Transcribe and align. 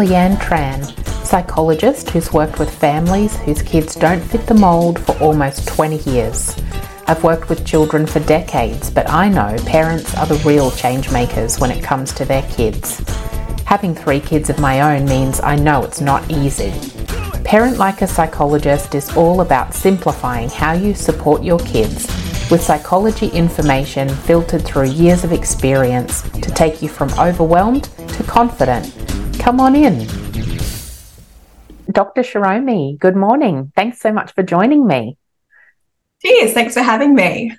Leanne 0.00 0.38
Tran, 0.38 0.82
psychologist 1.26 2.08
who's 2.08 2.32
worked 2.32 2.58
with 2.58 2.74
families 2.74 3.36
whose 3.36 3.60
kids 3.60 3.94
don't 3.94 4.22
fit 4.22 4.46
the 4.46 4.54
mould 4.54 4.98
for 4.98 5.12
almost 5.18 5.68
20 5.68 5.98
years. 6.10 6.56
I've 7.06 7.22
worked 7.22 7.50
with 7.50 7.66
children 7.66 8.06
for 8.06 8.20
decades, 8.20 8.88
but 8.88 9.10
I 9.10 9.28
know 9.28 9.58
parents 9.66 10.16
are 10.16 10.24
the 10.24 10.42
real 10.42 10.70
change 10.70 11.12
makers 11.12 11.60
when 11.60 11.70
it 11.70 11.84
comes 11.84 12.14
to 12.14 12.24
their 12.24 12.40
kids. 12.44 13.04
Having 13.66 13.94
three 13.94 14.20
kids 14.20 14.48
of 14.48 14.58
my 14.58 14.96
own 14.96 15.04
means 15.04 15.38
I 15.42 15.56
know 15.56 15.82
it's 15.82 16.00
not 16.00 16.30
easy. 16.30 16.72
Parent 17.44 17.76
Like 17.76 18.00
a 18.00 18.06
Psychologist 18.06 18.94
is 18.94 19.14
all 19.18 19.42
about 19.42 19.74
simplifying 19.74 20.48
how 20.48 20.72
you 20.72 20.94
support 20.94 21.42
your 21.42 21.58
kids 21.58 22.06
with 22.50 22.62
psychology 22.62 23.28
information 23.28 24.08
filtered 24.08 24.64
through 24.64 24.86
years 24.86 25.24
of 25.24 25.32
experience 25.32 26.22
to 26.22 26.50
take 26.52 26.80
you 26.80 26.88
from 26.88 27.12
overwhelmed 27.18 27.84
to 27.84 28.22
confident. 28.22 28.96
Come 29.40 29.58
on 29.60 29.74
in. 29.74 30.06
Dr. 31.90 32.22
Shiromi, 32.22 32.98
good 32.98 33.16
morning. 33.16 33.72
Thanks 33.74 34.00
so 34.00 34.12
much 34.12 34.32
for 34.32 34.42
joining 34.42 34.86
me. 34.86 35.16
Cheers. 36.22 36.52
Thanks 36.52 36.74
for 36.74 36.82
having 36.82 37.14
me. 37.14 37.56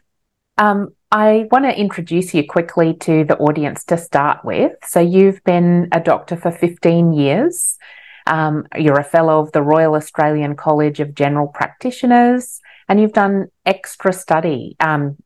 Um, 0.57 0.89
I 1.11 1.47
want 1.51 1.65
to 1.65 1.77
introduce 1.77 2.33
you 2.33 2.47
quickly 2.47 2.93
to 3.01 3.25
the 3.25 3.37
audience 3.37 3.83
to 3.85 3.97
start 3.97 4.45
with. 4.45 4.73
So, 4.85 4.99
you've 4.99 5.43
been 5.43 5.89
a 5.91 5.99
doctor 5.99 6.37
for 6.37 6.51
15 6.51 7.13
years. 7.13 7.77
Um, 8.27 8.67
you're 8.77 8.99
a 8.99 9.03
fellow 9.03 9.39
of 9.41 9.51
the 9.51 9.63
Royal 9.63 9.95
Australian 9.95 10.55
College 10.55 10.99
of 10.99 11.15
General 11.15 11.47
Practitioners 11.47 12.61
and 12.87 12.99
you've 12.99 13.13
done 13.13 13.47
extra 13.65 14.11
study 14.11 14.75
um, 14.79 15.17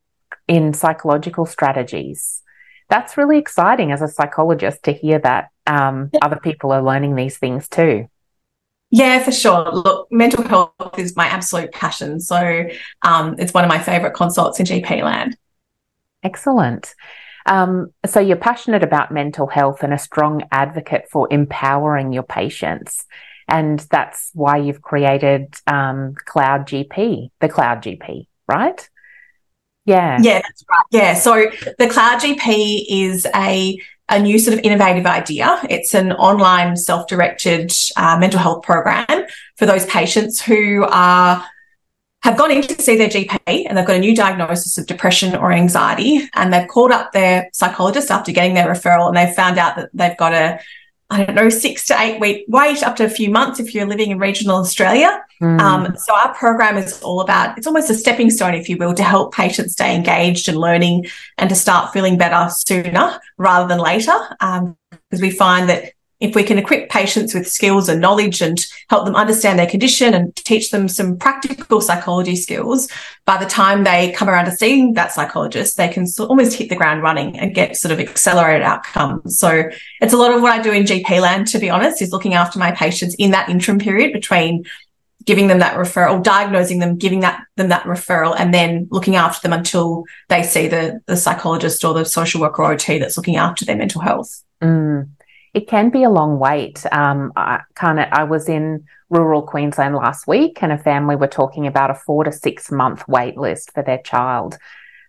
in 0.48 0.74
psychological 0.74 1.46
strategies. 1.46 2.44
That's 2.90 3.18
really 3.18 3.40
exciting 3.40 3.92
as 3.92 4.04
a 4.04 4.08
psychologist 4.08 4.84
to 4.84 4.94
hear 4.94 5.18
that 5.20 5.50
um, 5.68 6.12
other 6.22 6.38
people 6.38 6.72
are 6.72 6.82
learning 6.82 7.16
these 7.16 7.38
things 7.38 7.68
too. 7.68 8.08
Yeah, 8.92 9.24
for 9.24 9.32
sure. 9.32 9.72
Look, 9.72 10.12
mental 10.12 10.44
health 10.44 10.98
is 10.98 11.16
my 11.16 11.26
absolute 11.26 11.72
passion. 11.72 12.20
So 12.20 12.68
um, 13.02 13.36
it's 13.40 13.54
one 13.54 13.64
of 13.64 13.70
my 13.70 13.80
favourite 13.80 14.14
consults 14.14 14.60
in 14.60 14.66
GP 14.66 15.04
land. 15.04 15.38
Excellent. 16.24 16.96
Um, 17.46 17.94
so 18.06 18.20
you're 18.20 18.38
passionate 18.38 18.84
about 18.84 19.12
mental 19.12 19.48
health 19.48 19.84
and 19.84 19.94
a 19.94 19.98
strong 19.98 20.44
advocate 20.52 21.08
for 21.12 21.28
empowering 21.32 22.14
your 22.14 22.24
patients. 22.24 23.06
And 23.48 23.80
that's 23.80 24.32
why 24.34 24.58
you've 24.58 24.82
created 24.82 25.54
um, 25.68 26.16
Cloud 26.26 26.68
GP, 26.68 27.30
the 27.40 27.50
Cloud 27.50 27.84
GP, 27.84 28.28
right? 28.48 28.90
Yeah. 29.86 30.18
Yeah, 30.20 30.42
that's 30.42 30.64
right. 30.70 30.86
Yeah. 30.92 31.14
So 31.14 31.46
the 31.78 31.88
Cloud 31.88 32.22
GP 32.22 32.86
is 32.90 33.28
a 33.36 33.78
a 34.10 34.20
new 34.20 34.38
sort 34.38 34.58
of 34.58 34.64
innovative 34.64 35.06
idea. 35.06 35.60
It's 35.70 35.94
an 35.94 36.12
online 36.14 36.78
self-directed 36.78 37.72
uh, 37.98 38.18
mental 38.20 38.40
health 38.40 38.64
program 38.64 39.26
for 39.58 39.66
those 39.66 39.86
patients 39.86 40.42
who 40.42 40.86
are 40.90 41.44
have 42.22 42.38
gone 42.38 42.50
in 42.50 42.64
to 42.64 42.82
see 42.82 42.98
their 42.98 43.08
GP 43.08 43.68
and 43.68 43.78
they've 43.78 43.86
got 43.86 43.98
a 43.98 44.00
new 44.00 44.16
diagnosis 44.16 44.80
of 44.80 44.88
depression 44.88 45.36
or 45.36 45.52
anxiety 45.52 46.28
and 46.34 46.52
they've 46.52 46.68
called 46.68 46.92
up 46.92 47.12
their 47.12 47.48
psychologist 47.54 48.10
after 48.10 48.32
getting 48.32 48.56
their 48.56 48.68
referral 48.68 49.08
and 49.08 49.16
they've 49.16 49.36
found 49.36 49.60
out 49.60 49.76
that 49.76 49.90
they've 49.94 50.18
got 50.18 50.34
a 50.34 50.60
I 51.10 51.24
don't 51.24 51.36
know, 51.36 51.50
six 51.50 51.86
to 51.88 52.00
eight 52.00 52.20
week 52.20 52.46
wait 52.48 52.82
up 52.82 52.96
to 52.96 53.06
a 53.06 53.10
few 53.10 53.30
months 53.30 53.60
if 53.60 53.76
you're 53.76 53.86
living 53.86 54.10
in 54.10 54.18
regional 54.18 54.58
Australia. 54.58 55.24
Mm. 55.42 55.60
Um, 55.60 55.98
so 55.98 56.16
our 56.16 56.34
program 56.34 56.78
is 56.78 57.02
all 57.02 57.22
about, 57.22 57.58
it's 57.58 57.68
almost 57.68 57.90
a 57.90 57.94
stepping 57.94 58.30
stone, 58.30 58.56
if 58.56 58.70
you 58.70 58.78
will, 58.78 58.94
to 58.94 59.04
help 59.04 59.34
patients 59.34 59.74
stay 59.74 59.96
engaged 59.96 60.48
and 60.48 60.58
learning 60.58 61.06
and 61.38 61.50
to 61.50 61.56
start 61.56 61.94
feeling 61.94 62.18
better 62.18 62.50
sooner 62.50 63.20
rather 63.38 63.68
than 63.68 63.80
later. 63.80 64.18
Um, 64.40 64.78
because 64.92 65.22
we 65.22 65.30
find 65.30 65.70
that 65.70 65.92
if 66.22 66.34
we 66.34 66.44
can 66.44 66.58
equip 66.58 66.90
patients 66.90 67.34
with 67.34 67.48
skills 67.48 67.90
and 67.90 68.00
knowledge 68.00 68.42
and 68.42 68.66
help 68.90 69.06
them 69.06 69.16
understand 69.16 69.60
their 69.60 69.70
condition 69.70 70.14
and 70.14 70.34
teach 70.36 70.72
them 70.72 70.88
some 70.88 71.18
practical 71.18 71.82
psychology 71.82 72.38
skills, 72.38 72.88
by 73.26 73.38
the 73.38 73.46
time 73.46 73.84
they 73.84 74.14
come 74.14 74.30
around 74.30 74.46
to 74.46 74.52
seeing 74.52 74.94
that 74.94 75.12
psychologist, 75.12 75.76
they 75.76 75.90
can 75.90 76.08
almost 76.20 76.56
hit 76.56 76.70
the 76.70 76.76
ground 76.76 77.04
running 77.04 77.38
and 77.38 77.54
get 77.54 77.76
sort 77.76 77.92
of 77.92 78.00
accelerated 78.00 78.62
outcomes. 78.62 79.38
So 79.38 79.70
it's 80.00 80.14
a 80.14 80.18
lot 80.18 80.34
of 80.34 80.42
what 80.42 80.54
I 80.54 80.62
do 80.62 80.72
in 80.72 80.84
GP 80.84 81.22
land, 81.22 81.48
to 81.48 81.60
be 81.60 81.70
honest, 81.70 82.02
is 82.02 82.14
looking 82.14 82.34
after 82.34 82.60
my 82.60 82.72
patients 82.72 83.16
in 83.16 83.32
that 83.32 83.50
interim 83.50 83.80
period 83.80 84.14
between 84.14 84.64
giving 85.26 85.48
them 85.48 85.60
that 85.60 85.76
referral, 85.76 86.24
diagnosing 86.24 86.80
them, 86.80 86.98
giving 86.98 87.22
that 87.22 87.44
them 87.58 87.70
that 87.70 87.84
referral, 87.84 88.36
and 88.38 88.54
then 88.54 88.88
looking 88.90 89.16
after 89.18 89.42
them 89.42 89.58
until 89.58 90.06
they 90.30 90.44
see 90.44 90.68
the 90.68 91.02
the 91.08 91.18
psychologist 91.18 91.84
or 91.84 91.94
the 91.94 92.06
social 92.06 92.40
worker 92.40 92.64
or 92.64 92.74
OT 92.74 93.00
that's 93.00 93.18
looking 93.18 93.36
after 93.36 93.66
their 93.66 93.76
mental 93.76 94.02
health. 94.02 94.44
Mm 94.62 95.15
it 95.56 95.70
can 95.70 95.90
be 95.90 96.04
a 96.04 96.10
long 96.10 96.38
wait. 96.38 96.86
Um, 96.92 97.32
I 97.38 97.62
of, 97.82 98.08
I 98.12 98.26
was 98.26 98.50
in 98.50 98.84
rural 99.10 99.42
Queensland 99.42 99.96
last 99.96 100.28
week, 100.28 100.60
and 100.62 100.74
a 100.74 100.78
family 100.78 101.16
were 101.16 101.28
talking 101.28 101.66
about 101.66 101.90
a 101.90 101.96
four 101.96 102.26
to 102.26 102.32
six 102.32 102.70
month 102.70 103.08
wait 103.08 103.38
list 103.38 103.72
for 103.74 103.82
their 103.82 104.00
child. 104.00 104.58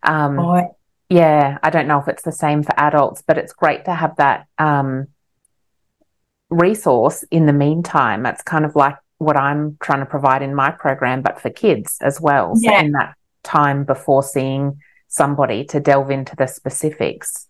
Um, 0.05 0.39
oh. 0.39 0.77
Yeah, 1.09 1.59
I 1.63 1.71
don't 1.71 1.89
know 1.89 2.01
if 2.01 2.09
it's 2.09 2.23
the 2.23 2.33
same 2.33 2.63
for 2.63 2.79
adults, 2.79 3.23
but 3.27 3.39
it's 3.39 3.53
great 3.53 3.85
to 3.87 3.95
have 3.95 4.17
that 4.17 4.47
um, 4.59 5.09
resource 6.49 7.25
in 7.31 7.47
the 7.47 7.53
meantime. 7.53 8.23
That's 8.23 8.43
kind 8.43 8.65
of 8.65 8.77
like 8.77 8.97
what 9.19 9.37
I'm 9.37 9.77
trying 9.83 10.01
to 10.01 10.07
provide 10.07 10.43
in 10.43 10.55
my 10.55 10.71
program, 10.71 11.23
but 11.23 11.41
for 11.41 11.51
kids 11.51 11.99
as 12.01 12.21
well. 12.21 12.55
So 12.55 12.71
yeah. 12.71 12.81
in 12.81 12.93
that 12.93 13.15
time 13.43 13.85
before 13.85 14.23
seeing 14.23 14.81
somebody 15.09 15.65
to 15.65 15.81
delve 15.81 16.11
into 16.11 16.37
the 16.37 16.47
specifics. 16.47 17.49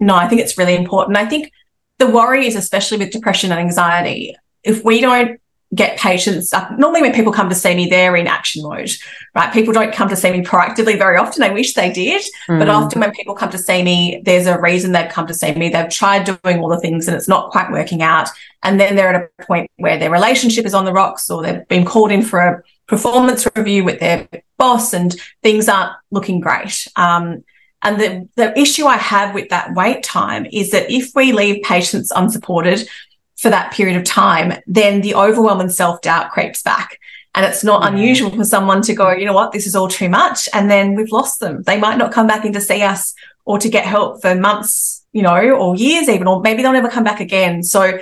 No, 0.00 0.14
I 0.16 0.28
think 0.28 0.40
it's 0.40 0.58
really 0.58 0.76
important. 0.76 1.16
I 1.16 1.26
think 1.26 1.50
the 1.98 2.06
worry 2.08 2.46
is 2.46 2.56
especially 2.56 2.98
with 2.98 3.10
depression 3.10 3.50
and 3.50 3.60
anxiety. 3.60 4.36
If 4.62 4.84
we 4.84 5.00
don't 5.00 5.40
get 5.74 5.98
patients 5.98 6.54
uh, 6.54 6.66
normally 6.78 7.02
when 7.02 7.12
people 7.12 7.30
come 7.30 7.50
to 7.50 7.54
see 7.54 7.74
me 7.74 7.90
they're 7.90 8.16
in 8.16 8.26
action 8.26 8.62
mode 8.62 8.90
right? 9.34 9.52
People 9.52 9.74
don't 9.74 9.92
come 9.92 10.08
to 10.08 10.16
see 10.16 10.30
me 10.30 10.42
proactively 10.42 10.96
very 10.96 11.18
often. 11.18 11.42
I 11.42 11.52
wish 11.52 11.74
they 11.74 11.92
did 11.92 12.22
mm. 12.48 12.58
but 12.58 12.70
often 12.70 13.00
when 13.00 13.10
people 13.10 13.34
come 13.34 13.50
to 13.50 13.58
see 13.58 13.82
me 13.82 14.22
there's 14.24 14.46
a 14.46 14.58
reason 14.58 14.92
they've 14.92 15.10
come 15.10 15.26
to 15.26 15.34
see 15.34 15.52
me. 15.52 15.68
They've 15.68 15.90
tried 15.90 16.24
doing 16.24 16.60
all 16.60 16.70
the 16.70 16.80
things 16.80 17.06
and 17.06 17.14
it's 17.14 17.28
not 17.28 17.50
quite 17.50 17.70
working 17.70 18.00
out. 18.00 18.30
And 18.62 18.80
then 18.80 18.96
they're 18.96 19.14
at 19.14 19.30
a 19.38 19.44
point 19.44 19.70
where 19.76 19.98
their 19.98 20.10
relationship 20.10 20.64
is 20.64 20.72
on 20.72 20.86
the 20.86 20.92
rocks 20.92 21.28
or 21.28 21.42
they've 21.42 21.68
been 21.68 21.84
called 21.84 22.12
in 22.12 22.22
for 22.22 22.40
a 22.40 22.62
performance 22.86 23.46
review 23.54 23.84
with 23.84 24.00
their 24.00 24.26
boss 24.56 24.94
and 24.94 25.14
things 25.42 25.68
aren't 25.68 25.92
looking 26.10 26.40
great. 26.40 26.88
Um, 26.96 27.44
and 27.82 28.00
the, 28.00 28.28
the 28.34 28.58
issue 28.58 28.86
I 28.86 28.96
have 28.96 29.34
with 29.34 29.50
that 29.50 29.74
wait 29.74 30.02
time 30.02 30.46
is 30.52 30.70
that 30.72 30.90
if 30.90 31.12
we 31.14 31.32
leave 31.32 31.62
patients 31.62 32.10
unsupported 32.14 32.88
for 33.36 33.50
that 33.50 33.72
period 33.72 33.96
of 33.96 34.04
time, 34.04 34.60
then 34.66 35.00
the 35.00 35.14
overwhelm 35.14 35.60
and 35.60 35.72
self 35.72 36.00
doubt 36.00 36.30
creeps 36.30 36.62
back. 36.62 36.98
And 37.34 37.46
it's 37.46 37.62
not 37.62 37.82
mm-hmm. 37.82 37.94
unusual 37.94 38.30
for 38.30 38.44
someone 38.44 38.82
to 38.82 38.94
go, 38.94 39.12
you 39.12 39.24
know 39.24 39.32
what, 39.32 39.52
this 39.52 39.66
is 39.66 39.76
all 39.76 39.86
too 39.86 40.08
much. 40.08 40.48
And 40.52 40.68
then 40.68 40.94
we've 40.94 41.12
lost 41.12 41.38
them. 41.38 41.62
They 41.62 41.78
might 41.78 41.98
not 41.98 42.12
come 42.12 42.26
back 42.26 42.44
in 42.44 42.52
to 42.54 42.60
see 42.60 42.82
us 42.82 43.14
or 43.44 43.58
to 43.58 43.68
get 43.68 43.84
help 43.84 44.20
for 44.22 44.34
months, 44.34 45.06
you 45.12 45.22
know, 45.22 45.50
or 45.50 45.76
years 45.76 46.08
even, 46.08 46.26
or 46.26 46.40
maybe 46.40 46.62
they'll 46.62 46.72
never 46.72 46.90
come 46.90 47.04
back 47.04 47.20
again. 47.20 47.62
So 47.62 48.00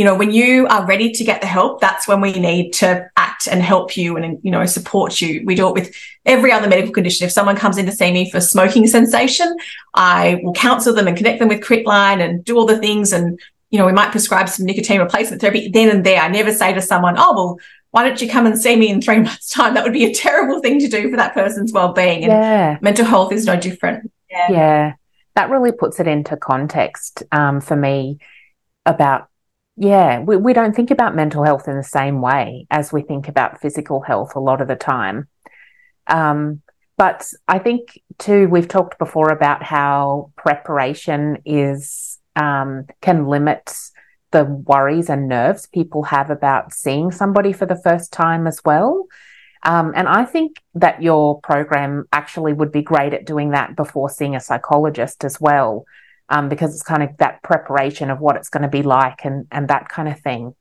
you 0.00 0.06
know, 0.06 0.14
when 0.14 0.30
you 0.30 0.66
are 0.68 0.86
ready 0.86 1.12
to 1.12 1.24
get 1.24 1.42
the 1.42 1.46
help, 1.46 1.82
that's 1.82 2.08
when 2.08 2.22
we 2.22 2.32
need 2.32 2.72
to 2.72 3.06
act 3.18 3.46
and 3.46 3.60
help 3.60 3.98
you 3.98 4.16
and, 4.16 4.40
you 4.42 4.50
know, 4.50 4.64
support 4.64 5.20
you. 5.20 5.42
We 5.44 5.54
do 5.54 5.68
it 5.68 5.74
with 5.74 5.94
every 6.24 6.50
other 6.52 6.68
medical 6.68 6.94
condition. 6.94 7.26
If 7.26 7.32
someone 7.32 7.54
comes 7.54 7.76
in 7.76 7.84
to 7.84 7.92
see 7.92 8.10
me 8.10 8.30
for 8.30 8.40
smoking 8.40 8.86
cessation, 8.86 9.54
I 9.92 10.40
will 10.42 10.54
counsel 10.54 10.94
them 10.94 11.06
and 11.06 11.18
connect 11.18 11.38
them 11.38 11.48
with 11.48 11.60
Quitline 11.60 12.24
and 12.24 12.42
do 12.42 12.56
all 12.56 12.64
the 12.64 12.78
things. 12.78 13.12
And, 13.12 13.38
you 13.68 13.78
know, 13.78 13.84
we 13.84 13.92
might 13.92 14.10
prescribe 14.10 14.48
some 14.48 14.64
nicotine 14.64 15.00
replacement 15.00 15.42
therapy 15.42 15.68
then 15.68 15.94
and 15.94 16.02
there. 16.02 16.22
I 16.22 16.28
never 16.28 16.54
say 16.54 16.72
to 16.72 16.80
someone, 16.80 17.16
oh, 17.18 17.34
well, 17.34 17.58
why 17.90 18.02
don't 18.02 18.22
you 18.22 18.30
come 18.30 18.46
and 18.46 18.58
see 18.58 18.76
me 18.76 18.88
in 18.88 19.02
three 19.02 19.18
months' 19.20 19.50
time? 19.50 19.74
That 19.74 19.84
would 19.84 19.92
be 19.92 20.06
a 20.06 20.14
terrible 20.14 20.62
thing 20.62 20.80
to 20.80 20.88
do 20.88 21.10
for 21.10 21.18
that 21.18 21.34
person's 21.34 21.74
well-being. 21.74 22.24
And 22.24 22.32
yeah. 22.32 22.78
mental 22.80 23.04
health 23.04 23.32
is 23.32 23.44
no 23.44 23.60
different. 23.60 24.10
Yeah. 24.30 24.50
yeah. 24.50 24.92
That 25.34 25.50
really 25.50 25.72
puts 25.72 26.00
it 26.00 26.06
into 26.06 26.38
context 26.38 27.22
um, 27.32 27.60
for 27.60 27.76
me 27.76 28.18
about 28.86 29.29
yeah, 29.80 30.20
we, 30.20 30.36
we 30.36 30.52
don't 30.52 30.76
think 30.76 30.90
about 30.90 31.16
mental 31.16 31.42
health 31.42 31.66
in 31.66 31.74
the 31.74 31.82
same 31.82 32.20
way 32.20 32.66
as 32.70 32.92
we 32.92 33.00
think 33.00 33.28
about 33.28 33.62
physical 33.62 34.02
health 34.02 34.36
a 34.36 34.40
lot 34.40 34.60
of 34.60 34.68
the 34.68 34.76
time. 34.76 35.26
Um, 36.06 36.60
but 36.98 37.26
I 37.48 37.58
think 37.58 37.98
too, 38.18 38.46
we've 38.48 38.68
talked 38.68 38.98
before 38.98 39.30
about 39.30 39.62
how 39.62 40.32
preparation 40.36 41.38
is 41.46 42.18
um, 42.36 42.88
can 43.00 43.26
limit 43.26 43.74
the 44.32 44.44
worries 44.44 45.08
and 45.08 45.28
nerves 45.28 45.66
people 45.66 46.02
have 46.02 46.28
about 46.28 46.74
seeing 46.74 47.10
somebody 47.10 47.54
for 47.54 47.64
the 47.64 47.80
first 47.82 48.12
time 48.12 48.46
as 48.46 48.60
well. 48.62 49.06
Um, 49.62 49.94
and 49.96 50.06
I 50.06 50.26
think 50.26 50.58
that 50.74 51.02
your 51.02 51.40
program 51.40 52.04
actually 52.12 52.52
would 52.52 52.70
be 52.70 52.82
great 52.82 53.14
at 53.14 53.24
doing 53.24 53.52
that 53.52 53.76
before 53.76 54.10
seeing 54.10 54.36
a 54.36 54.40
psychologist 54.40 55.24
as 55.24 55.40
well 55.40 55.86
um, 56.30 56.48
because 56.48 56.72
it's 56.72 56.82
kind 56.82 57.02
of 57.02 57.10
that 57.18 57.42
preparation 57.42 58.10
of 58.10 58.20
what 58.20 58.36
it's 58.36 58.48
going 58.48 58.62
to 58.62 58.68
be 58.68 58.82
like 58.82 59.24
and 59.24 59.46
and 59.50 59.68
that 59.68 59.88
kind 59.88 60.08
of 60.08 60.18
thing. 60.20 60.54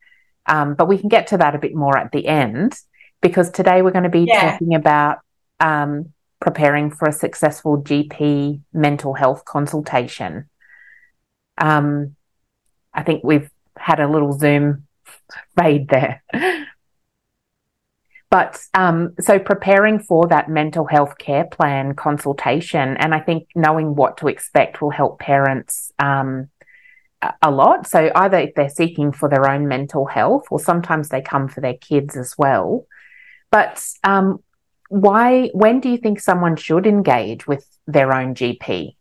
Um, 0.47 0.73
but 0.73 0.87
we 0.87 0.97
can 0.97 1.09
get 1.09 1.27
to 1.27 1.37
that 1.37 1.55
a 1.55 1.59
bit 1.59 1.75
more 1.75 1.97
at 1.97 2.11
the 2.11 2.27
end 2.27 2.75
because 3.21 3.51
today 3.51 3.81
we're 3.81 3.91
going 3.91 4.03
to 4.03 4.09
be 4.09 4.25
yeah. 4.27 4.51
talking 4.51 4.73
about 4.73 5.19
um, 5.59 6.11
preparing 6.39 6.89
for 6.89 7.07
a 7.07 7.13
successful 7.13 7.81
GP 7.81 8.61
mental 8.73 9.13
health 9.13 9.45
consultation. 9.45 10.49
Um, 11.57 12.15
I 12.93 13.03
think 13.03 13.23
we've 13.23 13.49
had 13.77 13.99
a 13.99 14.07
little 14.07 14.33
Zoom 14.33 14.87
fade 15.57 15.87
there. 15.89 16.23
But 18.29 18.63
um, 18.75 19.15
so 19.19 19.39
preparing 19.39 19.99
for 19.99 20.27
that 20.27 20.49
mental 20.49 20.85
health 20.85 21.17
care 21.17 21.45
plan 21.45 21.95
consultation, 21.95 22.95
and 22.97 23.15
I 23.15 23.19
think 23.19 23.47
knowing 23.55 23.95
what 23.95 24.17
to 24.17 24.27
expect 24.27 24.81
will 24.81 24.91
help 24.91 25.19
parents 25.19 25.91
um, 25.97 26.49
a 27.41 27.49
lot. 27.49 27.87
So 27.87 28.11
either 28.13 28.37
if 28.37 28.53
they're 28.53 28.69
seeking 28.69 29.11
for 29.11 29.29
their 29.29 29.49
own 29.49 29.67
mental 29.67 30.05
health, 30.05 30.45
or 30.51 30.59
sometimes 30.59 31.09
they 31.09 31.21
come 31.21 31.47
for 31.47 31.61
their 31.61 31.73
kids 31.73 32.15
as 32.15 32.35
well. 32.37 32.85
But 33.51 33.83
um, 34.03 34.43
why? 34.89 35.49
When 35.53 35.79
do 35.79 35.89
you 35.89 35.97
think 35.97 36.19
someone 36.19 36.55
should 36.55 36.85
engage 36.85 37.47
with 37.47 37.65
their 37.87 38.13
own 38.13 38.35
GP? 38.35 38.95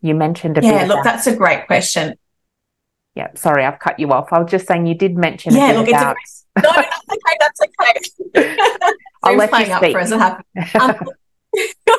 You 0.00 0.14
mentioned 0.14 0.56
a 0.56 0.62
yeah. 0.62 0.86
look, 0.86 1.04
that's 1.04 1.26
a 1.26 1.36
great 1.36 1.66
question. 1.66 2.14
Yeah, 3.14 3.28
sorry, 3.34 3.64
I've 3.64 3.78
cut 3.78 3.98
you 3.98 4.12
off. 4.12 4.32
I 4.32 4.38
was 4.38 4.50
just 4.50 4.66
saying 4.66 4.86
you 4.86 4.94
did 4.94 5.16
mention. 5.16 5.54
Yeah, 5.54 5.72
look, 5.72 5.88
about... 5.88 6.16
it's 6.22 6.44
a, 6.56 6.62
no, 6.62 6.70
that's 6.72 7.10
okay. 7.12 7.36
That's 7.40 8.10
okay. 8.36 8.56
I'll 9.22 9.36
let 9.36 9.52
you 9.52 9.74
speak. 9.76 9.92
For 9.92 10.00
us. 10.00 10.12
Um, 10.12 10.96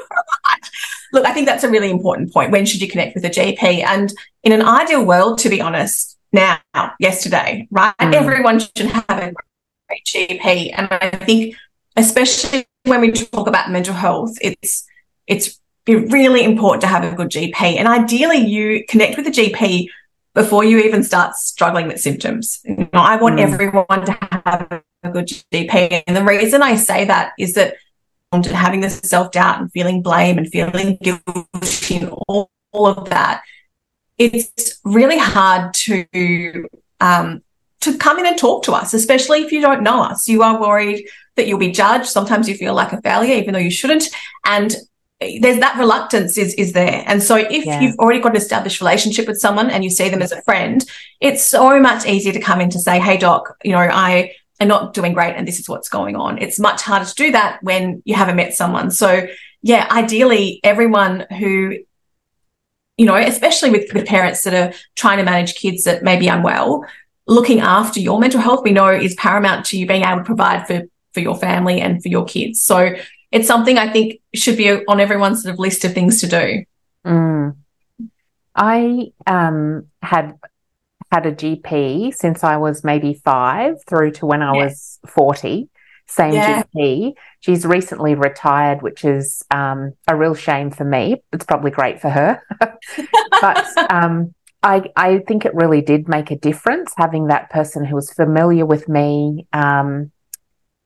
look, 1.13 1.25
I 1.25 1.33
think 1.33 1.47
that's 1.47 1.63
a 1.63 1.69
really 1.69 1.91
important 1.91 2.31
point. 2.31 2.51
When 2.51 2.65
should 2.65 2.81
you 2.81 2.87
connect 2.87 3.15
with 3.15 3.25
a 3.25 3.29
GP? 3.29 3.83
And 3.83 4.13
in 4.43 4.53
an 4.53 4.61
ideal 4.61 5.05
world, 5.05 5.37
to 5.39 5.49
be 5.49 5.61
honest, 5.61 6.17
now, 6.31 6.59
yesterday, 6.99 7.67
right? 7.71 7.93
Mm. 7.99 8.13
Everyone 8.13 8.59
should 8.59 8.87
have 8.87 9.05
a 9.09 9.33
great 9.87 10.05
GP, 10.05 10.73
and 10.75 10.87
I 10.89 11.09
think, 11.25 11.55
especially 11.97 12.65
when 12.85 13.01
we 13.01 13.11
talk 13.11 13.47
about 13.47 13.69
mental 13.69 13.93
health, 13.93 14.37
it's 14.41 14.87
it's 15.27 15.59
really 15.87 16.43
important 16.43 16.81
to 16.81 16.87
have 16.87 17.03
a 17.03 17.15
good 17.15 17.29
GP. 17.29 17.61
And 17.61 17.87
ideally, 17.87 18.37
you 18.37 18.85
connect 18.87 19.17
with 19.17 19.27
a 19.27 19.31
GP 19.31 19.87
before 20.33 20.63
you 20.63 20.79
even 20.79 21.03
start 21.03 21.35
struggling 21.35 21.87
with 21.87 21.99
symptoms. 21.99 22.59
You 22.63 22.89
know, 22.93 23.01
I 23.01 23.17
want 23.17 23.39
mm. 23.39 23.43
everyone 23.43 24.05
to 24.05 24.17
have 24.45 24.83
a 25.03 25.09
good 25.09 25.27
GP. 25.27 26.03
And 26.07 26.15
the 26.15 26.23
reason 26.23 26.61
I 26.61 26.75
say 26.75 27.05
that 27.05 27.33
is 27.37 27.53
that 27.55 27.75
having 28.31 28.79
this 28.79 28.99
self 29.03 29.31
doubt 29.31 29.59
and 29.59 29.71
feeling 29.71 30.01
blame 30.01 30.37
and 30.37 30.47
feeling 30.47 30.97
guilty 31.01 31.97
and 31.97 32.09
all, 32.27 32.49
all 32.71 32.87
of 32.87 33.09
that, 33.09 33.41
it's 34.17 34.79
really 34.85 35.17
hard 35.17 35.73
to 35.73 36.67
um, 36.99 37.41
to 37.81 37.97
come 37.97 38.19
in 38.19 38.27
and 38.27 38.37
talk 38.37 38.63
to 38.63 38.73
us, 38.73 38.93
especially 38.93 39.41
if 39.41 39.51
you 39.51 39.59
don't 39.59 39.83
know 39.83 40.01
us. 40.03 40.27
You 40.27 40.43
are 40.43 40.61
worried 40.61 41.07
that 41.35 41.47
you'll 41.47 41.59
be 41.59 41.71
judged. 41.71 42.05
Sometimes 42.05 42.47
you 42.47 42.55
feel 42.55 42.73
like 42.73 42.93
a 42.93 43.01
failure, 43.01 43.35
even 43.35 43.53
though 43.53 43.59
you 43.59 43.71
shouldn't. 43.71 44.03
And 44.45 44.75
there's 45.39 45.59
that 45.59 45.77
reluctance 45.77 46.37
is 46.37 46.53
is 46.55 46.73
there. 46.73 47.03
And 47.05 47.21
so 47.21 47.35
if 47.35 47.65
yeah. 47.65 47.79
you've 47.79 47.97
already 47.99 48.19
got 48.19 48.31
an 48.31 48.37
established 48.37 48.81
relationship 48.81 49.27
with 49.27 49.39
someone 49.39 49.69
and 49.69 49.83
you 49.83 49.89
see 49.89 50.09
them 50.09 50.21
as 50.21 50.31
a 50.31 50.41
friend 50.41 50.83
it's 51.19 51.43
so 51.43 51.79
much 51.79 52.05
easier 52.05 52.33
to 52.33 52.39
come 52.39 52.59
in 52.59 52.69
to 52.71 52.79
say 52.79 52.99
hey 52.99 53.17
doc 53.17 53.55
you 53.63 53.71
know 53.71 53.77
i 53.77 54.33
am 54.59 54.67
not 54.67 54.93
doing 54.93 55.13
great 55.13 55.35
and 55.35 55.47
this 55.47 55.59
is 55.59 55.69
what's 55.69 55.89
going 55.89 56.15
on. 56.15 56.37
It's 56.37 56.59
much 56.59 56.81
harder 56.81 57.05
to 57.05 57.15
do 57.15 57.31
that 57.31 57.61
when 57.61 58.01
you 58.05 58.15
haven't 58.15 58.35
met 58.35 58.53
someone. 58.53 58.91
So 58.91 59.27
yeah 59.63 59.87
ideally 59.91 60.59
everyone 60.63 61.27
who 61.37 61.77
you 62.97 63.05
know 63.05 63.15
especially 63.15 63.69
with, 63.69 63.93
with 63.93 64.07
parents 64.07 64.43
that 64.43 64.53
are 64.55 64.73
trying 64.95 65.19
to 65.19 65.23
manage 65.23 65.53
kids 65.53 65.83
that 65.83 66.01
may 66.03 66.17
be 66.17 66.27
unwell 66.27 66.83
looking 67.27 67.59
after 67.59 67.99
your 67.99 68.19
mental 68.19 68.41
health 68.41 68.63
we 68.63 68.71
know 68.71 68.89
is 68.89 69.13
paramount 69.15 69.65
to 69.67 69.77
you 69.77 69.85
being 69.85 70.03
able 70.03 70.17
to 70.17 70.23
provide 70.23 70.65
for 70.65 70.81
for 71.13 71.19
your 71.19 71.35
family 71.37 71.81
and 71.81 72.01
for 72.01 72.09
your 72.09 72.25
kids. 72.25 72.61
So 72.61 72.95
it's 73.31 73.47
something 73.47 73.77
I 73.77 73.91
think 73.91 74.21
should 74.33 74.57
be 74.57 74.69
on 74.69 74.99
everyone's 74.99 75.43
sort 75.43 75.53
of 75.53 75.59
list 75.59 75.85
of 75.85 75.93
things 75.93 76.19
to 76.21 76.27
do. 76.27 76.65
Mm. 77.05 77.55
I 78.55 79.11
um, 79.25 79.87
had 80.01 80.37
had 81.11 81.25
a 81.25 81.31
GP 81.31 82.13
since 82.13 82.43
I 82.43 82.57
was 82.57 82.83
maybe 82.83 83.13
five 83.13 83.83
through 83.87 84.11
to 84.11 84.25
when 84.25 84.41
I 84.41 84.53
yeah. 84.55 84.65
was 84.65 84.99
40. 85.07 85.69
Same 86.07 86.33
yeah. 86.33 86.63
GP. 86.75 87.13
She's 87.39 87.65
recently 87.65 88.15
retired, 88.15 88.81
which 88.81 89.05
is 89.05 89.43
um, 89.51 89.93
a 90.07 90.15
real 90.15 90.35
shame 90.35 90.71
for 90.71 90.83
me. 90.83 91.21
It's 91.31 91.45
probably 91.45 91.71
great 91.71 92.01
for 92.01 92.09
her. 92.09 92.41
but 93.41 93.91
um, 93.91 94.33
I, 94.63 94.83
I 94.95 95.19
think 95.19 95.45
it 95.45 95.55
really 95.55 95.81
did 95.81 96.07
make 96.07 96.31
a 96.31 96.35
difference 96.37 96.93
having 96.97 97.27
that 97.27 97.49
person 97.49 97.85
who 97.85 97.95
was 97.95 98.11
familiar 98.11 98.65
with 98.65 98.87
me, 98.87 99.47
um, 99.53 100.11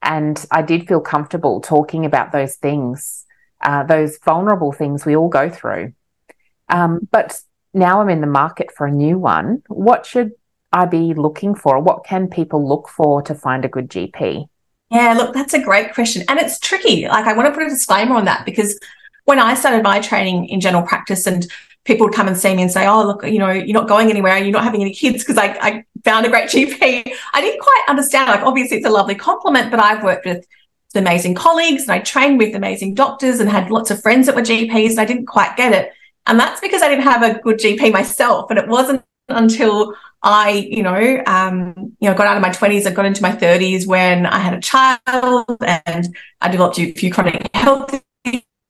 and 0.02 0.44
I 0.50 0.62
did 0.62 0.86
feel 0.88 1.00
comfortable 1.00 1.60
talking 1.60 2.04
about 2.04 2.32
those 2.32 2.56
things, 2.56 3.24
uh, 3.60 3.84
those 3.84 4.18
vulnerable 4.18 4.72
things 4.72 5.04
we 5.04 5.16
all 5.16 5.28
go 5.28 5.48
through. 5.50 5.92
Um, 6.68 7.08
but 7.10 7.40
now 7.74 8.00
I'm 8.00 8.08
in 8.08 8.20
the 8.20 8.26
market 8.26 8.70
for 8.76 8.86
a 8.86 8.92
new 8.92 9.18
one. 9.18 9.62
What 9.68 10.06
should 10.06 10.32
I 10.72 10.86
be 10.86 11.14
looking 11.14 11.54
for? 11.54 11.80
What 11.80 12.04
can 12.04 12.28
people 12.28 12.66
look 12.66 12.88
for 12.88 13.22
to 13.22 13.34
find 13.34 13.64
a 13.64 13.68
good 13.68 13.88
GP? 13.88 14.48
Yeah, 14.90 15.14
look, 15.14 15.34
that's 15.34 15.54
a 15.54 15.62
great 15.62 15.94
question. 15.94 16.22
And 16.28 16.38
it's 16.38 16.58
tricky. 16.58 17.08
Like, 17.08 17.26
I 17.26 17.32
want 17.32 17.48
to 17.48 17.52
put 17.52 17.66
a 17.66 17.68
disclaimer 17.68 18.14
on 18.14 18.24
that 18.26 18.44
because 18.44 18.78
when 19.24 19.40
I 19.40 19.54
started 19.54 19.82
my 19.82 20.00
training 20.00 20.48
in 20.48 20.60
general 20.60 20.84
practice 20.84 21.26
and 21.26 21.46
people 21.84 22.06
would 22.06 22.14
come 22.14 22.28
and 22.28 22.36
see 22.36 22.54
me 22.54 22.62
and 22.62 22.70
say, 22.70 22.86
Oh, 22.86 23.04
look, 23.04 23.24
you 23.24 23.38
know, 23.38 23.50
you're 23.50 23.74
not 23.74 23.88
going 23.88 24.10
anywhere 24.10 24.32
and 24.36 24.44
you're 24.44 24.52
not 24.52 24.64
having 24.64 24.82
any 24.82 24.92
kids 24.92 25.22
because 25.22 25.38
I, 25.38 25.56
I 25.60 25.84
found 26.06 26.24
a 26.24 26.30
great 26.30 26.48
GP. 26.54 27.12
I 27.34 27.40
didn't 27.40 27.60
quite 27.60 27.84
understand. 27.88 28.30
Like, 28.30 28.42
obviously, 28.42 28.78
it's 28.78 28.86
a 28.86 28.90
lovely 28.90 29.14
compliment, 29.14 29.70
but 29.70 29.80
I've 29.80 30.02
worked 30.02 30.24
with 30.24 30.46
amazing 30.94 31.34
colleagues 31.34 31.82
and 31.82 31.92
I 31.92 31.98
trained 31.98 32.38
with 32.38 32.54
amazing 32.54 32.94
doctors 32.94 33.38
and 33.38 33.50
had 33.50 33.70
lots 33.70 33.90
of 33.90 34.00
friends 34.00 34.26
that 34.26 34.34
were 34.34 34.40
GPs 34.40 34.90
and 34.90 35.00
I 35.00 35.04
didn't 35.04 35.26
quite 35.26 35.54
get 35.56 35.74
it. 35.74 35.92
And 36.26 36.40
that's 36.40 36.60
because 36.60 36.80
I 36.82 36.88
didn't 36.88 37.04
have 37.04 37.22
a 37.22 37.38
good 37.40 37.58
GP 37.58 37.92
myself. 37.92 38.50
And 38.50 38.58
it 38.58 38.66
wasn't 38.66 39.02
until 39.28 39.94
I, 40.22 40.50
you 40.50 40.82
know, 40.82 41.22
um, 41.26 41.96
you 42.00 42.08
know, 42.08 42.16
got 42.16 42.26
out 42.26 42.36
of 42.36 42.42
my 42.42 42.50
twenties, 42.50 42.86
I 42.86 42.92
got 42.92 43.04
into 43.04 43.22
my 43.22 43.32
thirties 43.32 43.86
when 43.86 44.26
I 44.26 44.38
had 44.38 44.54
a 44.54 44.60
child 44.60 45.56
and 45.60 46.16
I 46.40 46.48
developed 46.48 46.78
a 46.78 46.92
few 46.92 47.12
chronic 47.12 47.50
health 47.54 48.00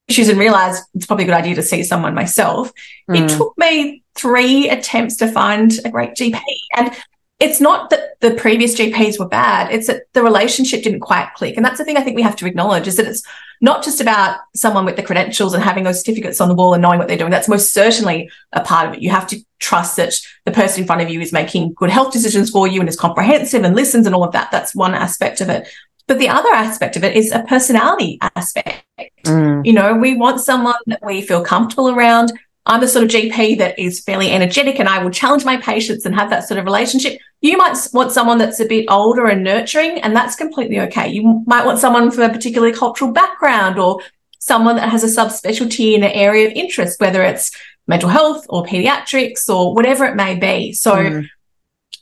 issues 0.09 0.29
and 0.29 0.39
realized 0.39 0.85
it's 0.94 1.06
probably 1.06 1.25
a 1.25 1.29
good 1.29 1.35
idea 1.35 1.55
to 1.55 1.62
see 1.62 1.82
someone 1.82 2.15
myself. 2.15 2.73
Mm. 3.09 3.25
It 3.25 3.37
took 3.37 3.56
me 3.56 4.03
three 4.15 4.69
attempts 4.69 5.17
to 5.17 5.29
find 5.29 5.73
a 5.85 5.91
great 5.91 6.15
GP. 6.15 6.41
And 6.77 6.91
it's 7.38 7.61
not 7.61 7.91
that 7.91 8.19
the 8.21 8.35
previous 8.35 8.75
GPs 8.75 9.19
were 9.19 9.29
bad, 9.29 9.71
it's 9.71 9.88
that 9.88 10.05
the 10.15 10.23
relationship 10.23 10.83
didn't 10.83 11.00
quite 11.00 11.31
click. 11.35 11.56
And 11.56 11.65
that's 11.65 11.79
the 11.79 11.85
thing 11.85 11.97
I 11.97 12.00
think 12.00 12.17
we 12.17 12.23
have 12.23 12.37
to 12.37 12.47
acknowledge 12.47 12.88
is 12.88 12.97
that 12.97 13.06
it's 13.06 13.23
not 13.61 13.85
just 13.85 14.00
about 14.00 14.38
someone 14.55 14.85
with 14.85 14.97
the 14.97 15.03
credentials 15.03 15.53
and 15.53 15.62
having 15.62 15.85
those 15.85 16.00
certificates 16.00 16.41
on 16.41 16.49
the 16.49 16.55
wall 16.55 16.73
and 16.73 16.83
knowing 16.83 16.99
what 16.99 17.08
they're 17.08 17.17
doing. 17.17 17.31
That's 17.31 17.49
most 17.49 17.75
certainly 17.75 18.31
a 18.53 18.63
part 18.63 18.89
of 18.89 18.94
it. 18.94 19.03
You 19.03 19.10
have 19.10 19.27
to 19.29 19.39
trust 19.58 19.96
that 19.96 20.15
the 20.44 20.51
person 20.51 20.82
in 20.82 20.87
front 20.87 21.03
of 21.03 21.10
you 21.10 21.20
is 21.20 21.32
making 21.32 21.75
good 21.75 21.91
health 21.91 22.13
decisions 22.13 22.51
for 22.51 22.67
you 22.67 22.81
and 22.81 22.89
is 22.89 22.96
comprehensive 22.99 23.65
and 23.65 23.77
listens 23.77 24.06
and 24.06 24.15
all 24.15 24.25
of 24.25 24.32
that. 24.32 24.51
That's 24.51 24.75
one 24.75 24.94
aspect 24.94 25.41
of 25.41 25.51
it. 25.51 25.69
But 26.06 26.19
the 26.19 26.29
other 26.29 26.51
aspect 26.51 26.96
of 26.96 27.05
it 27.05 27.17
is 27.17 27.32
a 27.32 27.43
personality 27.43 28.19
aspect. 28.37 28.84
Mm. 29.25 29.67
You 29.67 29.72
know, 29.72 29.94
we 29.94 30.17
want 30.17 30.41
someone 30.41 30.77
that 30.87 31.05
we 31.05 31.20
feel 31.20 31.43
comfortable 31.43 31.91
around. 31.91 32.32
I'm 32.67 32.81
the 32.81 32.89
sort 32.89 33.05
of 33.05 33.11
GP 33.11 33.58
that 33.58 33.79
is 33.79 34.01
fairly 34.01 34.31
energetic 34.31 34.81
and 34.81 34.89
I 34.89 35.03
will 35.03 35.11
challenge 35.11 35.44
my 35.44 35.56
patients 35.56 36.05
and 36.05 36.15
have 36.17 36.31
that 36.31 36.49
sort 36.49 36.58
of 36.58 36.65
relationship. 36.65 37.20
You 37.41 37.56
might 37.56 37.79
want 37.93 38.11
someone 38.11 38.39
that's 38.39 38.58
a 38.58 38.67
bit 38.67 38.87
older 38.89 39.27
and 39.27 39.44
nurturing, 39.44 40.01
and 40.01 40.17
that's 40.17 40.35
completely 40.35 40.81
okay. 40.81 41.08
You 41.08 41.44
might 41.46 41.65
want 41.65 41.79
someone 41.79 42.11
from 42.11 42.25
a 42.25 42.32
particular 42.32 42.73
cultural 42.73 43.13
background 43.13 43.79
or 43.79 44.01
someone 44.41 44.77
that 44.77 44.89
has 44.89 45.05
a 45.05 45.06
subspecialty 45.06 45.94
in 45.94 46.03
an 46.03 46.11
area 46.11 46.46
of 46.49 46.53
interest, 46.55 47.01
whether 47.01 47.23
it's 47.23 47.53
mental 47.87 48.08
health 48.08 48.46
or 48.49 48.65
pediatrics 48.65 49.49
or 49.49 49.75
whatever 49.75 50.05
it 50.05 50.17
may 50.17 50.35
be. 50.35 50.73
So, 50.73 50.96
mm. 50.96 51.29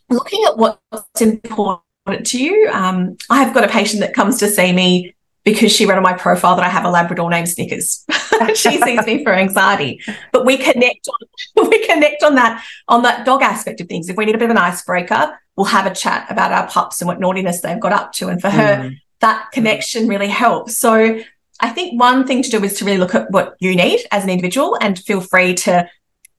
looking 0.09 0.45
at 0.47 0.57
what's 0.57 1.21
important 1.21 1.83
to 2.27 2.43
you. 2.43 2.71
Um, 2.73 3.17
I've 3.29 3.53
got 3.53 3.65
a 3.65 3.69
patient 3.69 4.01
that 4.01 4.15
comes 4.15 4.39
to 4.39 4.49
see 4.49 4.73
me 4.73 5.15
because 5.45 5.73
she 5.73 5.85
read 5.87 5.99
on 5.99 6.03
my 6.03 6.15
profile 6.15 6.57
that 6.57 6.65
I 6.65 6.69
have 6.69 6.85
a 6.85 6.91
Labrador 6.91 7.29
named 7.31 7.49
Snickers. 7.49 8.05
she 8.55 8.81
sees 8.81 9.07
me 9.07 9.23
for 9.23 9.33
anxiety, 9.33 10.01
but 10.33 10.45
we 10.45 10.57
connect 10.57 11.07
on 11.09 11.69
we 11.69 11.87
connect 11.87 12.23
on 12.23 12.35
that 12.37 12.65
on 12.89 13.03
that 13.03 13.27
dog 13.27 13.43
aspect 13.43 13.81
of 13.81 13.89
things. 13.89 14.09
If 14.09 14.17
we 14.17 14.25
need 14.25 14.35
a 14.35 14.39
bit 14.39 14.47
of 14.47 14.51
an 14.51 14.59
icebreaker, 14.59 15.39
we'll 15.57 15.67
have 15.67 15.87
a 15.87 15.95
chat 15.95 16.27
about 16.31 16.53
our 16.53 16.67
pups 16.69 17.01
and 17.01 17.09
what 17.09 17.21
naughtiness 17.21 17.61
they've 17.61 17.81
got 17.81 17.93
up 17.93 18.13
to. 18.15 18.29
And 18.29 18.41
for 18.41 18.51
her, 18.51 18.77
mm. 18.77 18.97
that 19.21 19.51
connection 19.53 20.09
really 20.09 20.29
helps. 20.29 20.79
So 20.79 21.21
I 21.61 21.69
think 21.69 22.01
one 22.01 22.27
thing 22.27 22.43
to 22.43 22.51
do 22.51 22.65
is 22.65 22.79
to 22.79 22.85
really 22.85 22.99
look 22.99 23.15
at 23.15 23.31
what 23.31 23.55
you 23.61 23.77
need 23.77 24.05
as 24.11 24.25
an 24.25 24.31
individual 24.31 24.77
and 24.81 24.99
feel 24.99 25.21
free 25.21 25.55
to 25.55 25.89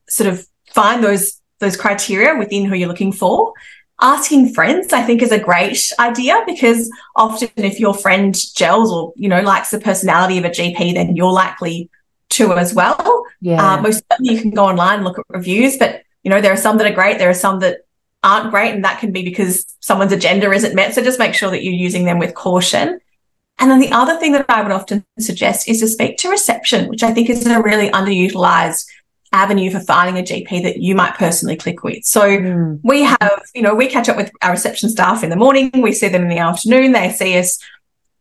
sort 0.10 0.30
of 0.30 0.46
find 0.74 1.04
those 1.04 1.42
those 1.60 1.78
criteria 1.78 2.38
within 2.38 2.66
who 2.66 2.76
you're 2.76 2.90
looking 2.90 3.14
for 3.14 3.54
asking 4.02 4.54
friends 4.54 4.92
i 4.92 5.02
think 5.02 5.22
is 5.22 5.32
a 5.32 5.40
great 5.40 5.80
idea 6.00 6.44
because 6.46 6.92
often 7.16 7.50
if 7.56 7.80
your 7.80 7.94
friend 7.94 8.36
gels 8.54 8.92
or 8.92 9.14
you 9.16 9.30
know 9.30 9.42
likes 9.42 9.72
the 9.72 9.80
personality 9.80 10.38
of 10.38 10.44
a 10.44 10.50
gp 10.50 10.94
then 10.94 11.16
you're 11.16 11.32
likely 11.32 11.90
to 12.36 12.54
as 12.54 12.74
well. 12.74 13.26
Yeah. 13.42 13.76
Uh, 13.76 13.82
most 13.82 14.04
certainly 14.12 14.36
you 14.36 14.42
can 14.42 14.52
go 14.52 14.66
online 14.66 14.96
and 14.96 15.04
look 15.04 15.20
at 15.20 15.26
reviews 15.30 15.78
but 15.78 16.04
you 16.24 16.32
know 16.32 16.42
there 16.42 16.54
are 16.54 16.58
some 16.58 16.78
that 16.78 16.88
are 16.88 16.96
great 16.96 17.18
there 17.18 17.30
are 17.30 17.34
some 17.34 17.60
that 17.60 17.82
aren't 18.24 18.52
great 18.52 18.74
and 18.74 18.84
that 18.84 19.00
can 19.00 19.12
be 19.12 19.24
because 19.24 19.66
someone's 19.82 20.12
agenda 20.12 20.52
isn't 20.52 20.74
met. 20.74 20.96
So 20.96 21.04
just 21.04 21.20
make 21.20 21.36
sure 21.36 21.52
that 21.52 21.64
you're 21.64 21.74
using 21.74 22.06
them 22.06 22.18
with 22.18 22.34
caution. 22.34 23.00
And 23.60 23.70
then 23.70 23.80
the 23.80 23.92
other 23.92 24.18
thing 24.20 24.34
that 24.34 24.46
i 24.50 24.62
would 24.62 24.72
often 24.72 25.06
suggest 25.20 25.70
is 25.70 25.80
to 25.80 25.88
speak 25.88 26.18
to 26.18 26.30
reception 26.30 26.90
which 26.90 27.04
i 27.04 27.14
think 27.14 27.30
is 27.30 27.48
a 27.48 27.62
really 27.62 27.90
underutilized 27.92 28.86
avenue 29.36 29.70
for 29.70 29.82
finding 29.82 30.18
a 30.18 30.26
GP 30.26 30.64
that 30.64 30.78
you 30.78 30.96
might 30.96 31.16
personally 31.16 31.58
click 31.58 31.84
with. 31.84 32.06
So 32.06 32.22
mm. 32.22 32.80
we 32.84 33.04
have, 33.04 33.42
you 33.54 33.62
know, 33.62 33.76
we 33.76 33.88
catch 33.88 34.08
up 34.08 34.18
with 34.18 34.32
our 34.42 34.52
reception 34.52 34.90
staff 34.90 35.24
in 35.24 35.30
the 35.30 35.36
morning, 35.36 35.72
we 35.76 35.92
see 35.92 36.08
them 36.08 36.24
in 36.24 36.30
the 36.30 36.38
afternoon, 36.38 36.94
they 36.94 37.12
see 37.12 37.38
us, 37.38 37.60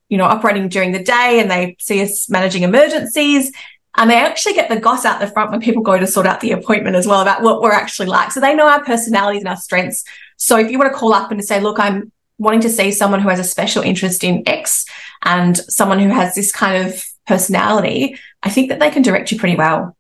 you 0.09 0.19
know, 0.19 0.25
operating 0.25 0.69
during 0.69 0.93
the 0.93 1.03
day 1.03 1.39
and 1.41 1.51
they 1.51 1.77
see 1.79 2.03
us 2.03 2.29
managing 2.29 2.65
emergencies. 2.65 3.53
And 3.97 4.11
they 4.11 4.17
actually 4.17 4.55
get 4.55 4.69
the 4.69 4.81
goss 4.81 5.05
out 5.05 5.21
the 5.21 5.29
front 5.29 5.53
when 5.53 5.61
people 5.61 5.83
go 5.83 5.97
to 5.97 6.07
sort 6.07 6.27
out 6.27 6.41
the 6.41 6.51
appointment 6.51 6.97
as 6.97 7.07
well 7.07 7.21
about 7.21 7.43
what 7.43 7.63
we're 7.63 7.71
actually 7.71 8.09
like. 8.09 8.33
So 8.33 8.41
they 8.41 8.55
know 8.55 8.67
our 8.67 8.85
personalities 8.85 9.43
and 9.43 9.49
our 9.49 9.57
strengths. 9.57 10.05
So 10.37 10.59
if 10.59 10.69
you 10.69 10.79
want 10.81 10.93
to 10.93 10.99
call 10.99 11.15
up 11.15 11.31
and 11.31 11.45
say, 11.45 11.61
look, 11.61 11.79
I'm 11.79 12.11
wanting 12.39 12.63
to 12.63 12.71
see 12.71 12.91
someone 12.91 13.21
who 13.21 13.29
has 13.29 13.39
a 13.39 13.45
special 13.45 13.85
interest 13.85 14.25
in 14.25 14.43
X 14.47 14.85
and 15.23 15.57
someone 15.57 16.01
who 16.01 16.09
has 16.09 16.35
this 16.35 16.51
kind 16.51 16.89
of 16.89 17.05
personality, 17.25 18.19
I 18.43 18.51
think 18.51 18.69
that 18.69 18.81
they 18.81 18.91
can 18.91 19.03
direct 19.03 19.31
you 19.31 19.39
pretty 19.39 19.57
well. 19.57 19.94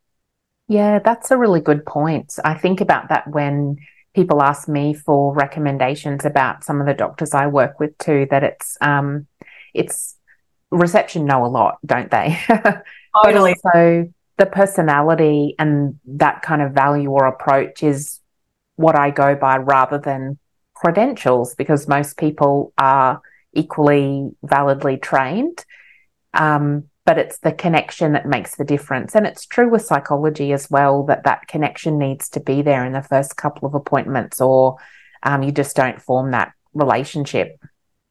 Yeah, 0.68 0.98
that's 0.98 1.30
a 1.30 1.36
really 1.36 1.60
good 1.60 1.84
point. 1.84 2.38
I 2.44 2.54
think 2.54 2.80
about 2.80 3.08
that 3.10 3.28
when 3.28 3.76
people 4.14 4.42
ask 4.42 4.68
me 4.68 4.94
for 4.94 5.34
recommendations 5.34 6.24
about 6.24 6.64
some 6.64 6.80
of 6.80 6.86
the 6.86 6.94
doctors 6.94 7.34
I 7.34 7.46
work 7.48 7.80
with 7.80 7.96
too, 7.98 8.26
that 8.30 8.42
it's 8.44 8.76
um 8.80 9.26
it's 9.74 10.16
reception 10.70 11.26
know 11.26 11.44
a 11.44 11.48
lot, 11.48 11.78
don't 11.84 12.10
they? 12.10 12.38
Totally. 12.48 13.54
but 13.62 13.76
also 13.76 14.12
the 14.38 14.46
personality 14.46 15.54
and 15.58 15.98
that 16.06 16.42
kind 16.42 16.62
of 16.62 16.72
value 16.72 17.10
or 17.10 17.26
approach 17.26 17.82
is 17.82 18.20
what 18.76 18.98
I 18.98 19.10
go 19.10 19.36
by 19.36 19.58
rather 19.58 19.98
than 19.98 20.38
credentials 20.74 21.54
because 21.54 21.86
most 21.86 22.16
people 22.16 22.72
are 22.76 23.20
equally 23.52 24.30
validly 24.42 24.96
trained. 24.96 25.64
Um, 26.32 26.84
but 27.04 27.18
it's 27.18 27.38
the 27.38 27.52
connection 27.52 28.12
that 28.12 28.26
makes 28.26 28.56
the 28.56 28.64
difference. 28.64 29.14
And 29.14 29.26
it's 29.26 29.46
true 29.46 29.68
with 29.68 29.84
psychology 29.84 30.52
as 30.52 30.70
well 30.70 31.04
that 31.04 31.24
that 31.24 31.46
connection 31.48 31.98
needs 31.98 32.28
to 32.30 32.40
be 32.40 32.62
there 32.62 32.84
in 32.84 32.92
the 32.92 33.02
first 33.02 33.36
couple 33.36 33.68
of 33.68 33.74
appointments, 33.74 34.40
or 34.40 34.78
um, 35.22 35.42
you 35.42 35.52
just 35.52 35.76
don't 35.76 36.00
form 36.00 36.30
that 36.30 36.52
relationship. 36.72 37.60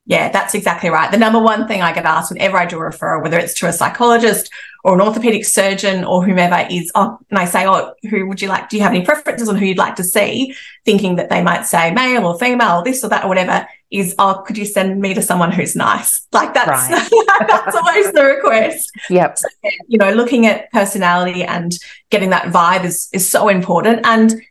Yeah, 0.05 0.29
that's 0.29 0.53
exactly 0.53 0.89
right. 0.89 1.09
The 1.09 1.17
number 1.17 1.39
one 1.39 1.65
thing 1.65 1.81
I 1.81 1.93
get 1.93 2.05
asked 2.05 2.31
whenever 2.31 2.57
I 2.57 2.65
do 2.65 2.77
a 2.77 2.81
referral, 2.81 3.23
whether 3.23 3.39
it's 3.39 3.53
to 3.55 3.67
a 3.67 3.73
psychologist 3.73 4.51
or 4.83 4.95
an 4.95 5.01
orthopedic 5.01 5.45
surgeon 5.45 6.03
or 6.03 6.25
whomever 6.25 6.67
is, 6.69 6.91
oh, 6.93 7.17
and 7.29 7.39
I 7.39 7.45
say, 7.45 7.65
oh, 7.65 7.93
who 8.09 8.27
would 8.27 8.41
you 8.41 8.49
like? 8.49 8.67
Do 8.67 8.75
you 8.75 8.83
have 8.83 8.91
any 8.91 9.05
preferences 9.05 9.47
on 9.47 9.55
who 9.55 9.65
you'd 9.65 9.77
like 9.77 9.95
to 9.95 10.03
see? 10.03 10.55
Thinking 10.83 11.15
that 11.15 11.29
they 11.29 11.41
might 11.41 11.65
say 11.65 11.91
male 11.91 12.25
or 12.25 12.37
female 12.37 12.79
or 12.79 12.83
this 12.83 13.01
or 13.01 13.07
that 13.09 13.23
or 13.23 13.29
whatever 13.29 13.65
is, 13.91 14.13
oh, 14.19 14.43
could 14.45 14.57
you 14.57 14.65
send 14.65 14.99
me 14.99 15.13
to 15.13 15.21
someone 15.21 15.51
who's 15.51 15.75
nice? 15.75 16.21
Like 16.33 16.55
that's, 16.55 16.89
right. 16.89 17.47
that's 17.47 17.75
always 17.75 18.11
the 18.11 18.23
request. 18.23 18.91
Yep. 19.11 19.37
So, 19.37 19.47
you 19.87 19.99
know, 19.99 20.11
looking 20.11 20.47
at 20.47 20.71
personality 20.71 21.43
and 21.43 21.71
getting 22.09 22.31
that 22.31 22.51
vibe 22.51 22.85
is, 22.85 23.07
is 23.13 23.29
so 23.29 23.49
important. 23.49 24.01
And 24.03 24.41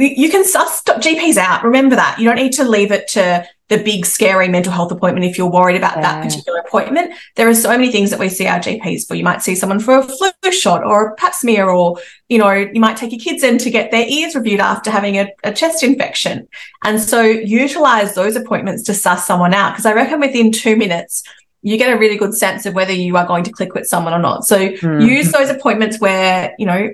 you 0.00 0.30
can 0.30 0.44
suss 0.44 0.82
GPs 0.82 1.36
out. 1.36 1.64
Remember 1.64 1.96
that. 1.96 2.18
You 2.18 2.26
don't 2.26 2.36
need 2.36 2.52
to 2.54 2.64
leave 2.64 2.92
it 2.92 3.08
to 3.08 3.46
the 3.68 3.78
big, 3.78 4.04
scary 4.04 4.48
mental 4.48 4.72
health 4.72 4.90
appointment 4.90 5.24
if 5.24 5.38
you're 5.38 5.50
worried 5.50 5.76
about 5.76 5.96
yeah. 5.96 6.02
that 6.02 6.24
particular 6.24 6.58
appointment. 6.58 7.14
There 7.36 7.48
are 7.48 7.54
so 7.54 7.68
many 7.68 7.92
things 7.92 8.10
that 8.10 8.18
we 8.18 8.28
see 8.28 8.46
our 8.46 8.58
GPs 8.58 9.06
for. 9.06 9.14
You 9.14 9.22
might 9.22 9.42
see 9.42 9.54
someone 9.54 9.78
for 9.78 9.98
a 9.98 10.02
flu 10.02 10.52
shot 10.52 10.84
or 10.84 11.08
a 11.08 11.14
pap 11.14 11.34
smear, 11.34 11.68
or, 11.68 11.98
you 12.28 12.38
know, 12.38 12.50
you 12.50 12.80
might 12.80 12.96
take 12.96 13.12
your 13.12 13.20
kids 13.20 13.44
in 13.44 13.58
to 13.58 13.70
get 13.70 13.92
their 13.92 14.06
ears 14.08 14.34
reviewed 14.34 14.60
after 14.60 14.90
having 14.90 15.18
a, 15.18 15.28
a 15.44 15.52
chest 15.52 15.84
infection. 15.84 16.48
And 16.84 17.00
so 17.00 17.22
utilize 17.22 18.14
those 18.14 18.34
appointments 18.34 18.82
to 18.84 18.94
suss 18.94 19.26
someone 19.26 19.54
out. 19.54 19.72
Because 19.72 19.86
I 19.86 19.92
reckon 19.92 20.18
within 20.18 20.50
two 20.50 20.76
minutes, 20.76 21.22
you 21.62 21.76
get 21.76 21.94
a 21.94 21.98
really 21.98 22.16
good 22.16 22.34
sense 22.34 22.66
of 22.66 22.74
whether 22.74 22.92
you 22.92 23.16
are 23.16 23.26
going 23.26 23.44
to 23.44 23.52
click 23.52 23.74
with 23.74 23.86
someone 23.86 24.14
or 24.14 24.18
not. 24.18 24.46
So 24.46 24.70
mm. 24.70 25.06
use 25.06 25.30
those 25.30 25.50
appointments 25.50 26.00
where, 26.00 26.54
you 26.58 26.66
know, 26.66 26.90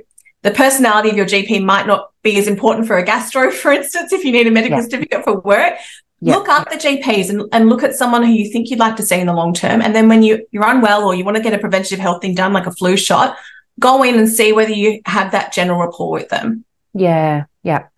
the 0.47 0.53
personality 0.53 1.11
of 1.11 1.17
your 1.17 1.27
GP 1.27 1.65
might 1.65 1.89
not 1.89 2.13
be 2.23 2.39
as 2.39 2.47
important 2.47 2.87
for 2.87 2.97
a 2.97 3.03
gastro, 3.03 3.51
for 3.63 3.73
instance, 3.73 4.13
if 4.13 4.25
you 4.25 4.31
need 4.31 4.47
a 4.47 4.51
medical 4.53 4.79
yeah. 4.79 4.85
certificate 4.85 5.25
for 5.25 5.41
work. 5.41 5.75
Yeah. 6.21 6.37
Look 6.37 6.49
up 6.49 6.71
the 6.71 6.77
GPs 6.77 7.29
and, 7.29 7.43
and 7.53 7.69
look 7.69 7.83
at 7.83 7.95
someone 7.95 8.23
who 8.23 8.31
you 8.31 8.51
think 8.51 8.71
you'd 8.71 8.79
like 8.79 8.97
to 8.97 9.03
see 9.03 9.21
in 9.21 9.27
the 9.27 9.35
long 9.35 9.53
term. 9.53 9.83
And 9.83 9.95
then 9.95 10.09
when 10.09 10.23
you, 10.23 10.47
you're 10.53 10.67
unwell 10.67 11.05
or 11.05 11.15
you 11.15 11.25
want 11.25 11.37
to 11.37 11.43
get 11.43 11.53
a 11.53 11.59
preventative 11.59 11.99
health 11.99 12.23
thing 12.23 12.35
done, 12.35 12.53
like 12.53 12.67
a 12.67 12.71
flu 12.71 12.97
shot, 12.97 13.37
go 13.81 14.03
in 14.03 14.19
and 14.19 14.29
see 14.29 14.53
whether 14.53 14.73
you 14.73 15.03
have 15.05 15.33
that 15.33 15.53
general 15.53 15.81
rapport 15.81 16.13
with 16.13 16.29
them. 16.29 16.65
Yeah, 16.95 17.45
yeah. 17.65 17.89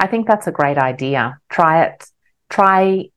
I 0.00 0.06
think 0.06 0.26
that's 0.26 0.46
a 0.46 0.52
great 0.52 0.78
idea. 0.78 1.38
Try 1.50 1.84
it. 1.84 2.04
Try 2.48 3.10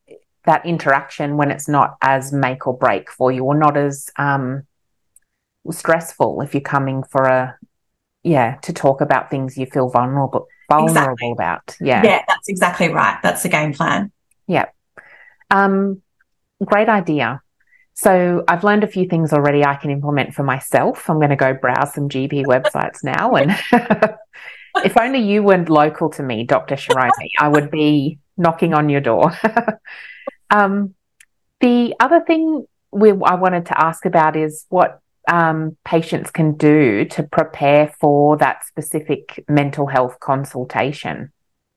that 0.46 0.66
interaction 0.66 1.38
when 1.38 1.50
it's 1.50 1.70
not 1.70 1.96
as 2.02 2.34
make 2.34 2.68
or 2.68 2.78
break 2.78 3.10
for 3.10 3.32
you 3.32 3.46
or 3.46 3.56
not 3.56 3.78
as 3.78 4.10
um, 4.18 4.64
stressful 5.70 6.42
if 6.42 6.54
you're 6.54 6.62
coming 6.62 7.04
for 7.04 7.24
a 7.24 7.58
yeah, 8.24 8.56
to 8.64 8.74
talk 8.74 9.02
about 9.02 9.30
things 9.30 9.58
you 9.58 9.66
feel 9.66 9.90
vulnerable 9.90 10.48
vulnerable 10.72 11.02
exactly. 11.02 11.32
about. 11.32 11.78
Yeah. 11.82 12.04
Yeah, 12.04 12.24
that's 12.28 12.48
exactly 12.48 12.90
right. 12.90 13.18
That's 13.22 13.44
the 13.44 13.50
game 13.50 13.74
plan. 13.74 14.12
Yeah. 14.48 14.68
Um, 15.50 16.02
great 16.64 16.88
idea. 16.88 17.42
So 17.94 18.44
I've 18.48 18.64
learned 18.64 18.84
a 18.84 18.88
few 18.88 19.08
things 19.08 19.34
already 19.34 19.66
I 19.66 19.76
can 19.76 19.92
implement 19.92 20.34
for 20.34 20.44
myself. 20.44 21.10
I'm 21.10 21.18
going 21.18 21.30
to 21.30 21.36
go 21.36 21.54
browse 21.54 21.94
some 21.94 22.10
GP 22.10 22.46
websites 22.46 23.04
now. 23.04 23.36
And 23.36 23.52
if 24.86 24.98
only 24.98 25.20
you 25.20 25.44
weren't 25.44 25.70
local 25.70 26.10
to 26.12 26.24
me, 26.24 26.44
Dr. 26.46 26.76
Shiromi, 26.76 27.30
I 27.40 27.50
would 27.50 27.70
be 27.70 28.20
knocking 28.38 28.74
on 28.74 28.90
your 28.90 29.02
door. 29.02 29.38
um, 30.50 30.96
the 31.60 31.94
other 32.00 32.22
thing 32.22 32.66
we, 32.92 33.10
I 33.12 33.36
wanted 33.36 33.66
to 33.68 33.80
ask 33.80 34.06
about 34.06 34.36
is 34.36 34.66
what 34.70 35.01
um, 35.28 35.78
patients 35.86 36.32
can 36.32 36.56
do 36.56 37.06
to 37.06 37.24
prepare 37.24 37.94
for 38.00 38.38
that 38.38 38.66
specific 38.66 39.44
mental 39.48 39.88
health 39.88 40.20
consultation? 40.20 41.32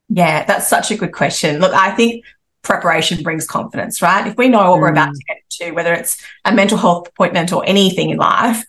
Yeah, 0.08 0.44
that's 0.44 0.68
such 0.68 0.90
a 0.90 0.96
good 0.96 1.12
question. 1.12 1.60
Look, 1.60 1.72
I 1.72 1.92
think 1.92 2.24
preparation 2.62 3.22
brings 3.22 3.46
confidence, 3.46 4.02
right? 4.02 4.26
If 4.26 4.36
we 4.36 4.48
know 4.48 4.70
what 4.70 4.78
mm. 4.78 4.80
we're 4.80 4.92
about 4.92 5.10
mm. 5.10 5.14
to 5.14 5.24
get 5.28 5.36
to, 5.50 5.70
whether 5.72 5.92
it's 5.92 6.20
a 6.44 6.54
mental 6.54 6.78
health 6.78 7.08
appointment 7.08 7.52
or 7.52 7.64
anything 7.66 8.10
in 8.10 8.16
life, 8.16 8.64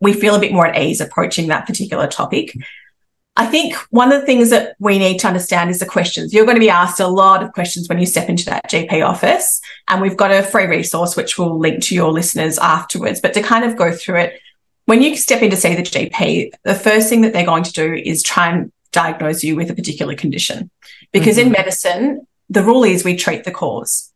we 0.00 0.12
feel 0.12 0.34
a 0.34 0.40
bit 0.40 0.52
more 0.52 0.66
at 0.66 0.80
ease 0.80 1.00
approaching 1.00 1.48
that 1.48 1.66
particular 1.66 2.06
topic. 2.06 2.54
I 3.38 3.46
think 3.46 3.76
one 3.90 4.10
of 4.10 4.20
the 4.20 4.26
things 4.26 4.50
that 4.50 4.74
we 4.80 4.98
need 4.98 5.18
to 5.20 5.28
understand 5.28 5.70
is 5.70 5.78
the 5.78 5.86
questions. 5.86 6.34
You're 6.34 6.44
going 6.44 6.56
to 6.56 6.60
be 6.60 6.70
asked 6.70 6.98
a 6.98 7.06
lot 7.06 7.40
of 7.40 7.52
questions 7.52 7.88
when 7.88 8.00
you 8.00 8.04
step 8.04 8.28
into 8.28 8.44
that 8.46 8.68
GP 8.68 9.06
office. 9.06 9.60
And 9.86 10.02
we've 10.02 10.16
got 10.16 10.32
a 10.32 10.42
free 10.42 10.66
resource, 10.66 11.16
which 11.16 11.38
we'll 11.38 11.56
link 11.56 11.84
to 11.84 11.94
your 11.94 12.10
listeners 12.10 12.58
afterwards. 12.58 13.20
But 13.20 13.34
to 13.34 13.42
kind 13.42 13.64
of 13.64 13.76
go 13.76 13.92
through 13.92 14.16
it, 14.16 14.40
when 14.86 15.02
you 15.02 15.16
step 15.16 15.40
in 15.40 15.50
to 15.50 15.56
see 15.56 15.76
the 15.76 15.82
GP, 15.82 16.50
the 16.64 16.74
first 16.74 17.08
thing 17.08 17.20
that 17.20 17.32
they're 17.32 17.46
going 17.46 17.62
to 17.62 17.72
do 17.72 17.94
is 17.94 18.24
try 18.24 18.50
and 18.50 18.72
diagnose 18.90 19.44
you 19.44 19.54
with 19.54 19.70
a 19.70 19.74
particular 19.74 20.16
condition. 20.16 20.68
Because 21.12 21.36
mm-hmm. 21.36 21.46
in 21.46 21.52
medicine, 21.52 22.26
the 22.50 22.64
rule 22.64 22.82
is 22.82 23.04
we 23.04 23.14
treat 23.14 23.44
the 23.44 23.52
cause 23.52 24.07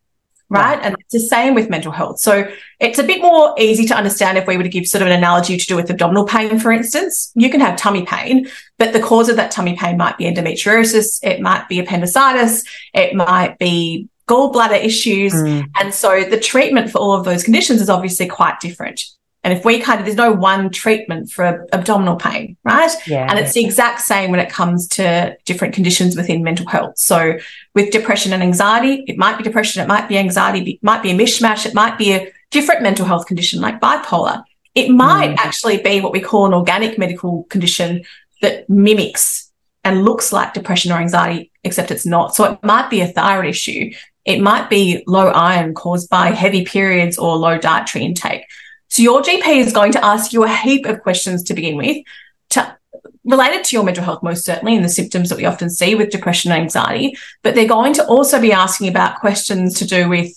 right? 0.52 0.78
And 0.82 0.97
it's 0.99 1.12
the 1.12 1.21
same 1.21 1.54
with 1.54 1.71
mental 1.71 1.92
health. 1.92 2.21
So 2.21 2.50
it's 2.78 2.99
a 2.99 3.02
bit 3.02 3.23
more 3.23 3.54
easy 3.59 3.85
to 3.87 3.94
understand 3.94 4.38
if 4.38 4.47
we 4.47 4.56
were 4.56 4.62
to 4.62 4.68
give 4.68 4.87
sort 4.87 5.02
of 5.02 5.09
an 5.09 5.14
analogy 5.14 5.56
to 5.56 5.66
do 5.66 5.76
with 5.76 5.90
abdominal 5.90 6.26
pain, 6.26 6.59
for 6.59 6.71
instance. 6.71 7.32
You 7.35 7.50
can 7.50 7.61
have 7.61 7.76
tummy 7.76 8.04
pain, 8.04 8.49
but 8.78 8.92
the 8.92 9.00
cause 9.00 9.28
of 9.28 9.37
that 9.37 9.50
tummy 9.50 9.76
pain 9.76 9.97
might 9.97 10.18
be 10.18 10.25
endometriosis, 10.25 11.21
it 11.23 11.40
might 11.40 11.68
be 11.68 11.78
appendicitis, 11.80 12.64
it 12.94 13.14
might 13.14 13.59
be 13.59 14.09
gallbladder 14.28 14.82
issues. 14.82 15.32
Mm. 15.32 15.68
And 15.80 15.94
so 15.94 16.25
the 16.25 16.38
treatment 16.38 16.90
for 16.90 16.99
all 16.99 17.12
of 17.12 17.25
those 17.25 17.42
conditions 17.42 17.80
is 17.80 17.90
obviously 17.90 18.26
quite 18.26 18.61
different. 18.61 19.02
And 19.44 19.52
if 19.52 19.64
we 19.64 19.80
kind 19.80 19.99
of, 19.99 20.06
there's 20.06 20.16
no 20.16 20.32
one 20.32 20.70
treatment 20.70 21.30
for 21.30 21.66
abdominal 21.72 22.16
pain, 22.16 22.56
right? 22.62 22.92
Yeah. 23.06 23.26
And 23.28 23.40
it's 23.40 23.54
the 23.54 23.64
exact 23.64 24.00
same 24.02 24.30
when 24.30 24.38
it 24.38 24.49
comes 24.49 24.87
to 24.88 25.37
different 25.44 25.75
conditions 25.75 26.16
within 26.16 26.44
mental 26.44 26.66
health. 26.66 26.96
So 26.96 27.38
with 27.75 27.90
depression 27.90 28.32
and 28.32 28.42
anxiety, 28.42 29.04
it 29.08 29.18
might 29.18 29.38
be 29.38 29.42
depression, 29.42 29.82
it 29.82 29.88
might 29.88 30.08
be 30.08 30.16
anxiety, 30.16 30.72
it 30.72 30.82
might 30.82 31.02
be 31.02 31.11
a 31.11 31.14
mishmash, 31.14 31.66
it 31.66 31.75
might 31.75 31.99
be 31.99 32.12
a 32.12 32.32
different 32.52 32.82
mental 32.82 33.04
health 33.04 33.26
condition 33.26 33.61
like 33.61 33.80
bipolar. 33.80 34.44
It 34.76 34.90
might 34.90 35.30
mm. 35.30 35.38
actually 35.38 35.82
be 35.82 36.00
what 36.00 36.12
we 36.12 36.20
call 36.20 36.46
an 36.46 36.54
organic 36.54 36.96
medical 36.96 37.44
condition 37.44 38.04
that 38.42 38.68
mimics 38.70 39.50
and 39.84 40.04
looks 40.04 40.32
like 40.32 40.54
depression 40.54 40.92
or 40.92 40.99
anxiety, 40.99 41.50
except 41.64 41.90
it's 41.90 42.06
not. 42.06 42.37
So 42.37 42.44
it 42.44 42.58
might 42.62 42.90
be 42.90 43.00
a 43.00 43.08
thyroid 43.08 43.49
issue. 43.49 43.90
It 44.25 44.40
might 44.40 44.70
be 44.70 45.02
low 45.08 45.28
iron 45.28 45.75
caused 45.75 46.08
by 46.08 46.28
heavy 46.28 46.64
periods 46.64 47.18
or 47.18 47.37
low 47.37 47.58
dietary 47.58 48.04
intake. 48.04 48.44
So 48.92 49.02
your 49.02 49.22
GP 49.22 49.56
is 49.56 49.72
going 49.72 49.92
to 49.92 50.04
ask 50.04 50.34
you 50.34 50.44
a 50.44 50.54
heap 50.54 50.84
of 50.84 51.00
questions 51.00 51.44
to 51.44 51.54
begin 51.54 51.78
with 51.78 52.04
to 52.50 52.76
related 53.25 53.64
to 53.64 53.76
your 53.76 53.84
mental 53.84 54.04
health, 54.04 54.22
most 54.22 54.44
certainly, 54.44 54.76
and 54.76 54.84
the 54.84 54.90
symptoms 54.90 55.30
that 55.30 55.38
we 55.38 55.46
often 55.46 55.70
see 55.70 55.94
with 55.94 56.11
depression 56.11 56.52
and 56.52 56.61
anxiety. 56.61 57.16
But 57.42 57.54
they're 57.54 57.66
going 57.66 57.94
to 57.94 58.06
also 58.06 58.38
be 58.38 58.52
asking 58.52 58.88
about 58.88 59.18
questions 59.18 59.78
to 59.78 59.87
do 59.87 60.11
with 60.11 60.30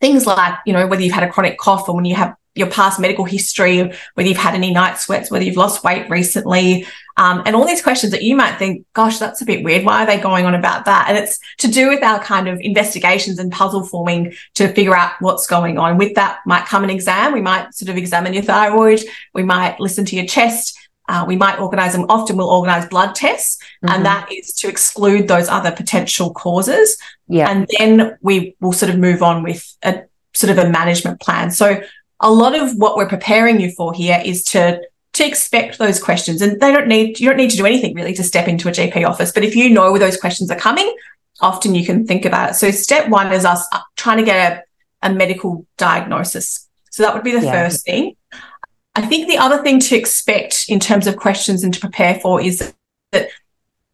things 0.00 0.26
like, 0.26 0.54
you 0.64 0.72
know, 0.72 0.86
whether 0.86 1.02
you've 1.02 1.12
had 1.12 1.28
a 1.28 1.30
chronic 1.30 1.58
cough 1.58 1.86
or 1.86 1.94
when 1.94 2.06
you 2.06 2.14
have 2.14 2.34
your 2.54 2.68
past 2.68 3.00
medical 3.00 3.24
history, 3.24 3.92
whether 4.14 4.28
you've 4.28 4.36
had 4.36 4.54
any 4.54 4.72
night 4.72 4.98
sweats, 4.98 5.30
whether 5.30 5.44
you've 5.44 5.56
lost 5.56 5.82
weight 5.82 6.08
recently, 6.08 6.86
um, 7.16 7.42
and 7.46 7.54
all 7.54 7.66
these 7.66 7.82
questions 7.82 8.12
that 8.12 8.22
you 8.22 8.36
might 8.36 8.56
think, 8.56 8.86
gosh, 8.92 9.18
that's 9.18 9.40
a 9.40 9.44
bit 9.44 9.62
weird. 9.62 9.84
Why 9.84 10.02
are 10.02 10.06
they 10.06 10.18
going 10.18 10.46
on 10.46 10.54
about 10.54 10.84
that? 10.86 11.06
And 11.08 11.16
it's 11.16 11.38
to 11.58 11.68
do 11.68 11.88
with 11.88 12.02
our 12.02 12.20
kind 12.20 12.48
of 12.48 12.60
investigations 12.60 13.38
and 13.38 13.52
puzzle 13.52 13.84
forming 13.84 14.34
to 14.54 14.72
figure 14.72 14.96
out 14.96 15.12
what's 15.20 15.46
going 15.46 15.78
on. 15.78 15.96
With 15.96 16.14
that 16.14 16.40
might 16.44 16.66
come 16.66 16.82
an 16.82 16.90
exam. 16.90 17.32
We 17.32 17.40
might 17.40 17.72
sort 17.74 17.88
of 17.88 17.96
examine 17.96 18.34
your 18.34 18.42
thyroid. 18.42 19.00
We 19.32 19.44
might 19.44 19.78
listen 19.78 20.04
to 20.06 20.16
your 20.16 20.26
chest. 20.26 20.76
Uh, 21.08 21.24
we 21.28 21.36
might 21.36 21.58
organize 21.60 21.92
them. 21.92 22.06
Often 22.08 22.36
we'll 22.36 22.48
organize 22.48 22.86
blood 22.86 23.14
tests, 23.14 23.62
mm-hmm. 23.84 23.94
and 23.94 24.06
that 24.06 24.32
is 24.32 24.54
to 24.54 24.68
exclude 24.68 25.28
those 25.28 25.48
other 25.48 25.70
potential 25.70 26.32
causes. 26.32 26.96
Yeah. 27.28 27.50
And 27.50 27.68
then 27.78 28.16
we 28.22 28.56
will 28.60 28.72
sort 28.72 28.90
of 28.90 28.98
move 28.98 29.22
on 29.22 29.42
with 29.42 29.76
a 29.82 30.04
sort 30.32 30.50
of 30.50 30.58
a 30.58 30.68
management 30.68 31.20
plan. 31.20 31.50
So 31.50 31.82
a 32.24 32.32
lot 32.32 32.58
of 32.58 32.76
what 32.76 32.96
we're 32.96 33.08
preparing 33.08 33.60
you 33.60 33.70
for 33.70 33.92
here 33.92 34.20
is 34.24 34.42
to 34.42 34.80
to 35.12 35.24
expect 35.24 35.78
those 35.78 36.02
questions 36.02 36.42
and 36.42 36.60
they 36.60 36.72
don't 36.72 36.88
need 36.88 37.20
you 37.20 37.28
don't 37.28 37.36
need 37.36 37.50
to 37.50 37.56
do 37.56 37.66
anything 37.66 37.94
really 37.94 38.14
to 38.14 38.24
step 38.24 38.48
into 38.48 38.68
a 38.68 38.72
GP 38.72 39.08
office 39.08 39.30
but 39.30 39.44
if 39.44 39.54
you 39.54 39.70
know 39.70 39.92
where 39.92 40.00
those 40.00 40.16
questions 40.16 40.50
are 40.50 40.58
coming 40.58 40.92
often 41.40 41.74
you 41.74 41.84
can 41.84 42.06
think 42.06 42.24
about 42.24 42.50
it. 42.50 42.54
So 42.54 42.70
step 42.70 43.08
1 43.08 43.32
is 43.32 43.44
us 43.44 43.66
uh, 43.72 43.80
trying 43.96 44.18
to 44.18 44.24
get 44.24 44.64
a, 45.02 45.08
a 45.08 45.12
medical 45.12 45.66
diagnosis. 45.76 46.68
So 46.90 47.02
that 47.02 47.14
would 47.14 47.24
be 47.24 47.32
the 47.32 47.44
yeah. 47.44 47.52
first 47.52 47.84
thing. 47.84 48.16
I 48.94 49.02
think 49.06 49.28
the 49.28 49.38
other 49.38 49.62
thing 49.62 49.80
to 49.80 49.96
expect 49.96 50.66
in 50.68 50.78
terms 50.78 51.06
of 51.06 51.16
questions 51.16 51.64
and 51.64 51.74
to 51.74 51.80
prepare 51.80 52.14
for 52.16 52.40
is 52.40 52.72
that 53.10 53.28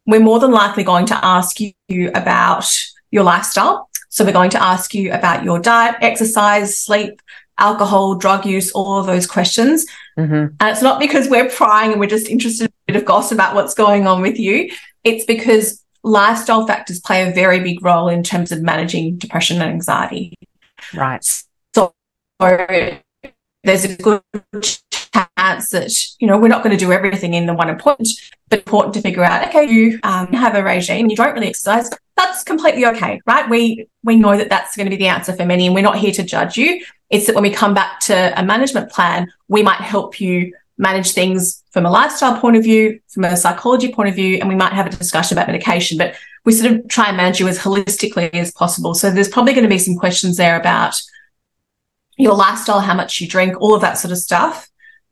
we're 0.05 0.19
more 0.19 0.39
than 0.39 0.51
likely 0.51 0.83
going 0.83 1.07
to 1.07 1.25
ask 1.25 1.57
you 1.59 2.11
about 2.13 2.71
your 3.09 3.23
lifestyle. 3.23 3.89
So 4.09 4.23
we're 4.23 4.31
going 4.33 4.51
to 4.51 4.61
ask 4.61 4.93
you 4.93 5.11
about 5.11 5.43
your 5.43 5.59
diet, 5.59 5.95
exercise, 6.01 6.77
sleep, 6.77 7.21
alcohol, 7.57 8.15
drug 8.15 8.45
use, 8.45 8.71
all 8.71 8.99
of 8.99 9.05
those 9.05 9.27
questions. 9.27 9.85
Mm-hmm. 10.17 10.55
And 10.59 10.69
it's 10.69 10.81
not 10.81 10.99
because 10.99 11.29
we're 11.29 11.49
prying 11.49 11.91
and 11.91 11.99
we're 11.99 12.07
just 12.07 12.27
interested 12.27 12.65
in 12.65 12.67
a 12.67 12.93
bit 12.93 13.01
of 13.01 13.05
gossip 13.05 13.35
about 13.35 13.55
what's 13.55 13.73
going 13.73 14.07
on 14.07 14.21
with 14.21 14.39
you. 14.39 14.71
It's 15.03 15.25
because 15.25 15.83
lifestyle 16.03 16.65
factors 16.65 16.99
play 16.99 17.27
a 17.27 17.33
very 17.33 17.59
big 17.59 17.83
role 17.83 18.07
in 18.07 18.23
terms 18.23 18.51
of 18.51 18.61
managing 18.61 19.17
depression 19.17 19.61
and 19.61 19.71
anxiety. 19.71 20.33
Right. 20.93 21.23
So 21.75 21.93
there's 22.39 23.85
a 23.85 23.95
good 23.95 24.21
chance 24.41 25.69
that, 25.69 25.91
you 26.19 26.27
know, 26.27 26.37
we're 26.37 26.47
not 26.47 26.63
going 26.63 26.75
to 26.75 26.83
do 26.83 26.91
everything 26.91 27.33
in 27.33 27.45
the 27.45 27.53
one 27.53 27.69
appointment, 27.69 28.09
but 28.49 28.59
important 28.59 28.95
to 28.95 29.01
figure 29.01 29.23
out, 29.23 29.47
okay, 29.49 29.69
you 29.69 29.99
um, 30.03 30.27
have 30.33 30.55
a 30.55 30.63
regime, 30.63 31.09
you 31.09 31.15
don't 31.15 31.33
really 31.33 31.47
exercise, 31.47 31.89
that's 32.17 32.43
completely 32.43 32.85
okay, 32.87 33.21
right? 33.25 33.49
We, 33.49 33.87
we 34.03 34.15
know 34.15 34.37
that 34.37 34.49
that's 34.49 34.75
going 34.75 34.87
to 34.87 34.89
be 34.89 34.97
the 34.97 35.07
answer 35.07 35.33
for 35.33 35.45
many 35.45 35.67
and 35.67 35.75
we're 35.75 35.81
not 35.81 35.97
here 35.97 36.11
to 36.13 36.23
judge 36.23 36.57
you. 36.57 36.83
It's 37.11 37.27
that 37.27 37.35
when 37.35 37.43
we 37.43 37.51
come 37.51 37.73
back 37.73 37.99
to 38.01 38.39
a 38.39 38.43
management 38.43 38.91
plan, 38.91 39.31
we 39.47 39.61
might 39.61 39.81
help 39.81 40.19
you 40.19 40.53
manage 40.77 41.11
things 41.11 41.63
from 41.71 41.85
a 41.85 41.91
lifestyle 41.91 42.39
point 42.39 42.55
of 42.55 42.63
view, 42.63 42.99
from 43.09 43.25
a 43.25 43.37
psychology 43.37 43.93
point 43.93 44.09
of 44.09 44.15
view, 44.15 44.37
and 44.39 44.49
we 44.49 44.55
might 44.55 44.73
have 44.73 44.87
a 44.87 44.89
discussion 44.89 45.37
about 45.37 45.47
medication, 45.47 45.97
but 45.97 46.15
we 46.45 46.53
sort 46.53 46.71
of 46.71 46.87
try 46.87 47.07
and 47.07 47.17
manage 47.17 47.39
you 47.39 47.47
as 47.47 47.59
holistically 47.59 48.33
as 48.33 48.51
possible. 48.51 48.95
So 48.95 49.11
there's 49.11 49.29
probably 49.29 49.53
going 49.53 49.63
to 49.63 49.69
be 49.69 49.77
some 49.77 49.95
questions 49.95 50.37
there 50.37 50.59
about 50.59 50.99
your 52.17 52.33
lifestyle, 52.33 52.79
how 52.79 52.95
much 52.95 53.21
you 53.21 53.27
drink, 53.27 53.59
all 53.61 53.75
of 53.75 53.81
that 53.81 53.97
sort 53.97 54.11
of 54.11 54.17
stuff. 54.17 54.69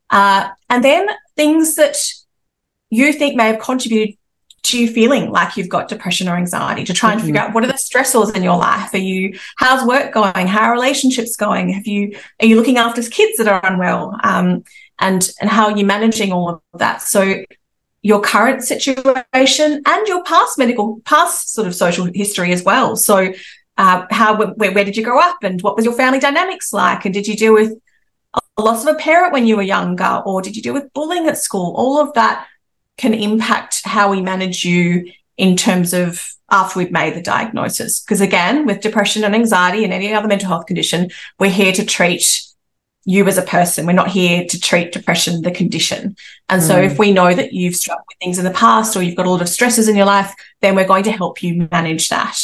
Uh, 0.10 0.50
and 0.70 0.84
then 0.84 1.08
things 1.36 1.76
that 1.76 1.98
you 2.90 3.14
think 3.14 3.36
may 3.36 3.48
have 3.48 3.60
contributed 3.60 4.18
to 4.64 4.80
you 4.80 4.92
feeling 4.92 5.32
like 5.32 5.58
you've 5.58 5.70
got 5.70 5.88
depression 5.88 6.28
or 6.28 6.36
anxiety 6.36 6.84
to 6.84 6.94
try 6.94 7.12
and 7.12 7.20
mm-hmm. 7.20 7.28
figure 7.28 7.42
out 7.42 7.54
what 7.54 7.64
are 7.64 7.68
the 7.68 7.74
stressors 7.74 8.36
in 8.36 8.44
your 8.44 8.58
life? 8.58 8.94
Are 8.94 8.98
you 8.98 9.38
how's 9.58 9.86
work 9.88 10.14
going? 10.14 10.48
How 10.48 10.66
are 10.66 10.74
relationships 10.74 11.36
going? 11.36 11.70
Have 11.70 11.88
you 11.88 12.18
are 12.40 12.46
you 12.46 12.56
looking 12.56 12.78
after 12.78 13.02
kids 13.04 13.38
that 13.38 13.48
are 13.48 13.66
unwell? 13.66 14.18
Um, 14.24 14.64
and 15.00 15.30
and 15.40 15.50
how 15.50 15.66
are 15.66 15.78
you 15.78 15.86
managing 15.86 16.32
all 16.32 16.50
of 16.50 16.80
that? 16.80 17.02
So 17.02 17.44
your 18.02 18.22
current 18.22 18.64
situation 18.64 19.82
and 19.86 20.08
your 20.08 20.24
past 20.24 20.58
medical 20.58 21.02
past 21.06 21.54
sort 21.54 21.68
of 21.68 21.76
social 21.76 22.10
history 22.14 22.52
as 22.52 22.64
well. 22.64 22.96
So 22.96 23.34
uh, 23.78 24.06
how 24.12 24.38
where, 24.38 24.72
where 24.72 24.84
did 24.84 24.98
you 24.98 25.04
grow 25.04 25.20
up 25.20 25.44
and 25.44 25.62
what 25.62 25.76
was 25.76 25.86
your 25.86 25.94
family 25.94 26.20
dynamics 26.20 26.74
like? 26.74 27.06
And 27.06 27.14
did 27.14 27.28
you 27.28 27.36
deal 27.36 27.54
with 27.54 27.74
a 28.58 28.62
loss 28.62 28.86
of 28.86 28.96
a 28.96 29.00
parent 29.00 29.34
when 29.34 29.48
you 29.48 29.56
were 29.56 29.64
younger 29.64 30.22
or 30.26 30.42
did 30.42 30.56
you 30.56 30.62
deal 30.62 30.74
with 30.74 30.94
bullying 30.94 31.28
at 31.28 31.38
school? 31.38 31.74
All 31.76 32.00
of 32.00 32.14
that 32.14 32.46
can 33.00 33.14
impact 33.14 33.82
how 33.86 34.12
we 34.12 34.22
manage 34.22 34.66
you 34.66 35.12
in 35.38 35.56
terms 35.56 35.94
of 35.94 36.32
after 36.52 36.78
we've 36.78 36.92
made 36.92 37.16
the 37.16 37.22
diagnosis. 37.22 38.02
Because 38.02 38.20
again, 38.20 38.66
with 38.66 38.82
depression 38.82 39.24
and 39.24 39.34
anxiety 39.34 39.84
and 39.84 39.94
any 39.94 40.14
other 40.14 40.28
mental 40.28 40.50
health 40.50 40.66
condition, 40.66 41.10
we're 41.40 41.50
here 41.50 41.72
to 41.72 41.86
treat 41.86 42.42
you 43.06 43.26
as 43.26 43.38
a 43.38 43.44
person. 43.44 43.86
We're 43.86 43.94
not 43.94 44.10
here 44.10 44.46
to 44.46 44.60
treat 44.60 44.92
depression, 44.92 45.42
the 45.42 45.52
condition. 45.52 46.18
And 46.50 46.62
mm. 46.62 46.68
so 46.68 46.78
if 46.78 47.00
we 47.00 47.14
know 47.14 47.34
that 47.34 47.54
you've 47.54 47.76
struggled 47.76 48.06
with 48.10 48.18
things 48.20 48.38
in 48.38 48.44
the 48.44 48.52
past 48.52 48.98
or 48.98 49.02
you've 49.02 49.16
got 49.16 49.26
a 49.26 49.32
lot 49.32 49.42
of 49.42 49.48
stresses 49.48 49.88
in 49.88 49.96
your 49.96 50.06
life, 50.06 50.34
then 50.62 50.76
we're 50.76 50.86
going 50.86 51.06
to 51.06 51.12
help 51.12 51.42
you 51.42 51.70
manage 51.72 52.10
that. 52.10 52.38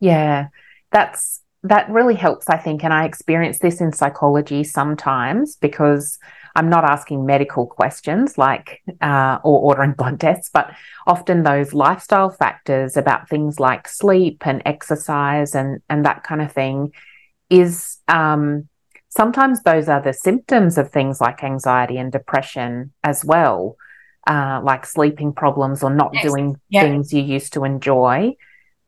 Yeah, 0.00 0.48
that's 0.90 1.40
that 1.62 1.88
really 1.88 2.14
helps, 2.16 2.48
I 2.48 2.56
think. 2.56 2.82
And 2.82 2.92
I 2.92 3.04
experience 3.04 3.60
this 3.60 3.80
in 3.80 3.92
psychology 3.92 4.64
sometimes 4.64 5.56
because 5.56 6.18
I'm 6.56 6.68
not 6.68 6.84
asking 6.84 7.26
medical 7.26 7.66
questions 7.66 8.36
like 8.36 8.82
uh, 9.00 9.38
or 9.44 9.60
ordering 9.60 9.92
blood 9.92 10.20
tests, 10.20 10.50
but 10.52 10.72
often 11.06 11.42
those 11.42 11.72
lifestyle 11.72 12.30
factors 12.30 12.96
about 12.96 13.28
things 13.28 13.60
like 13.60 13.88
sleep 13.88 14.46
and 14.46 14.62
exercise 14.64 15.54
and 15.54 15.80
and 15.88 16.04
that 16.04 16.24
kind 16.24 16.42
of 16.42 16.52
thing 16.52 16.92
is 17.48 17.98
um, 18.08 18.68
sometimes 19.08 19.62
those 19.62 19.88
are 19.88 20.00
the 20.00 20.12
symptoms 20.12 20.78
of 20.78 20.90
things 20.90 21.20
like 21.20 21.44
anxiety 21.44 21.98
and 21.98 22.10
depression 22.12 22.92
as 23.04 23.24
well, 23.24 23.76
uh, 24.26 24.60
like 24.62 24.86
sleeping 24.86 25.32
problems 25.32 25.82
or 25.82 25.90
not 25.90 26.12
yes. 26.14 26.24
doing 26.24 26.56
yeah. 26.68 26.82
things 26.82 27.12
you 27.12 27.22
used 27.22 27.52
to 27.52 27.64
enjoy. 27.64 28.34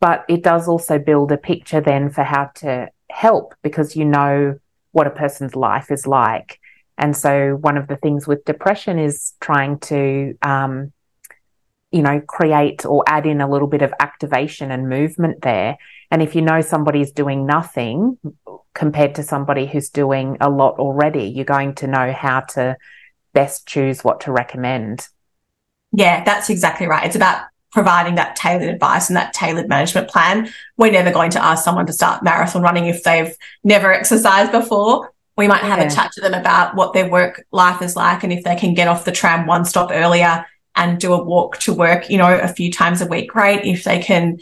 But 0.01 0.25
it 0.29 0.43
does 0.43 0.67
also 0.67 0.99
build 0.99 1.31
a 1.31 1.37
picture 1.37 1.81
then 1.81 2.11
for 2.11 2.25
how 2.25 2.51
to 2.57 2.91
help 3.11 3.55
because 3.63 3.95
you 3.95 4.05
know 4.05 4.59
what 4.93 5.07
a 5.07 5.11
person's 5.11 5.55
life 5.55 5.91
is 5.91 6.07
like 6.07 6.59
and 6.99 7.17
so 7.17 7.57
one 7.57 7.77
of 7.77 7.89
the 7.89 7.97
things 7.97 8.27
with 8.27 8.45
depression 8.45 8.99
is 8.99 9.33
trying 9.41 9.79
to, 9.81 10.37
um, 10.43 10.93
you 11.91 12.03
know, 12.03 12.21
create 12.21 12.85
or 12.85 13.05
add 13.07 13.27
in 13.27 13.41
a 13.41 13.51
little 13.51 13.69
bit 13.69 13.83
of 13.83 13.93
activation 14.01 14.71
and 14.71 14.89
movement 14.89 15.43
there. 15.43 15.79
And 16.11 16.23
if 16.23 16.35
you 16.35 16.43
know 16.43 16.61
somebody's 16.61 17.13
doing 17.13 17.47
nothing 17.47 18.19
compared 18.75 19.15
to 19.17 19.23
somebody 19.23 19.67
who's 19.67 19.91
doing 19.91 20.37
a 20.41 20.51
lot 20.51 20.79
already, 20.79 21.25
you're 21.25 21.45
going 21.45 21.75
to 21.77 21.87
know 21.87 22.13
how 22.13 22.41
to 22.41 22.77
best 23.33 23.67
choose 23.67 24.05
what 24.05 24.21
to 24.21 24.33
recommend. 24.33 25.09
Yeah, 25.93 26.25
that's 26.25 26.51
exactly 26.51 26.87
right. 26.87 27.07
It's 27.07 27.17
about 27.17 27.43
providing 27.73 28.17
that 28.17 28.37
tailored 28.37 28.69
advice 28.69 29.09
and 29.09 29.17
that 29.17 29.33
tailored 29.33 29.69
management 29.69 30.09
plan. 30.09 30.51
We're 30.77 30.93
never 30.93 31.11
going 31.11 31.31
to 31.33 31.43
ask 31.43 31.65
someone 31.65 31.87
to 31.87 31.93
start 31.93 32.23
marathon 32.23 32.63
running 32.63 32.87
if 32.87 33.03
they've 33.03 33.35
never 33.65 33.91
exercised 33.93 34.53
before 34.53 35.13
we 35.37 35.49
might 35.49 35.63
have 35.63 35.79
yeah. 35.79 35.87
a 35.87 35.91
chat 35.91 36.13
to 36.13 36.21
them 36.21 36.35
about 36.35 36.75
what 36.75 36.93
their 36.93 37.09
work 37.09 37.45
life 37.53 37.83
is 37.83 37.97
like 37.97 38.23
and 38.23 38.33
if 38.33 38.45
they 38.45 38.57
can 38.57 38.75
get 38.75 38.89
off 38.89 39.05
the 39.05 39.13
tram 39.13 39.47
one 39.47 39.65
stop 39.65 39.91
earlier 39.93 40.45
and 40.75 40.99
do 40.99 41.13
a 41.13 41.23
walk 41.23 41.59
to 41.59 41.75
work, 41.75 42.09
you 42.11 42.19
know, 42.19 42.39
a 42.39 42.49
few 42.49 42.71
times 42.71 43.03
a 43.03 43.07
week, 43.07 43.31
great. 43.31 43.65
If 43.65 43.85
they 43.85 43.99
can 43.99 44.39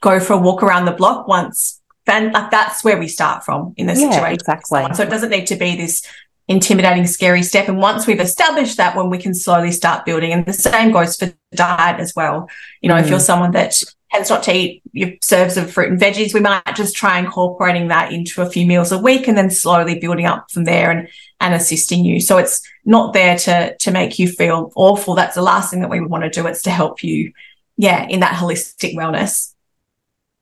go 0.00 0.20
for 0.20 0.32
a 0.34 0.38
walk 0.38 0.62
around 0.62 0.86
the 0.86 0.92
block 0.92 1.28
once, 1.28 1.80
then 2.06 2.32
like 2.32 2.50
that's 2.50 2.82
where 2.82 2.98
we 2.98 3.08
start 3.08 3.44
from 3.44 3.74
in 3.76 3.86
the 3.86 3.94
yeah, 3.94 4.10
situation. 4.10 4.34
Exactly. 4.34 4.86
So 4.94 5.02
it 5.02 5.10
doesn't 5.10 5.30
need 5.30 5.46
to 5.48 5.56
be 5.56 5.76
this 5.76 6.06
intimidating, 6.48 7.06
scary 7.06 7.42
step. 7.42 7.68
And 7.68 7.78
once 7.78 8.06
we've 8.06 8.20
established 8.20 8.78
that, 8.78 8.96
when 8.96 9.10
we 9.10 9.18
can 9.18 9.34
slowly 9.34 9.70
start 9.70 10.04
building, 10.04 10.32
and 10.32 10.44
the 10.46 10.52
same 10.52 10.90
goes 10.90 11.16
for 11.16 11.32
diet 11.54 12.00
as 12.00 12.14
well. 12.16 12.48
You 12.80 12.88
know, 12.88 12.96
mm. 12.96 13.02
if 13.02 13.08
you're 13.08 13.20
someone 13.20 13.52
that 13.52 13.80
tends 14.10 14.30
not 14.30 14.42
to 14.44 14.52
eat 14.52 14.82
your 14.92 15.10
serves 15.22 15.56
of 15.56 15.70
fruit 15.70 15.90
and 15.90 16.00
veggies, 16.00 16.32
we 16.32 16.40
might 16.40 16.62
just 16.74 16.96
try 16.96 17.18
incorporating 17.18 17.88
that 17.88 18.12
into 18.12 18.42
a 18.42 18.48
few 18.48 18.66
meals 18.66 18.90
a 18.90 18.98
week 18.98 19.28
and 19.28 19.36
then 19.36 19.50
slowly 19.50 19.98
building 19.98 20.26
up 20.26 20.50
from 20.50 20.64
there 20.64 20.90
and, 20.90 21.08
and 21.40 21.54
assisting 21.54 22.04
you. 22.04 22.20
So 22.20 22.38
it's 22.38 22.62
not 22.84 23.12
there 23.12 23.36
to, 23.36 23.76
to 23.76 23.90
make 23.90 24.18
you 24.18 24.28
feel 24.28 24.72
awful. 24.74 25.14
That's 25.14 25.34
the 25.34 25.42
last 25.42 25.70
thing 25.70 25.80
that 25.80 25.90
we 25.90 26.00
want 26.00 26.24
to 26.24 26.30
do. 26.30 26.46
It's 26.46 26.62
to 26.62 26.70
help 26.70 27.02
you, 27.02 27.32
yeah, 27.76 28.06
in 28.08 28.20
that 28.20 28.34
holistic 28.34 28.94
wellness. 28.94 29.54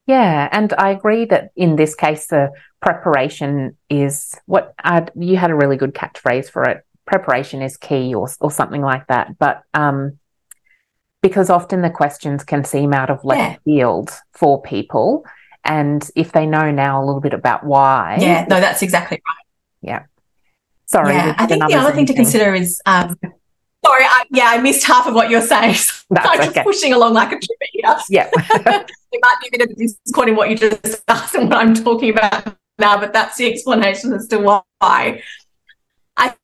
Yeah. 0.07 0.49
And 0.53 0.73
I 0.79 0.91
agree 0.91 1.25
that 1.25 1.51
in 1.57 1.75
this 1.75 1.97
case, 1.97 2.29
the 2.29 2.53
preparation 2.81 3.77
is 3.91 4.39
what 4.47 4.75
I'd, 4.79 5.11
you 5.17 5.37
had 5.37 5.51
a 5.51 5.57
really 5.57 5.77
good 5.77 5.95
catchphrase 5.95 6.49
for 6.49 6.63
it. 6.63 6.85
Preparation 7.05 7.63
is 7.63 7.77
key 7.77 8.15
or, 8.15 8.29
or 8.41 8.53
something 8.53 8.83
like 8.83 9.09
that. 9.09 9.37
But, 9.39 9.63
um, 9.75 10.19
because 11.23 11.51
often 11.51 11.83
the 11.83 11.91
questions 11.91 12.45
can 12.45 12.65
seem 12.65 12.93
out 12.93 13.11
of 13.11 13.25
left 13.25 13.61
yeah. 13.67 13.73
field 13.73 14.11
for 14.33 14.61
people. 14.63 15.25
And 15.65 16.09
if 16.15 16.33
they 16.33 16.47
know 16.47 16.71
now 16.71 17.03
a 17.03 17.05
little 17.05 17.21
bit 17.21 17.35
about 17.35 17.65
why. 17.65 18.19
Yeah, 18.21 18.47
no, 18.49 18.61
that's 18.61 18.83
exactly 18.83 19.21
right. 19.27 19.47
Yeah. 19.83 20.05
Sorry. 20.87 21.15
Yeah, 21.15 21.35
I 21.37 21.47
think 21.47 21.67
the 21.67 21.75
other 21.75 21.93
thing 21.93 22.07
to 22.07 22.15
consider 22.15 22.55
is 22.55 22.81
um, 22.87 23.17
sorry, 23.85 24.05
I, 24.05 24.25
yeah, 24.31 24.47
I 24.47 24.59
missed 24.59 24.87
half 24.87 25.07
of 25.07 25.15
what 25.15 25.31
you're 25.31 25.41
saying. 25.41 25.77
That's 26.11 26.29
I'm 26.29 26.41
okay. 26.41 26.53
just 26.53 26.65
pushing 26.65 26.93
along 26.93 27.15
like 27.15 27.29
a 27.29 27.39
trip. 27.39 27.59
Yeah. 28.09 28.31
it 28.35 29.21
might 29.23 29.37
be 29.43 29.49
a 29.49 29.59
bit 29.59 29.71
of 29.71 29.77
discord 29.77 30.29
in 30.29 30.37
what 30.37 30.51
you 30.51 30.57
just 30.57 31.03
asked 31.09 31.35
and 31.35 31.49
what 31.49 31.59
I'm 31.59 31.75
talking 31.75 32.11
about 32.11 32.57
now, 32.79 32.99
but 32.99 33.13
that's 33.13 33.37
the 33.39 33.51
explanation 33.51 34.13
as 34.13 34.29
to 34.29 34.39
why. 34.39 35.23
I 36.17 36.35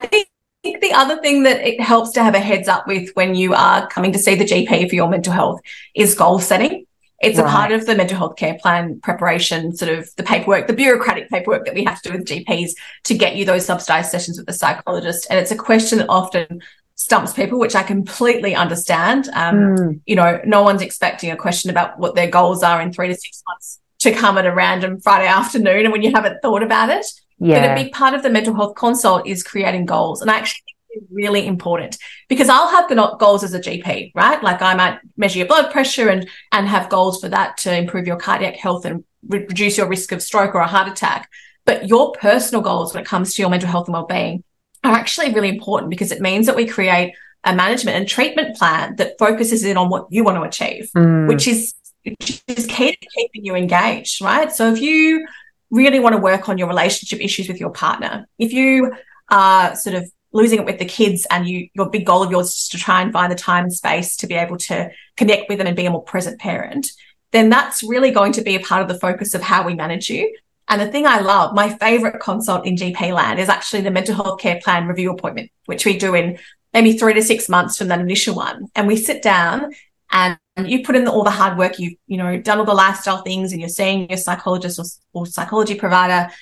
think 0.00 0.28
think 0.64 0.80
the 0.80 0.92
other 0.92 1.20
thing 1.20 1.44
that 1.44 1.60
it 1.60 1.80
helps 1.80 2.10
to 2.12 2.24
have 2.24 2.34
a 2.34 2.40
heads 2.40 2.66
up 2.66 2.88
with 2.88 3.10
when 3.14 3.36
you 3.36 3.54
are 3.54 3.86
coming 3.86 4.12
to 4.12 4.18
see 4.18 4.34
the 4.34 4.44
GP 4.44 4.88
for 4.88 4.94
your 4.94 5.08
mental 5.08 5.32
health 5.32 5.60
is 5.94 6.14
goal 6.14 6.40
setting. 6.40 6.86
It's 7.22 7.38
right. 7.38 7.46
a 7.46 7.50
part 7.50 7.72
of 7.72 7.86
the 7.86 7.94
mental 7.94 8.18
health 8.18 8.36
care 8.36 8.58
plan 8.60 9.00
preparation, 9.00 9.76
sort 9.76 9.92
of 9.96 10.10
the 10.16 10.22
paperwork, 10.22 10.66
the 10.66 10.72
bureaucratic 10.72 11.28
paperwork 11.28 11.64
that 11.66 11.74
we 11.74 11.84
have 11.84 12.02
to 12.02 12.10
do 12.10 12.18
with 12.18 12.26
GPs 12.26 12.72
to 13.04 13.16
get 13.16 13.36
you 13.36 13.44
those 13.44 13.64
subsidized 13.64 14.10
sessions 14.10 14.36
with 14.36 14.46
the 14.46 14.52
psychologist. 14.52 15.26
And 15.30 15.38
it's 15.38 15.50
a 15.50 15.56
question 15.56 15.98
that 15.98 16.08
often 16.08 16.62
stumps 16.96 17.32
people, 17.32 17.58
which 17.58 17.74
I 17.74 17.82
completely 17.82 18.54
understand. 18.54 19.28
Um, 19.34 19.56
mm. 19.56 20.00
You 20.06 20.16
know, 20.16 20.40
no 20.44 20.62
one's 20.62 20.82
expecting 20.82 21.30
a 21.30 21.36
question 21.36 21.70
about 21.70 21.98
what 21.98 22.14
their 22.14 22.28
goals 22.28 22.62
are 22.62 22.80
in 22.80 22.92
three 22.92 23.08
to 23.08 23.14
six 23.14 23.42
months 23.48 23.80
to 24.00 24.12
come 24.12 24.36
at 24.36 24.46
a 24.46 24.54
random 24.54 25.00
Friday 25.00 25.26
afternoon 25.26 25.84
and 25.84 25.92
when 25.92 26.02
you 26.02 26.12
haven't 26.12 26.40
thought 26.42 26.62
about 26.62 26.90
it. 26.90 27.06
Yeah. 27.38 27.60
But 27.60 27.70
a 27.72 27.84
big 27.84 27.92
part 27.92 28.14
of 28.14 28.22
the 28.22 28.30
mental 28.30 28.54
health 28.54 28.74
consult 28.76 29.26
is 29.26 29.42
creating 29.42 29.86
goals. 29.86 30.20
And 30.20 30.30
I 30.30 30.36
actually 30.36 30.62
think 30.66 31.02
it's 31.02 31.12
really 31.12 31.46
important 31.46 31.98
because 32.28 32.48
I'll 32.48 32.68
have 32.68 32.88
goals 33.18 33.42
as 33.42 33.54
a 33.54 33.60
GP, 33.60 34.12
right? 34.14 34.42
Like 34.42 34.62
I 34.62 34.74
might 34.74 34.98
measure 35.16 35.38
your 35.38 35.48
blood 35.48 35.72
pressure 35.72 36.08
and, 36.08 36.28
and 36.52 36.68
have 36.68 36.88
goals 36.88 37.20
for 37.20 37.28
that 37.28 37.56
to 37.58 37.76
improve 37.76 38.06
your 38.06 38.16
cardiac 38.16 38.56
health 38.56 38.84
and 38.84 39.04
re- 39.28 39.40
reduce 39.40 39.76
your 39.76 39.88
risk 39.88 40.12
of 40.12 40.22
stroke 40.22 40.54
or 40.54 40.60
a 40.60 40.66
heart 40.66 40.88
attack. 40.88 41.28
But 41.64 41.88
your 41.88 42.12
personal 42.12 42.62
goals 42.62 42.94
when 42.94 43.02
it 43.02 43.06
comes 43.06 43.34
to 43.34 43.42
your 43.42 43.50
mental 43.50 43.68
health 43.68 43.88
and 43.88 43.94
well-being 43.94 44.44
are 44.84 44.94
actually 44.94 45.32
really 45.32 45.48
important 45.48 45.90
because 45.90 46.12
it 46.12 46.20
means 46.20 46.46
that 46.46 46.56
we 46.56 46.66
create 46.66 47.14
a 47.44 47.54
management 47.54 47.96
and 47.96 48.08
treatment 48.08 48.56
plan 48.56 48.96
that 48.96 49.18
focuses 49.18 49.64
in 49.64 49.76
on 49.76 49.88
what 49.88 50.06
you 50.10 50.24
want 50.24 50.36
to 50.36 50.42
achieve, 50.42 50.90
mm. 50.94 51.28
which 51.28 51.48
is 51.48 51.74
which 52.04 52.42
is 52.48 52.66
key 52.66 52.92
to 52.92 53.08
keeping 53.16 53.46
you 53.46 53.54
engaged, 53.54 54.20
right? 54.20 54.52
So 54.52 54.70
if 54.70 54.80
you 54.80 55.26
really 55.70 56.00
want 56.00 56.14
to 56.14 56.20
work 56.20 56.48
on 56.48 56.58
your 56.58 56.68
relationship 56.68 57.20
issues 57.20 57.48
with 57.48 57.60
your 57.60 57.70
partner, 57.70 58.26
if 58.38 58.52
you 58.52 58.92
are 59.30 59.74
sort 59.74 59.96
of 59.96 60.10
losing 60.32 60.58
it 60.58 60.66
with 60.66 60.78
the 60.78 60.84
kids 60.84 61.26
and 61.30 61.48
you 61.48 61.68
your 61.74 61.88
big 61.88 62.04
goal 62.04 62.22
of 62.22 62.30
yours 62.30 62.48
is 62.48 62.68
to 62.68 62.76
try 62.76 63.00
and 63.00 63.12
find 63.12 63.30
the 63.30 63.36
time 63.36 63.64
and 63.64 63.72
space 63.72 64.16
to 64.16 64.26
be 64.26 64.34
able 64.34 64.56
to 64.56 64.90
connect 65.16 65.48
with 65.48 65.58
them 65.58 65.66
and 65.66 65.76
be 65.76 65.86
a 65.86 65.90
more 65.90 66.02
present 66.02 66.40
parent, 66.40 66.88
then 67.32 67.48
that's 67.48 67.82
really 67.82 68.10
going 68.10 68.32
to 68.32 68.42
be 68.42 68.56
a 68.56 68.60
part 68.60 68.82
of 68.82 68.88
the 68.88 68.98
focus 68.98 69.34
of 69.34 69.42
how 69.42 69.64
we 69.64 69.74
manage 69.74 70.10
you. 70.10 70.36
And 70.68 70.80
the 70.80 70.90
thing 70.90 71.06
I 71.06 71.20
love, 71.20 71.54
my 71.54 71.68
favorite 71.68 72.20
consult 72.20 72.66
in 72.66 72.76
GP 72.76 73.12
land 73.12 73.38
is 73.38 73.48
actually 73.48 73.82
the 73.82 73.90
mental 73.90 74.14
health 74.14 74.40
care 74.40 74.60
plan 74.62 74.86
review 74.86 75.10
appointment, 75.12 75.50
which 75.66 75.84
we 75.84 75.98
do 75.98 76.14
in 76.14 76.38
maybe 76.72 76.94
three 76.94 77.14
to 77.14 77.22
six 77.22 77.48
months 77.48 77.76
from 77.76 77.88
that 77.88 78.00
initial 78.00 78.34
one. 78.34 78.68
And 78.74 78.86
we 78.86 78.96
sit 78.96 79.22
down 79.22 79.72
and 80.14 80.38
you 80.64 80.84
put 80.84 80.94
in 80.96 81.08
all 81.08 81.24
the 81.24 81.30
hard 81.30 81.58
work, 81.58 81.78
you've, 81.78 81.94
you 82.06 82.16
know, 82.16 82.38
done 82.38 82.58
all 82.58 82.64
the 82.64 82.72
lifestyle 82.72 83.22
things 83.22 83.52
and 83.52 83.60
you're 83.60 83.68
seeing 83.68 84.08
your 84.08 84.16
psychologist 84.16 84.78
or, 84.78 84.84
or 85.12 85.26
psychology 85.26 85.74
provider. 85.74 86.32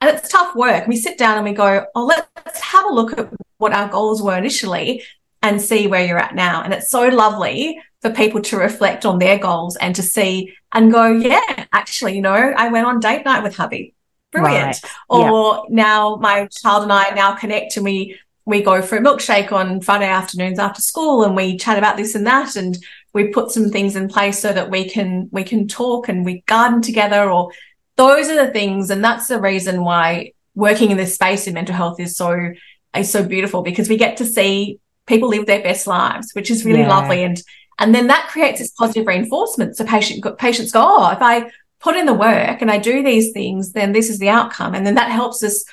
And 0.00 0.16
it's 0.16 0.28
tough 0.28 0.54
work. 0.54 0.86
We 0.86 0.96
sit 0.96 1.18
down 1.18 1.36
and 1.36 1.44
we 1.44 1.52
go, 1.52 1.84
oh, 1.94 2.06
let's 2.06 2.60
have 2.60 2.86
a 2.86 2.92
look 2.92 3.18
at 3.18 3.28
what 3.58 3.72
our 3.72 3.88
goals 3.88 4.22
were 4.22 4.38
initially 4.38 5.02
and 5.42 5.60
see 5.60 5.88
where 5.88 6.06
you're 6.06 6.18
at 6.18 6.36
now. 6.36 6.62
And 6.62 6.72
it's 6.72 6.90
so 6.90 7.08
lovely 7.08 7.80
for 8.00 8.10
people 8.10 8.40
to 8.42 8.56
reflect 8.56 9.04
on 9.04 9.18
their 9.18 9.38
goals 9.38 9.76
and 9.76 9.94
to 9.96 10.02
see 10.02 10.54
and 10.72 10.92
go, 10.92 11.10
yeah, 11.10 11.66
actually, 11.72 12.14
you 12.14 12.22
know, 12.22 12.32
I 12.34 12.68
went 12.68 12.86
on 12.86 13.00
date 13.00 13.24
night 13.24 13.42
with 13.42 13.56
hubby. 13.56 13.94
Brilliant. 14.30 14.66
Right. 14.66 14.92
Or 15.08 15.66
yeah. 15.68 15.74
now 15.74 16.16
my 16.16 16.46
child 16.46 16.84
and 16.84 16.92
I 16.92 17.10
now 17.10 17.34
connect 17.34 17.76
and 17.76 17.84
we 17.84 18.18
we 18.44 18.62
go 18.62 18.80
for 18.80 18.96
a 18.96 19.00
milkshake 19.00 19.52
on 19.52 19.82
Friday 19.82 20.06
afternoons 20.06 20.58
after 20.58 20.80
school 20.80 21.22
and 21.22 21.36
we 21.36 21.58
chat 21.58 21.76
about 21.76 21.98
this 21.98 22.14
and 22.14 22.26
that 22.26 22.56
and 22.56 22.78
we 23.12 23.28
put 23.28 23.50
some 23.50 23.70
things 23.70 23.96
in 23.96 24.08
place 24.08 24.38
so 24.38 24.52
that 24.52 24.70
we 24.70 24.88
can 24.88 25.28
we 25.32 25.44
can 25.44 25.66
talk 25.68 26.08
and 26.08 26.24
we 26.24 26.42
garden 26.42 26.82
together 26.82 27.30
or 27.30 27.50
those 27.96 28.28
are 28.28 28.46
the 28.46 28.52
things 28.52 28.90
and 28.90 29.02
that's 29.02 29.28
the 29.28 29.40
reason 29.40 29.84
why 29.84 30.32
working 30.54 30.90
in 30.90 30.96
this 30.96 31.14
space 31.14 31.46
in 31.46 31.54
mental 31.54 31.74
health 31.74 31.98
is 32.00 32.16
so 32.16 32.52
is 32.96 33.10
so 33.10 33.24
beautiful 33.24 33.62
because 33.62 33.88
we 33.88 33.96
get 33.96 34.16
to 34.16 34.24
see 34.24 34.78
people 35.06 35.28
live 35.28 35.46
their 35.46 35.62
best 35.62 35.86
lives 35.86 36.30
which 36.34 36.50
is 36.50 36.64
really 36.64 36.80
yeah. 36.80 36.88
lovely 36.88 37.22
and 37.22 37.42
and 37.78 37.94
then 37.94 38.08
that 38.08 38.28
creates 38.28 38.58
this 38.58 38.72
positive 38.72 39.06
reinforcement. 39.06 39.76
So 39.76 39.84
patient, 39.84 40.24
patients 40.38 40.72
go, 40.72 40.84
oh, 40.84 41.10
if 41.10 41.22
I 41.22 41.50
put 41.80 41.96
in 41.96 42.06
the 42.06 42.14
work 42.14 42.60
and 42.60 42.70
I 42.70 42.78
do 42.78 43.02
these 43.02 43.32
things, 43.32 43.72
then 43.72 43.92
this 43.92 44.10
is 44.10 44.18
the 44.18 44.28
outcome. 44.28 44.74
And 44.74 44.84
then 44.84 44.96
that 44.96 45.10
helps 45.10 45.42
us 45.44 45.64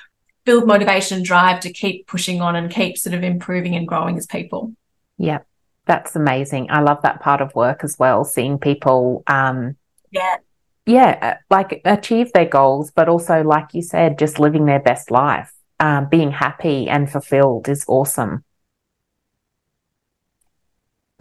build 0.46 0.68
motivation 0.68 1.18
and 1.18 1.26
drive 1.26 1.62
to 1.62 1.74
keep 1.74 2.06
pushing 2.06 2.42
on 2.42 2.56
and 2.56 2.72
keep 2.72 2.98
sort 2.98 3.16
of 3.16 3.24
improving 3.24 3.76
and 3.76 3.88
growing 3.88 4.18
as 4.18 4.28
people. 4.28 4.74
Yeah, 5.18 5.40
that's 5.86 6.16
amazing. 6.16 6.68
I 6.70 6.82
love 6.82 7.02
that 7.04 7.22
part 7.22 7.42
of 7.42 7.54
work 7.56 7.84
as 7.84 7.98
well, 7.98 8.24
seeing 8.24 8.58
people, 8.58 9.24
um, 9.28 9.76
yeah, 10.12 10.38
yeah, 10.86 11.18
uh, 11.22 11.34
like 11.50 11.82
achieve 11.86 12.32
their 12.34 12.46
goals, 12.46 12.92
but 12.92 13.10
also, 13.10 13.44
like 13.44 13.74
you 13.74 13.82
said, 13.82 14.20
just 14.20 14.40
living 14.40 14.66
their 14.66 14.80
best 14.80 15.10
life, 15.10 15.52
um, 15.80 16.08
being 16.10 16.32
happy 16.32 16.88
and 16.88 17.12
fulfilled 17.12 17.68
is 17.68 17.86
awesome. 17.88 18.44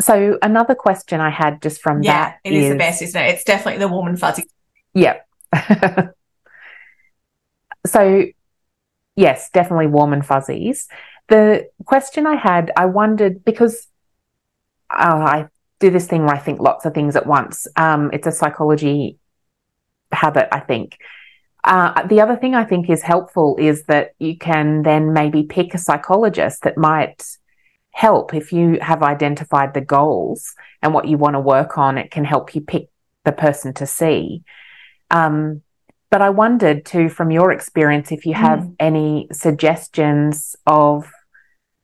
So 0.01 0.39
another 0.43 0.75
question 0.75 1.21
I 1.21 1.31
had 1.31 1.63
just 1.63 1.81
from 1.81 2.03
yeah, 2.03 2.13
that 2.13 2.39
it 2.45 2.53
is, 2.53 2.65
is 2.65 2.71
the 2.73 2.79
best, 2.79 3.03
isn't 3.03 3.23
it? 3.23 3.35
It's 3.35 3.45
definitely 3.45 3.79
the 3.79 3.89
warm 3.89 4.09
and 4.09 4.19
fuzzy. 4.19 4.45
Yeah. 4.93 5.21
so 7.87 8.25
yes, 9.17 9.51
definitely 9.51 9.87
warm 9.87 10.13
and 10.13 10.27
fuzzies. 10.27 10.89
The 11.29 11.69
question 11.87 12.27
I 12.27 12.37
had, 12.37 12.71
I 12.77 12.87
wondered 12.87 13.45
because 13.45 13.87
uh, 14.97 15.19
I 15.19 15.49
do 15.81 15.91
this 15.91 16.07
thing 16.07 16.23
where 16.25 16.35
I 16.35 16.39
think 16.39 16.61
lots 16.61 16.85
of 16.85 16.95
things 16.95 17.17
at 17.17 17.27
once. 17.27 17.67
Um, 17.77 18.11
it's 18.13 18.27
a 18.27 18.33
psychology 18.33 19.19
habit, 20.13 20.49
I 20.53 20.61
think. 20.61 20.97
Uh, 21.63 22.07
the 22.07 22.21
other 22.21 22.37
thing 22.37 22.55
I 22.55 22.65
think 22.65 22.91
is 22.91 23.03
helpful 23.03 23.57
is 23.59 23.85
that 23.85 24.13
you 24.19 24.37
can 24.37 24.83
then 24.83 25.13
maybe 25.13 25.45
pick 25.45 25.75
a 25.75 25.79
psychologist 25.79 26.63
that 26.63 26.77
might 26.77 27.25
help 27.91 28.35
if 28.35 28.53
you 28.53 28.79
have 28.83 29.03
identified 29.03 29.73
the 29.73 29.81
goals 29.81 30.55
and 30.83 30.93
what 30.93 31.09
you 31.09 31.17
want 31.17 31.35
to 31.35 31.41
work 31.41 31.79
on. 31.79 31.97
It 31.97 32.11
can 32.11 32.25
help 32.25 32.55
you 32.55 32.61
pick 32.61 32.89
the 33.25 33.33
person 33.33 33.73
to 33.75 33.87
see. 33.87 34.43
Um, 35.11 35.63
but 36.11 36.21
I 36.21 36.31
wondered 36.31 36.85
too, 36.85 37.09
from 37.09 37.31
your 37.31 37.51
experience, 37.51 38.13
if 38.13 38.27
you 38.27 38.35
have 38.35 38.61
mm. 38.61 38.77
any 38.79 39.29
suggestions 39.33 40.55
of 40.67 41.11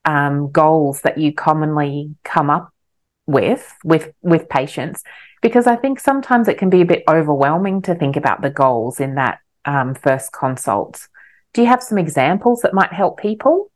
um, 0.04 0.50
goals 0.50 1.00
that 1.02 1.18
you 1.18 1.32
commonly 1.32 2.14
come 2.22 2.50
up 2.50 2.72
with 3.30 3.74
with 3.84 4.12
with 4.22 4.48
patients, 4.48 5.02
because 5.42 5.66
I 5.66 5.76
think 5.76 6.00
sometimes 6.00 6.48
it 6.48 6.58
can 6.58 6.70
be 6.70 6.80
a 6.80 6.86
bit 6.86 7.04
overwhelming 7.08 7.82
to 7.82 7.94
think 7.94 8.16
about 8.16 8.42
the 8.42 8.50
goals 8.50 9.00
in 9.00 9.14
that 9.14 9.38
um, 9.64 9.94
first 9.94 10.32
consult. 10.32 11.08
Do 11.52 11.62
you 11.62 11.68
have 11.68 11.82
some 11.82 11.98
examples 11.98 12.60
that 12.62 12.74
might 12.74 12.92
help 12.92 13.20
people? 13.20 13.70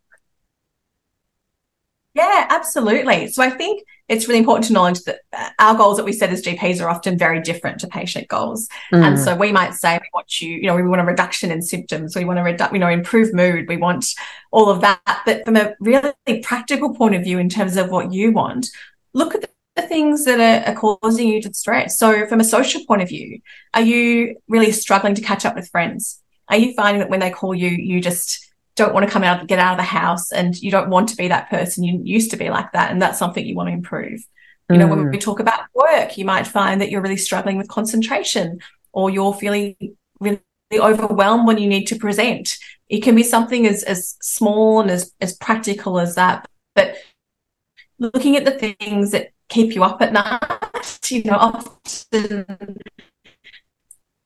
Yeah, 2.15 2.47
absolutely. 2.49 3.27
So 3.27 3.43
I 3.43 3.51
think 3.51 3.83
it's 4.09 4.29
really 4.29 4.39
important 4.39 4.67
to 4.67 4.73
acknowledge 4.73 5.03
that 5.03 5.21
our 5.59 5.75
goals 5.75 5.97
that 5.97 6.05
we 6.05 6.13
set 6.13 6.31
as 6.31 6.43
GPs 6.43 6.81
are 6.81 6.89
often 6.89 7.19
very 7.19 7.41
different 7.41 7.81
to 7.81 7.89
patient 7.89 8.29
goals. 8.29 8.69
Mm. 8.93 9.03
And 9.03 9.19
so 9.19 9.35
we 9.35 9.51
might 9.51 9.75
say 9.75 9.99
we 9.99 10.09
want 10.15 10.41
you, 10.41 10.55
you 10.55 10.67
know, 10.69 10.77
we 10.77 10.83
want 10.83 11.01
a 11.01 11.05
reduction 11.05 11.51
in 11.51 11.61
symptoms, 11.61 12.15
we 12.15 12.25
want 12.25 12.39
to 12.39 12.43
redu- 12.43 12.73
you 12.73 12.79
know, 12.79 12.89
improve 12.89 13.35
mood, 13.35 13.67
we 13.67 13.79
want 13.79 14.07
all 14.53 14.69
of 14.69 14.81
that. 14.83 15.23
But 15.27 15.45
from 15.45 15.57
a 15.57 15.75
really 15.81 16.13
practical 16.43 16.95
point 16.95 17.17
of 17.17 17.25
view, 17.25 17.39
in 17.39 17.49
terms 17.49 17.77
of 17.77 17.91
what 17.91 18.13
you 18.13 18.31
want, 18.31 18.69
look 19.15 19.35
at 19.35 19.51
the 19.77 19.83
things 19.83 20.25
that 20.25 20.41
are, 20.41 20.71
are 20.71 20.99
causing 20.99 21.29
you 21.29 21.41
distress. 21.41 21.99
So 21.99 22.27
from 22.27 22.41
a 22.41 22.45
social 22.45 22.85
point 22.87 23.03
of 23.03 23.09
view, 23.09 23.41
are 23.73 23.83
you 23.83 24.37
really 24.49 24.73
struggling 24.73 25.15
to 25.15 25.23
catch 25.23 25.45
up 25.45 25.55
with 25.55 25.71
friends? 25.71 26.21
Are 26.49 26.57
you 26.57 26.75
finding 26.75 27.01
that 27.01 27.11
when 27.11 27.21
they 27.21 27.31
call 27.31 27.55
you, 27.55 27.71
you 27.71 28.01
just 28.01 28.53
don't 28.77 28.93
want 28.93 29.07
to 29.07 29.13
come 29.13 29.25
out, 29.25 29.47
get 29.47 29.59
out 29.59 29.73
of 29.73 29.79
the 29.79 29.85
house, 29.85 30.33
and 30.33 30.57
you 30.61 30.71
don't 30.71 30.91
want 30.91 31.09
to 31.09 31.17
be 31.17 31.29
that 31.29 31.49
person. 31.49 31.85
You 31.85 32.01
used 32.03 32.31
to 32.33 32.37
be 32.37 32.51
like 32.51 32.73
that, 32.73 32.91
and 32.91 33.01
that's 33.01 33.19
something 33.19 33.45
you 33.45 33.55
want 33.55 33.69
to 33.69 33.73
improve. 33.73 34.21
You 34.71 34.79
know, 34.79 34.87
when 34.87 35.11
we 35.11 35.19
mm. 35.19 35.21
talk 35.21 35.41
about 35.41 35.61
work, 35.75 36.17
you 36.17 36.25
might 36.25 36.47
find 36.47 36.81
that 36.81 36.91
you're 36.91 37.03
really 37.03 37.19
struggling 37.19 37.59
with 37.59 37.69
concentration 37.69 38.61
or 38.93 39.11
you're 39.11 39.35
feeling 39.35 39.77
really 40.21 40.41
overwhelmed 40.73 41.47
when 41.47 41.59
you 41.59 41.69
need 41.69 41.85
to 41.89 41.97
present. 41.97 42.57
It 42.89 43.03
can 43.03 43.15
be 43.15 43.23
something 43.23 43.67
as, 43.67 43.83
as 43.83 44.17
small 44.23 44.81
and 44.81 44.91
as, 44.91 45.13
as 45.21 45.37
practical 45.37 46.01
as 46.01 46.15
that. 46.15 46.49
But 46.75 46.97
looking 47.99 48.37
at 48.37 48.45
the 48.45 48.53
things 48.53 49.11
that 49.13 49.31
keep 49.49 49.75
you 49.75 49.85
up 49.85 50.01
at 50.03 50.13
night, 50.13 50.99
you 51.09 51.23
know, 51.25 51.37
often 51.37 52.47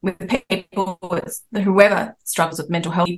with 0.02 0.42
people, 0.48 0.98
whoever 1.52 2.16
struggles 2.24 2.60
with 2.60 2.70
mental 2.70 2.92
health, 2.92 3.08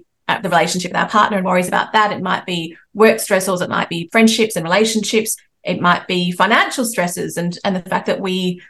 the 0.42 0.48
relationship 0.48 0.92
with 0.92 1.00
our 1.00 1.08
partner 1.08 1.36
and 1.36 1.46
worries 1.46 1.68
about 1.68 1.92
that. 1.92 2.12
It 2.12 2.22
might 2.22 2.46
be 2.46 2.76
work 2.94 3.16
stressors, 3.16 3.62
it 3.62 3.70
might 3.70 3.88
be 3.88 4.08
friendships 4.12 4.56
and 4.56 4.64
relationships, 4.64 5.36
it 5.64 5.80
might 5.80 6.06
be 6.06 6.32
financial 6.32 6.84
stresses 6.84 7.36
and, 7.36 7.58
and 7.64 7.76
the 7.76 7.88
fact 7.88 8.06
that 8.06 8.20
we 8.20 8.62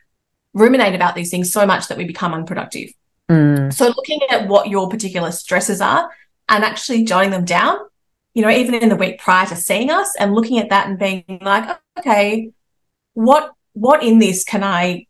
ruminate 0.52 0.94
about 0.94 1.14
these 1.14 1.30
things 1.30 1.52
so 1.52 1.64
much 1.66 1.88
that 1.88 1.98
we 1.98 2.04
become 2.04 2.34
unproductive. 2.34 2.90
Mm. 3.28 3.72
So 3.72 3.88
looking 3.88 4.20
at 4.30 4.48
what 4.48 4.68
your 4.68 4.88
particular 4.88 5.30
stresses 5.30 5.80
are 5.80 6.10
and 6.48 6.64
actually 6.64 7.04
jotting 7.04 7.30
them 7.30 7.44
down, 7.44 7.78
you 8.34 8.42
know, 8.42 8.50
even 8.50 8.74
in 8.74 8.88
the 8.88 8.96
week 8.96 9.18
prior 9.18 9.46
to 9.46 9.56
seeing 9.56 9.90
us 9.90 10.14
and 10.18 10.34
looking 10.34 10.58
at 10.58 10.70
that 10.70 10.88
and 10.88 10.98
being 10.98 11.24
like, 11.40 11.78
okay, 11.98 12.50
what 13.14 13.52
what 13.72 14.02
in 14.02 14.18
this 14.18 14.44
can 14.44 14.62
I 14.62 15.06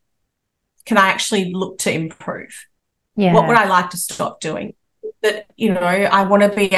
can 0.84 0.96
I 0.96 1.08
actually 1.08 1.52
look 1.52 1.78
to 1.78 1.92
improve? 1.92 2.66
Yeah. 3.16 3.34
What 3.34 3.46
would 3.48 3.56
I 3.56 3.66
like 3.66 3.90
to 3.90 3.96
stop 3.96 4.40
doing? 4.40 4.74
that, 5.22 5.46
you 5.56 5.72
know, 5.72 5.80
I 5.80 6.24
want 6.24 6.42
to 6.42 6.48
be 6.48 6.74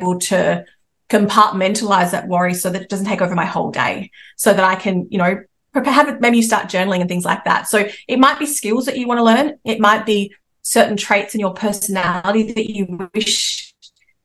able 0.00 0.18
to 0.20 0.64
compartmentalize 1.08 2.10
that 2.10 2.26
worry 2.26 2.54
so 2.54 2.70
that 2.70 2.82
it 2.82 2.88
doesn't 2.88 3.06
take 3.06 3.22
over 3.22 3.34
my 3.34 3.44
whole 3.44 3.70
day 3.70 4.10
so 4.36 4.52
that 4.52 4.64
I 4.64 4.74
can, 4.74 5.06
you 5.10 5.18
know, 5.18 5.42
have 5.74 6.20
maybe 6.20 6.38
you 6.38 6.42
start 6.42 6.68
journaling 6.68 7.00
and 7.00 7.08
things 7.08 7.24
like 7.24 7.44
that. 7.44 7.68
So 7.68 7.88
it 8.08 8.18
might 8.18 8.38
be 8.38 8.46
skills 8.46 8.86
that 8.86 8.98
you 8.98 9.06
want 9.06 9.18
to 9.18 9.24
learn. 9.24 9.58
It 9.64 9.78
might 9.78 10.06
be 10.06 10.34
certain 10.62 10.96
traits 10.96 11.34
in 11.34 11.40
your 11.40 11.52
personality 11.52 12.52
that 12.52 12.70
you 12.70 13.08
wish 13.14 13.74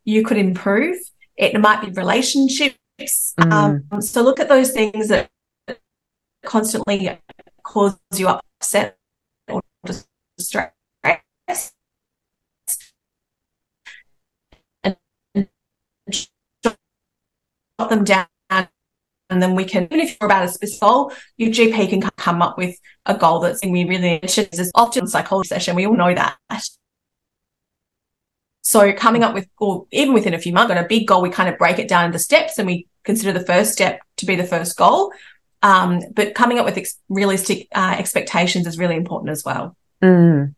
you 0.06 0.24
could 0.24 0.38
improve. 0.38 0.98
It 1.42 1.60
might 1.60 1.82
be 1.82 1.92
relationships 1.92 2.78
Mm. 3.40 3.84
Um, 3.92 4.02
so 4.02 4.22
look 4.22 4.40
at 4.40 4.50
those 4.50 4.72
things 4.72 5.08
that 5.10 5.30
constantly 6.44 7.18
cause 7.64 7.98
you 8.16 8.28
upset 8.28 8.98
or 9.48 9.62
distress 10.38 10.72
and 14.84 14.98
jot 16.62 16.76
them 17.90 18.04
down 18.04 18.28
and 19.30 19.42
then 19.42 19.56
we 19.56 19.64
can, 19.64 19.86
even 19.86 20.02
if 20.02 20.18
you're 20.20 20.28
about 20.28 20.44
a 20.44 20.50
specific 20.50 20.82
goal, 20.82 21.14
your 21.38 21.52
GP 21.52 21.90
can 21.90 22.02
come 22.02 22.42
up 22.42 22.58
with 22.58 22.76
a 23.06 23.18
goal 23.18 23.40
that's 23.40 23.62
be 23.62 23.86
really 23.86 24.20
There's 24.20 24.72
often 24.76 25.08
psychology 25.08 25.48
session. 25.48 25.74
We 25.74 25.88
all 25.88 25.96
know 25.96 26.14
that. 26.14 26.36
So 28.62 28.94
coming 28.94 29.24
up 29.24 29.34
with, 29.34 29.48
or 29.60 29.88
even 29.92 30.14
within 30.14 30.34
a 30.34 30.40
few 30.40 30.54
months, 30.54 30.72
on 30.72 30.78
a 30.78 30.88
big 30.88 31.08
goal, 31.08 31.22
we 31.22 31.30
kind 31.30 31.50
of 31.50 31.58
break 31.58 31.80
it 31.80 31.88
down 31.88 32.06
into 32.06 32.20
steps 32.20 32.58
and 32.58 32.68
we 32.68 32.88
consider 33.04 33.38
the 33.38 33.46
first 33.46 33.74
step 33.74 34.02
to 34.18 34.26
be 34.26 34.36
the 34.36 34.44
first 34.44 34.78
goal. 34.78 35.12
Um, 35.64 36.02
but 36.14 36.36
coming 36.36 36.60
up 36.60 36.66
with 36.66 36.78
ex- 36.78 37.00
realistic 37.10 37.68
uh, 37.74 37.96
expectations 37.98 38.68
is 38.68 38.78
really 38.78 38.96
important 38.96 39.32
as 39.32 39.44
well. 39.44 39.76
Mm. 40.02 40.56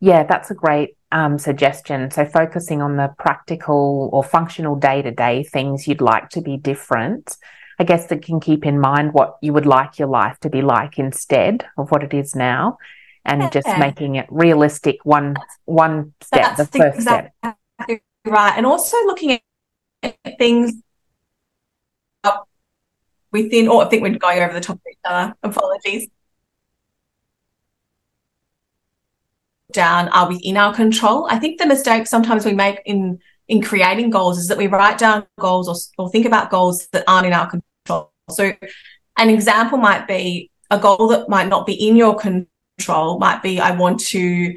Yeah, 0.00 0.24
that's 0.24 0.50
a 0.50 0.54
great 0.54 0.96
um, 1.12 1.38
suggestion. 1.38 2.10
So 2.10 2.24
focusing 2.26 2.82
on 2.82 2.96
the 2.96 3.14
practical 3.18 4.10
or 4.12 4.22
functional 4.22 4.76
day 4.76 5.02
to 5.02 5.10
day 5.10 5.42
things 5.44 5.88
you'd 5.88 6.00
like 6.00 6.30
to 6.30 6.40
be 6.40 6.56
different 6.56 7.36
I 7.78 7.84
guess 7.84 8.06
that 8.06 8.22
can 8.22 8.40
keep 8.40 8.64
in 8.64 8.80
mind 8.80 9.12
what 9.12 9.36
you 9.42 9.52
would 9.52 9.66
like 9.66 9.98
your 9.98 10.08
life 10.08 10.38
to 10.40 10.50
be 10.50 10.62
like 10.62 10.98
instead 10.98 11.66
of 11.76 11.90
what 11.90 12.02
it 12.02 12.14
is 12.14 12.34
now, 12.34 12.78
and 13.26 13.42
yeah. 13.42 13.50
just 13.50 13.68
making 13.78 14.14
it 14.14 14.26
realistic. 14.30 14.98
One 15.04 15.36
one 15.66 16.14
step, 16.22 16.56
That's 16.56 16.70
the 16.70 16.78
first 16.78 16.96
exactly 16.96 17.30
step. 17.42 18.00
Right, 18.24 18.54
and 18.56 18.64
also 18.64 18.96
looking 19.04 19.38
at 20.02 20.16
things 20.38 20.72
within. 23.32 23.68
Or 23.68 23.84
I 23.84 23.88
think 23.88 24.02
we're 24.02 24.16
going 24.16 24.42
over 24.42 24.54
the 24.54 24.60
top 24.60 24.76
of 24.76 24.82
each 24.90 24.98
other. 25.04 25.34
Apologies. 25.42 26.08
Down 29.72 30.08
are 30.08 30.28
within 30.28 30.56
our 30.56 30.72
control. 30.72 31.26
I 31.28 31.38
think 31.38 31.58
the 31.58 31.66
mistake 31.66 32.06
sometimes 32.06 32.46
we 32.46 32.54
make 32.54 32.80
in 32.86 33.18
in 33.48 33.62
creating 33.62 34.10
goals 34.10 34.38
is 34.38 34.48
that 34.48 34.58
we 34.58 34.66
write 34.66 34.98
down 34.98 35.26
goals 35.38 35.68
or, 35.68 36.04
or 36.04 36.10
think 36.10 36.26
about 36.26 36.50
goals 36.50 36.88
that 36.92 37.04
aren't 37.06 37.26
in 37.26 37.32
our 37.32 37.48
control. 37.48 38.12
So, 38.30 38.52
an 39.18 39.30
example 39.30 39.78
might 39.78 40.08
be 40.08 40.50
a 40.70 40.78
goal 40.78 41.08
that 41.08 41.28
might 41.28 41.48
not 41.48 41.66
be 41.66 41.74
in 41.74 41.96
your 41.96 42.16
control, 42.16 42.48
might 43.18 43.42
be, 43.42 43.60
I 43.60 43.72
want 43.72 44.00
to 44.06 44.54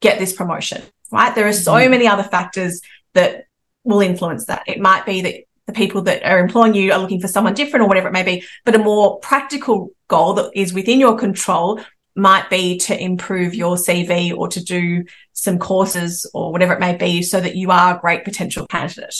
get 0.00 0.18
this 0.18 0.32
promotion, 0.32 0.82
right? 1.10 1.34
There 1.34 1.46
are 1.46 1.52
so 1.52 1.74
mm-hmm. 1.74 1.90
many 1.90 2.06
other 2.06 2.22
factors 2.22 2.80
that 3.14 3.46
will 3.84 4.00
influence 4.00 4.46
that. 4.46 4.64
It 4.66 4.80
might 4.80 5.06
be 5.06 5.22
that 5.22 5.34
the 5.66 5.72
people 5.72 6.02
that 6.02 6.24
are 6.24 6.40
employing 6.40 6.74
you 6.74 6.92
are 6.92 6.98
looking 6.98 7.20
for 7.20 7.28
someone 7.28 7.54
different 7.54 7.84
or 7.84 7.88
whatever 7.88 8.08
it 8.08 8.12
may 8.12 8.22
be, 8.22 8.44
but 8.64 8.74
a 8.74 8.78
more 8.78 9.18
practical 9.20 9.90
goal 10.08 10.34
that 10.34 10.50
is 10.54 10.72
within 10.72 11.00
your 11.00 11.16
control 11.16 11.80
might 12.14 12.50
be 12.50 12.78
to 12.78 13.00
improve 13.00 13.54
your 13.54 13.76
CV 13.76 14.36
or 14.36 14.48
to 14.48 14.62
do 14.62 15.04
some 15.32 15.58
courses 15.58 16.28
or 16.34 16.52
whatever 16.52 16.74
it 16.74 16.80
may 16.80 16.94
be 16.96 17.22
so 17.22 17.40
that 17.40 17.56
you 17.56 17.70
are 17.70 17.96
a 17.96 18.00
great 18.00 18.24
potential 18.24 18.66
candidate. 18.66 19.14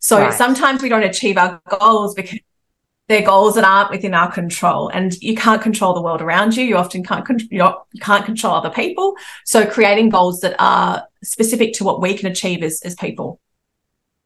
So 0.00 0.18
right. 0.18 0.32
sometimes 0.32 0.82
we 0.82 0.88
don't 0.88 1.02
achieve 1.02 1.38
our 1.38 1.60
goals 1.68 2.14
because 2.14 2.38
they're 3.10 3.22
goals 3.22 3.56
that 3.56 3.64
aren't 3.64 3.90
within 3.90 4.14
our 4.14 4.30
control 4.30 4.88
and 4.88 5.20
you 5.20 5.34
can't 5.34 5.60
control 5.60 5.94
the 5.94 6.00
world 6.00 6.22
around 6.22 6.56
you. 6.56 6.64
You 6.64 6.76
often 6.76 7.02
can't, 7.02 7.26
con- 7.26 7.40
you, 7.50 7.64
you 7.92 8.00
can't 8.00 8.24
control 8.24 8.54
other 8.54 8.70
people. 8.70 9.16
So 9.44 9.66
creating 9.66 10.10
goals 10.10 10.40
that 10.42 10.54
are 10.60 11.08
specific 11.24 11.72
to 11.74 11.84
what 11.84 12.00
we 12.00 12.16
can 12.16 12.30
achieve 12.30 12.62
as, 12.62 12.80
as 12.82 12.94
people. 12.94 13.40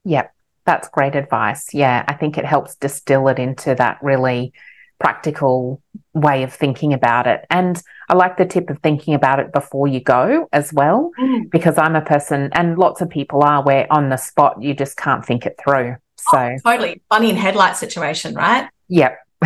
Yep. 0.05 0.35
That's 0.67 0.89
great 0.89 1.15
advice. 1.15 1.73
Yeah. 1.73 2.05
I 2.07 2.13
think 2.13 2.37
it 2.37 2.45
helps 2.45 2.75
distill 2.75 3.29
it 3.29 3.39
into 3.39 3.75
that 3.75 4.01
really 4.03 4.53
practical 4.99 5.81
way 6.13 6.43
of 6.43 6.53
thinking 6.53 6.93
about 6.93 7.27
it. 7.27 7.47
And 7.49 7.83
I 8.11 8.15
like 8.15 8.37
the 8.37 8.45
tip 8.45 8.69
of 8.69 8.81
thinking 8.81 9.15
about 9.15 9.41
it 9.41 9.51
before 9.51 9.89
you 9.89 10.01
go 10.01 10.47
as 10.53 10.75
well, 10.75 11.11
mm. 11.19 11.51
because 11.51 11.79
I'm 11.79 11.97
a 11.97 12.03
person, 12.03 12.51
and 12.53 12.79
lots 12.79 13.01
of 13.01 13.09
people 13.09 13.43
are, 13.43 13.63
where 13.65 13.91
on 13.91 14.11
the 14.11 14.19
spot 14.19 14.63
you 14.63 14.75
just 14.75 14.99
can't 14.99 15.25
think 15.25 15.47
it 15.47 15.59
through. 15.59 15.97
So 16.31 16.39
oh, 16.39 16.57
totally 16.65 17.03
bunny 17.11 17.31
in 17.31 17.37
headlight 17.37 17.77
situation, 17.77 18.35
right? 18.35 18.69
Yep, 18.95 19.19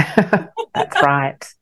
that's 0.74 1.02
right. 1.02 1.54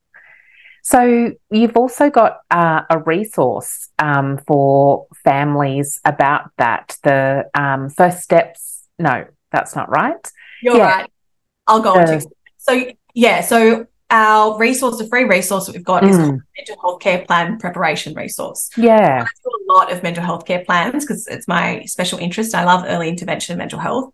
So 0.82 1.32
you've 1.50 1.76
also 1.76 2.10
got 2.10 2.38
uh, 2.50 2.82
a 2.90 2.98
resource 2.98 3.88
um, 4.00 4.38
for 4.46 5.06
families 5.22 6.00
about 6.04 6.50
that. 6.58 6.96
The 7.02 7.48
um, 7.54 7.90
first 7.90 8.20
steps. 8.20 8.84
No, 8.98 9.26
that's 9.52 9.76
not 9.76 9.88
right. 9.88 10.30
You're 10.62 10.78
yeah. 10.78 10.96
right. 10.96 11.12
I'll 11.68 11.80
go 11.80 11.94
uh, 11.94 11.98
on 11.98 12.06
to. 12.06 12.30
So 12.58 12.92
yeah, 13.14 13.40
so 13.40 13.86
our 14.10 14.58
resource, 14.58 14.98
the 14.98 15.06
free 15.06 15.24
resource 15.24 15.66
that 15.66 15.74
we've 15.74 15.84
got 15.84 16.02
mm. 16.02 16.10
is 16.10 16.16
called 16.16 16.40
mental 16.56 16.80
health 16.80 17.00
care 17.00 17.24
plan 17.24 17.58
preparation 17.58 18.14
resource. 18.14 18.70
Yeah. 18.76 19.24
I 19.24 19.28
do 19.44 19.50
a 19.50 19.72
lot 19.72 19.92
of 19.92 20.02
mental 20.02 20.24
health 20.24 20.44
care 20.44 20.64
plans 20.64 21.04
because 21.04 21.26
it's 21.28 21.46
my 21.46 21.82
special 21.86 22.18
interest. 22.18 22.54
I 22.54 22.64
love 22.64 22.84
early 22.86 23.08
intervention 23.08 23.52
in 23.52 23.58
mental 23.58 23.78
health. 23.78 24.12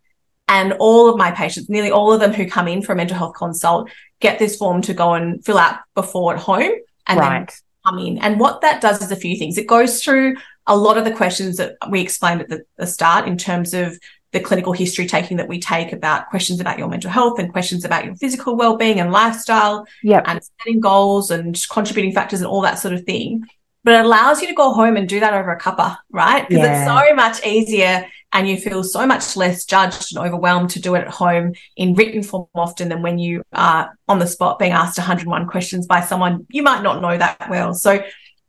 And 0.53 0.75
all 0.81 1.09
of 1.09 1.17
my 1.17 1.31
patients, 1.31 1.71
nearly 1.71 1.91
all 1.91 2.12
of 2.12 2.21
them 2.21 2.35
who 2.35 2.47
come 2.47 2.69
in 2.69 2.83
for 2.83 2.93
a 2.93 2.97
mental 2.97 3.17
health 3.17 3.35
consult, 3.35 3.88
get 4.21 4.38
this 4.38 4.55
form 4.55 4.83
to 4.83 4.93
go 4.93 5.15
and 5.15 5.43
fill 5.43 5.57
out 5.57 5.79
before 5.95 6.35
at 6.35 6.41
home 6.41 6.73
and 7.07 7.19
right. 7.19 7.49
then 7.49 7.57
come 7.87 7.99
in. 7.99 8.19
And 8.19 8.38
what 8.38 8.61
that 8.61 8.83
does 8.83 9.01
is 9.01 9.11
a 9.11 9.17
few 9.17 9.38
things. 9.38 9.57
It 9.57 9.67
goes 9.67 10.05
through 10.05 10.37
a 10.67 10.77
lot 10.77 10.99
of 10.99 11.07
the 11.07 11.11
questions 11.11 11.57
that 11.57 11.77
we 11.88 12.03
explained 12.03 12.43
at 12.43 12.51
the, 12.51 12.65
the 12.77 12.87
start 12.87 13.27
in 13.27 13.38
terms 13.38 13.73
of 13.73 13.99
the 14.33 14.41
clinical 14.41 14.75
history 14.75 15.07
taking 15.07 15.38
that 15.38 15.49
we 15.49 15.59
take 15.59 15.91
about 15.91 16.29
questions 16.29 16.61
about 16.61 16.79
your 16.79 16.88
mental 16.88 17.11
health 17.11 17.38
and 17.38 17.51
questions 17.51 17.83
about 17.87 18.05
your 18.05 18.15
physical 18.17 18.55
well-being 18.55 19.01
and 19.01 19.11
lifestyle 19.11 19.87
yep. 20.03 20.23
and 20.27 20.41
setting 20.59 20.81
goals 20.81 21.31
and 21.31 21.59
contributing 21.71 22.12
factors 22.12 22.41
and 22.41 22.47
all 22.47 22.61
that 22.61 22.79
sort 22.79 22.93
of 22.93 23.05
thing 23.05 23.43
but 23.85 23.95
it 23.95 24.05
allows 24.05 24.40
you 24.40 24.49
to 24.49 24.55
go 24.55 24.73
home 24.73 24.97
and 24.97 25.09
do 25.09 25.21
that 25.21 25.35
over 25.35 25.51
a 25.51 25.59
cuppa 25.59 25.97
right 26.11 26.49
because 26.49 26.64
yeah. 26.64 26.83
it's 26.83 27.09
so 27.09 27.14
much 27.14 27.45
easier 27.47 28.07
and 28.35 28.49
you 28.49 28.57
feel 28.57 28.83
so 28.83 29.07
much 29.07 29.37
less 29.37 29.64
judged 29.64 30.16
and 30.16 30.25
overwhelmed 30.25 30.71
to 30.71 30.81
do 30.81 30.95
it 30.95 31.03
at 31.03 31.09
home 31.09 31.53
in 31.77 31.95
written 31.95 32.23
form 32.23 32.47
often 32.55 32.88
than 32.88 33.03
when 33.03 33.18
you 33.18 33.42
are 33.53 33.97
on 34.09 34.18
the 34.18 34.27
spot 34.27 34.59
being 34.59 34.73
asked 34.73 34.99
101 34.99 35.47
questions 35.47 35.87
by 35.87 36.01
someone 36.01 36.47
you 36.51 36.62
might 36.62 36.83
not 36.83 37.03
know 37.03 37.16
that 37.16 37.49
well 37.51 37.75
so 37.75 38.03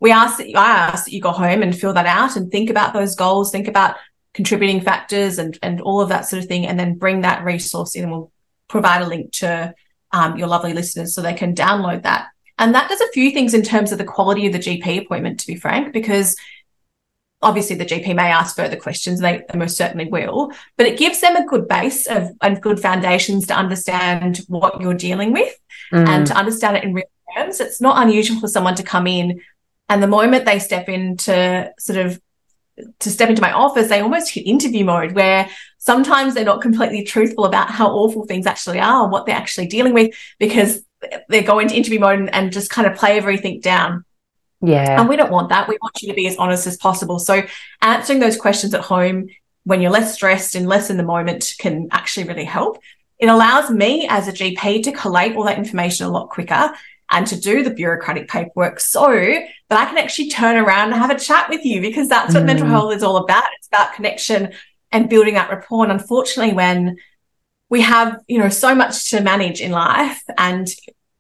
we 0.03 0.11
ask 0.11 0.37
that 0.37 0.49
you, 0.49 0.57
I 0.57 0.69
ask 0.69 1.05
that 1.05 1.13
you 1.13 1.21
go 1.21 1.31
home 1.31 1.63
and 1.63 1.73
fill 1.73 1.93
that 1.93 2.05
out 2.05 2.35
and 2.35 2.51
think 2.51 2.69
about 2.69 2.93
those 2.93 3.15
goals, 3.15 3.51
think 3.51 3.69
about 3.69 3.95
contributing 4.33 4.81
factors 4.81 5.39
and, 5.39 5.57
and 5.63 5.79
all 5.79 6.01
of 6.01 6.09
that 6.09 6.27
sort 6.27 6.43
of 6.43 6.49
thing, 6.49 6.67
and 6.67 6.77
then 6.77 6.97
bring 6.97 7.21
that 7.21 7.45
resource 7.45 7.95
in. 7.95 8.03
And 8.03 8.11
we'll 8.11 8.31
provide 8.67 9.01
a 9.01 9.07
link 9.07 9.31
to 9.35 9.73
um, 10.11 10.37
your 10.37 10.49
lovely 10.49 10.73
listeners 10.73 11.15
so 11.15 11.21
they 11.21 11.33
can 11.33 11.55
download 11.55 12.03
that. 12.03 12.27
And 12.57 12.75
that 12.75 12.89
does 12.89 13.01
a 13.01 13.11
few 13.13 13.31
things 13.31 13.53
in 13.53 13.63
terms 13.63 13.91
of 13.91 13.97
the 13.97 14.03
quality 14.03 14.47
of 14.47 14.53
the 14.53 14.59
GP 14.59 15.03
appointment, 15.03 15.39
to 15.39 15.47
be 15.47 15.55
frank, 15.55 15.91
because 15.91 16.35
obviously 17.41 17.75
the 17.75 17.85
GP 17.85 18.15
may 18.15 18.31
ask 18.31 18.55
further 18.55 18.75
questions, 18.75 19.19
and 19.19 19.25
they, 19.25 19.43
they 19.51 19.57
most 19.57 19.75
certainly 19.75 20.05
will, 20.05 20.51
but 20.77 20.85
it 20.85 20.97
gives 20.97 21.19
them 21.21 21.35
a 21.35 21.45
good 21.45 21.67
base 21.67 22.07
of 22.07 22.29
and 22.41 22.61
good 22.61 22.79
foundations 22.79 23.47
to 23.47 23.55
understand 23.55 24.41
what 24.47 24.79
you're 24.79 24.93
dealing 24.93 25.33
with 25.33 25.53
mm. 25.91 26.07
and 26.07 26.27
to 26.27 26.35
understand 26.35 26.77
it 26.77 26.83
in 26.83 26.93
real 26.93 27.05
terms. 27.35 27.59
It's 27.59 27.81
not 27.81 28.01
unusual 28.01 28.39
for 28.39 28.47
someone 28.47 28.75
to 28.75 28.83
come 28.83 29.07
in 29.07 29.41
and 29.89 30.01
the 30.01 30.07
moment 30.07 30.45
they 30.45 30.59
step 30.59 30.89
into 30.89 31.71
sort 31.77 31.99
of 31.99 32.19
to 32.99 33.11
step 33.11 33.29
into 33.29 33.41
my 33.41 33.51
office, 33.51 33.87
they 33.87 33.99
almost 33.99 34.33
hit 34.33 34.47
interview 34.47 34.83
mode 34.83 35.11
where 35.11 35.47
sometimes 35.77 36.33
they're 36.33 36.43
not 36.43 36.61
completely 36.61 37.03
truthful 37.03 37.45
about 37.45 37.69
how 37.69 37.89
awful 37.91 38.25
things 38.25 38.47
actually 38.47 38.79
are, 38.79 39.07
what 39.07 39.27
they're 39.27 39.35
actually 39.35 39.67
dealing 39.67 39.93
with, 39.93 40.15
because 40.39 40.83
they 41.29 41.43
go 41.43 41.59
into 41.59 41.75
interview 41.75 41.99
mode 41.99 42.19
and, 42.19 42.33
and 42.33 42.51
just 42.51 42.69
kind 42.69 42.87
of 42.87 42.97
play 42.97 43.17
everything 43.17 43.59
down. 43.59 44.05
Yeah. 44.61 44.99
And 44.99 45.09
we 45.09 45.17
don't 45.17 45.31
want 45.31 45.49
that. 45.49 45.67
We 45.67 45.77
want 45.81 46.01
you 46.01 46.07
to 46.07 46.13
be 46.13 46.27
as 46.27 46.37
honest 46.37 46.67
as 46.67 46.77
possible. 46.77 47.19
So 47.19 47.43
answering 47.81 48.19
those 48.19 48.37
questions 48.37 48.73
at 48.73 48.81
home 48.81 49.27
when 49.65 49.81
you're 49.81 49.91
less 49.91 50.13
stressed 50.13 50.55
and 50.55 50.67
less 50.67 50.89
in 50.89 50.97
the 50.97 51.03
moment 51.03 51.53
can 51.59 51.89
actually 51.91 52.27
really 52.27 52.45
help. 52.45 52.79
It 53.19 53.27
allows 53.27 53.69
me 53.69 54.07
as 54.09 54.27
a 54.27 54.31
GP 54.31 54.83
to 54.83 54.91
collate 54.91 55.35
all 55.35 55.43
that 55.43 55.57
information 55.57 56.05
a 56.05 56.11
lot 56.11 56.29
quicker 56.29 56.73
and 57.09 57.27
to 57.27 57.39
do 57.39 57.63
the 57.63 57.69
bureaucratic 57.69 58.27
paperwork 58.27 58.79
so 58.79 59.09
that 59.11 59.79
I 59.79 59.85
can 59.85 59.97
actually 59.97 60.29
turn 60.29 60.57
around 60.57 60.91
and 60.91 60.95
have 60.95 61.11
a 61.11 61.19
chat 61.19 61.49
with 61.49 61.63
you 61.63 61.79
because 61.81 62.09
that's 62.09 62.33
what 62.33 62.43
mm. 62.43 62.47
mental 62.47 62.67
health 62.67 62.93
is 62.93 63.03
all 63.03 63.17
about. 63.17 63.43
It's 63.57 63.67
about 63.67 63.93
connection 63.93 64.53
and 64.91 65.09
building 65.09 65.35
that 65.35 65.49
rapport. 65.49 65.83
And 65.83 65.91
unfortunately, 65.91 66.53
when 66.53 66.97
we 67.73 67.81
have, 67.81 68.21
you 68.27 68.37
know, 68.37 68.49
so 68.49 68.75
much 68.75 69.09
to 69.09 69.19
manage 69.19 69.59
in 69.59 69.71
life 69.71 70.21
and 70.37 70.67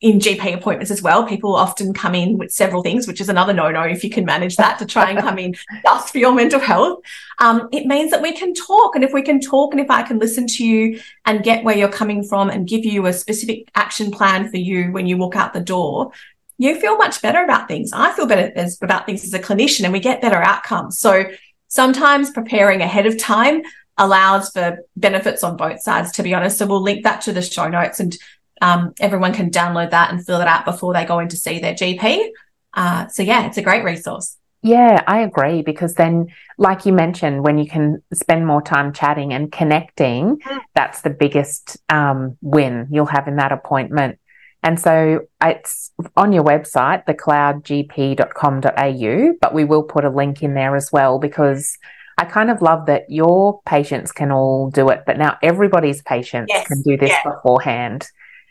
in 0.01 0.19
GP 0.19 0.53
appointments 0.53 0.91
as 0.91 1.01
well. 1.01 1.25
People 1.25 1.55
often 1.55 1.95
come 1.95 2.13
in 2.13 2.37
with 2.37 2.51
several 2.51 2.83
things, 2.83 3.07
which 3.07 3.19
is 3.19 3.27
another 3.27 3.53
no 3.53 3.71
no 3.71 3.81
if 3.81 4.03
you 4.03 4.11
can 4.11 4.23
manage 4.23 4.55
that 4.57 4.77
to 4.77 4.85
try 4.85 5.09
and 5.09 5.17
come 5.17 5.39
in 5.39 5.55
just 5.83 6.11
for 6.11 6.19
your 6.19 6.31
mental 6.31 6.59
health. 6.59 6.99
Um, 7.39 7.69
it 7.71 7.87
means 7.87 8.11
that 8.11 8.21
we 8.21 8.33
can 8.33 8.53
talk. 8.53 8.93
And 8.93 9.03
if 9.03 9.11
we 9.11 9.23
can 9.23 9.41
talk 9.41 9.73
and 9.73 9.81
if 9.81 9.89
I 9.89 10.03
can 10.03 10.19
listen 10.19 10.45
to 10.45 10.63
you 10.63 11.01
and 11.25 11.43
get 11.43 11.63
where 11.63 11.75
you're 11.75 11.89
coming 11.89 12.23
from 12.23 12.51
and 12.51 12.67
give 12.67 12.85
you 12.85 13.07
a 13.07 13.13
specific 13.13 13.71
action 13.73 14.11
plan 14.11 14.51
for 14.51 14.57
you 14.57 14.91
when 14.91 15.07
you 15.07 15.17
walk 15.17 15.35
out 15.35 15.53
the 15.53 15.59
door, 15.59 16.11
you 16.59 16.79
feel 16.79 16.97
much 16.97 17.19
better 17.23 17.43
about 17.43 17.67
things. 17.67 17.89
I 17.93 18.13
feel 18.13 18.27
better 18.27 18.53
about 18.83 19.07
things 19.07 19.23
as 19.23 19.33
a 19.33 19.39
clinician 19.39 19.85
and 19.85 19.91
we 19.91 19.99
get 19.99 20.21
better 20.21 20.43
outcomes. 20.43 20.99
So 20.99 21.31
sometimes 21.67 22.29
preparing 22.29 22.81
ahead 22.81 23.07
of 23.07 23.17
time 23.17 23.63
allows 23.97 24.49
for 24.49 24.79
benefits 24.95 25.43
on 25.43 25.57
both 25.57 25.81
sides, 25.81 26.11
to 26.13 26.23
be 26.23 26.33
honest. 26.33 26.57
So 26.57 26.65
we'll 26.65 26.81
link 26.81 27.03
that 27.03 27.21
to 27.21 27.33
the 27.33 27.41
show 27.41 27.67
notes 27.67 27.99
and 27.99 28.17
um, 28.61 28.93
everyone 28.99 29.33
can 29.33 29.51
download 29.51 29.91
that 29.91 30.11
and 30.11 30.25
fill 30.25 30.41
it 30.41 30.47
out 30.47 30.65
before 30.65 30.93
they 30.93 31.05
go 31.05 31.19
in 31.19 31.27
to 31.29 31.37
see 31.37 31.59
their 31.59 31.73
GP. 31.73 32.29
Uh, 32.73 33.07
so 33.07 33.21
yeah, 33.21 33.45
it's 33.45 33.57
a 33.57 33.61
great 33.61 33.83
resource. 33.83 34.37
Yeah, 34.61 35.03
I 35.05 35.19
agree 35.19 35.61
because 35.61 35.95
then, 35.95 36.27
like 36.57 36.85
you 36.85 36.93
mentioned, 36.93 37.43
when 37.43 37.57
you 37.57 37.67
can 37.67 38.01
spend 38.13 38.47
more 38.47 38.61
time 38.61 38.93
chatting 38.93 39.33
and 39.33 39.51
connecting, 39.51 40.37
mm. 40.37 40.59
that's 40.73 41.01
the 41.01 41.09
biggest 41.09 41.77
um, 41.89 42.37
win 42.41 42.87
you'll 42.89 43.05
have 43.07 43.27
in 43.27 43.35
that 43.35 43.51
appointment. 43.51 44.19
And 44.63 44.79
so 44.79 45.27
it's 45.43 45.91
on 46.15 46.31
your 46.31 46.45
website, 46.45 47.05
thecloudgp.com.au, 47.05 49.33
but 49.41 49.53
we 49.53 49.65
will 49.65 49.83
put 49.83 50.05
a 50.05 50.09
link 50.09 50.41
in 50.41 50.53
there 50.53 50.77
as 50.77 50.89
well 50.93 51.19
because 51.19 51.77
I 52.17 52.25
kind 52.25 52.51
of 52.51 52.61
love 52.61 52.85
that 52.87 53.09
your 53.09 53.61
patients 53.65 54.11
can 54.11 54.31
all 54.31 54.69
do 54.69 54.89
it, 54.89 55.03
but 55.05 55.17
now 55.17 55.37
everybody's 55.41 56.01
patients 56.01 56.49
yes. 56.49 56.67
can 56.67 56.81
do 56.81 56.97
this 56.97 57.09
yeah. 57.09 57.23
beforehand. 57.23 58.07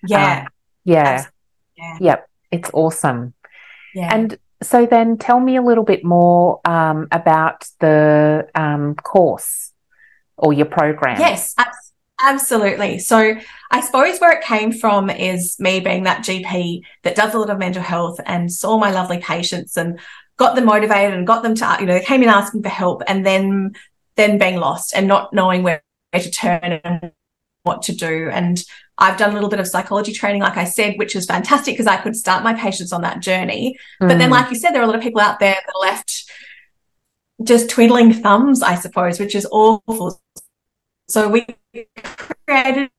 Yeah. 0.07 0.41
Um, 0.41 0.49
yeah. 0.85 1.27
yeah. 1.77 1.99
Yep. 2.01 2.31
It's 2.51 2.71
awesome. 2.73 3.35
Yeah. 3.95 4.15
And 4.15 4.39
so 4.63 4.87
then 4.87 5.19
tell 5.19 5.41
me 5.41 5.57
a 5.57 5.63
little 5.63 5.85
bit 5.85 6.05
more 6.05 6.61
um, 6.65 7.09
about 7.11 7.69
the 7.81 8.49
um, 8.55 8.95
course 8.95 9.73
or 10.37 10.53
your 10.53 10.67
program. 10.67 11.19
Yes, 11.21 11.55
absolutely. 11.59 11.92
So 12.99 13.35
I 13.71 13.81
suppose 13.81 14.19
where 14.19 14.33
it 14.33 14.45
came 14.45 14.73
from 14.73 15.11
is 15.11 15.59
me 15.59 15.81
being 15.81 16.05
that 16.05 16.25
GP 16.25 16.83
that 17.03 17.17
does 17.17 17.35
a 17.35 17.39
lot 17.39 17.51
of 17.51 17.59
mental 17.59 17.83
health 17.83 18.21
and 18.27 18.53
saw 18.53 18.79
my 18.79 18.91
lovely 18.91 19.19
patients 19.19 19.77
and 19.77 19.99
got 20.37 20.55
them 20.55 20.65
motivated 20.65 21.15
and 21.15 21.27
got 21.27 21.43
them 21.43 21.55
to, 21.55 21.77
you 21.81 21.87
know, 21.87 21.95
they 21.95 22.05
came 22.05 22.23
in 22.23 22.29
asking 22.29 22.63
for 22.63 22.69
help 22.69 23.03
and 23.07 23.25
then 23.25 23.75
then 24.17 24.39
being 24.39 24.57
lost 24.57 24.95
and 24.95 25.09
not 25.09 25.33
knowing 25.33 25.63
where 25.63 25.83
to 26.13 26.31
turn 26.31 26.81
and 26.85 27.13
what 27.63 27.83
to 27.83 27.95
do. 27.95 28.29
And 28.31 28.63
I've 28.99 29.17
done 29.17 29.31
a 29.31 29.35
little 29.35 29.49
bit 29.49 29.61
of 29.61 29.67
psychology 29.67 30.13
training, 30.13 30.43
like 30.43 30.57
I 30.57 30.65
said, 30.65 30.95
which 30.97 31.17
is 31.17 31.27
fantastic 31.27 31.75
because 31.75 31.87
I 31.87 31.97
could 31.97 32.17
start 32.17 32.45
my 32.45 32.55
patients 32.55 32.93
on 32.93 33.03
that 33.03 33.21
journey. 33.21 33.77
Mm. 34.01 34.09
But 34.09 34.19
then, 34.19 34.29
mm. 34.29 34.33
like 34.33 34.51
you 34.51 34.57
said, 34.57 34.73
there 34.73 34.83
are 34.83 34.85
a 34.85 34.87
lot 34.87 34.97
of 34.97 35.03
people 35.03 35.21
out 35.21 35.41
there 35.41 35.55
that 35.55 35.75
are 35.75 35.89
left 35.89 36.31
just 37.43 37.71
twiddling 37.71 38.13
thumbs, 38.13 38.63
I 38.63 38.75
suppose, 38.75 39.19
which 39.19 39.35
is 39.35 39.47
awful. 39.51 40.21
So 41.13 41.29
we 41.29 41.47
created 42.47 42.91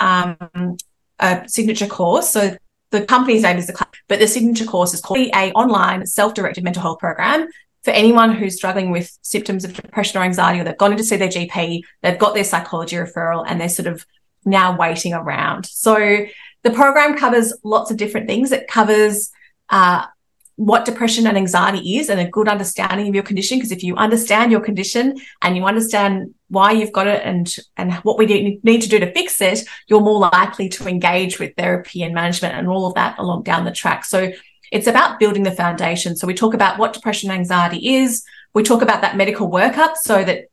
um, 0.00 0.76
a 1.18 1.42
signature 1.48 1.86
course. 1.86 2.30
So 2.30 2.56
the 2.90 3.04
company's 3.04 3.42
name 3.42 3.56
is 3.56 3.66
the, 3.66 3.86
but 4.08 4.20
the 4.20 4.28
signature 4.28 4.64
course 4.64 4.94
is 4.94 5.00
called 5.00 5.18
a 5.34 5.50
online 5.52 6.06
self-directed 6.06 6.62
mental 6.62 6.82
health 6.82 7.00
program 7.00 7.48
for 7.82 7.90
anyone 7.90 8.32
who's 8.32 8.54
struggling 8.54 8.90
with 8.90 9.10
symptoms 9.22 9.64
of 9.64 9.74
depression 9.74 10.20
or 10.20 10.24
anxiety, 10.24 10.60
or 10.60 10.64
they've 10.64 10.78
gone 10.78 10.92
in 10.92 10.98
to 10.98 11.04
see 11.04 11.16
their 11.16 11.28
GP, 11.28 11.82
they've 12.02 12.18
got 12.18 12.32
their 12.32 12.44
psychology 12.44 12.96
referral, 12.96 13.44
and 13.46 13.60
they're 13.60 13.68
sort 13.68 13.88
of 13.88 14.06
now 14.44 14.76
waiting 14.76 15.12
around. 15.12 15.66
So 15.66 16.24
the 16.62 16.70
program 16.70 17.18
covers 17.18 17.52
lots 17.64 17.90
of 17.90 17.96
different 17.96 18.28
things. 18.28 18.52
It 18.52 18.68
covers 18.68 19.30
uh, 19.68 20.06
what 20.56 20.84
depression 20.84 21.26
and 21.26 21.36
anxiety 21.36 21.96
is 21.98 22.08
and 22.08 22.20
a 22.20 22.28
good 22.28 22.48
understanding 22.48 23.08
of 23.08 23.14
your 23.14 23.24
condition. 23.24 23.58
Because 23.58 23.72
if 23.72 23.82
you 23.82 23.96
understand 23.96 24.52
your 24.52 24.60
condition 24.60 25.16
and 25.42 25.56
you 25.56 25.64
understand 25.64 26.34
why 26.48 26.70
you've 26.70 26.92
got 26.92 27.08
it 27.08 27.22
and, 27.24 27.52
and 27.76 27.92
what 28.04 28.18
we 28.18 28.60
need 28.62 28.82
to 28.82 28.88
do 28.88 29.00
to 29.00 29.12
fix 29.12 29.40
it, 29.40 29.66
you're 29.88 30.00
more 30.00 30.20
likely 30.20 30.68
to 30.68 30.86
engage 30.86 31.40
with 31.40 31.56
therapy 31.56 32.02
and 32.02 32.14
management 32.14 32.54
and 32.54 32.68
all 32.68 32.86
of 32.86 32.94
that 32.94 33.18
along 33.18 33.42
down 33.42 33.64
the 33.64 33.72
track. 33.72 34.04
So 34.04 34.32
it's 34.70 34.86
about 34.86 35.18
building 35.18 35.42
the 35.42 35.52
foundation. 35.52 36.16
So 36.16 36.26
we 36.26 36.34
talk 36.34 36.54
about 36.54 36.78
what 36.78 36.92
depression 36.92 37.30
and 37.30 37.38
anxiety 37.38 37.94
is. 37.96 38.24
We 38.54 38.62
talk 38.62 38.82
about 38.82 39.00
that 39.00 39.16
medical 39.16 39.50
workup 39.50 39.96
so 39.96 40.22
that 40.22 40.46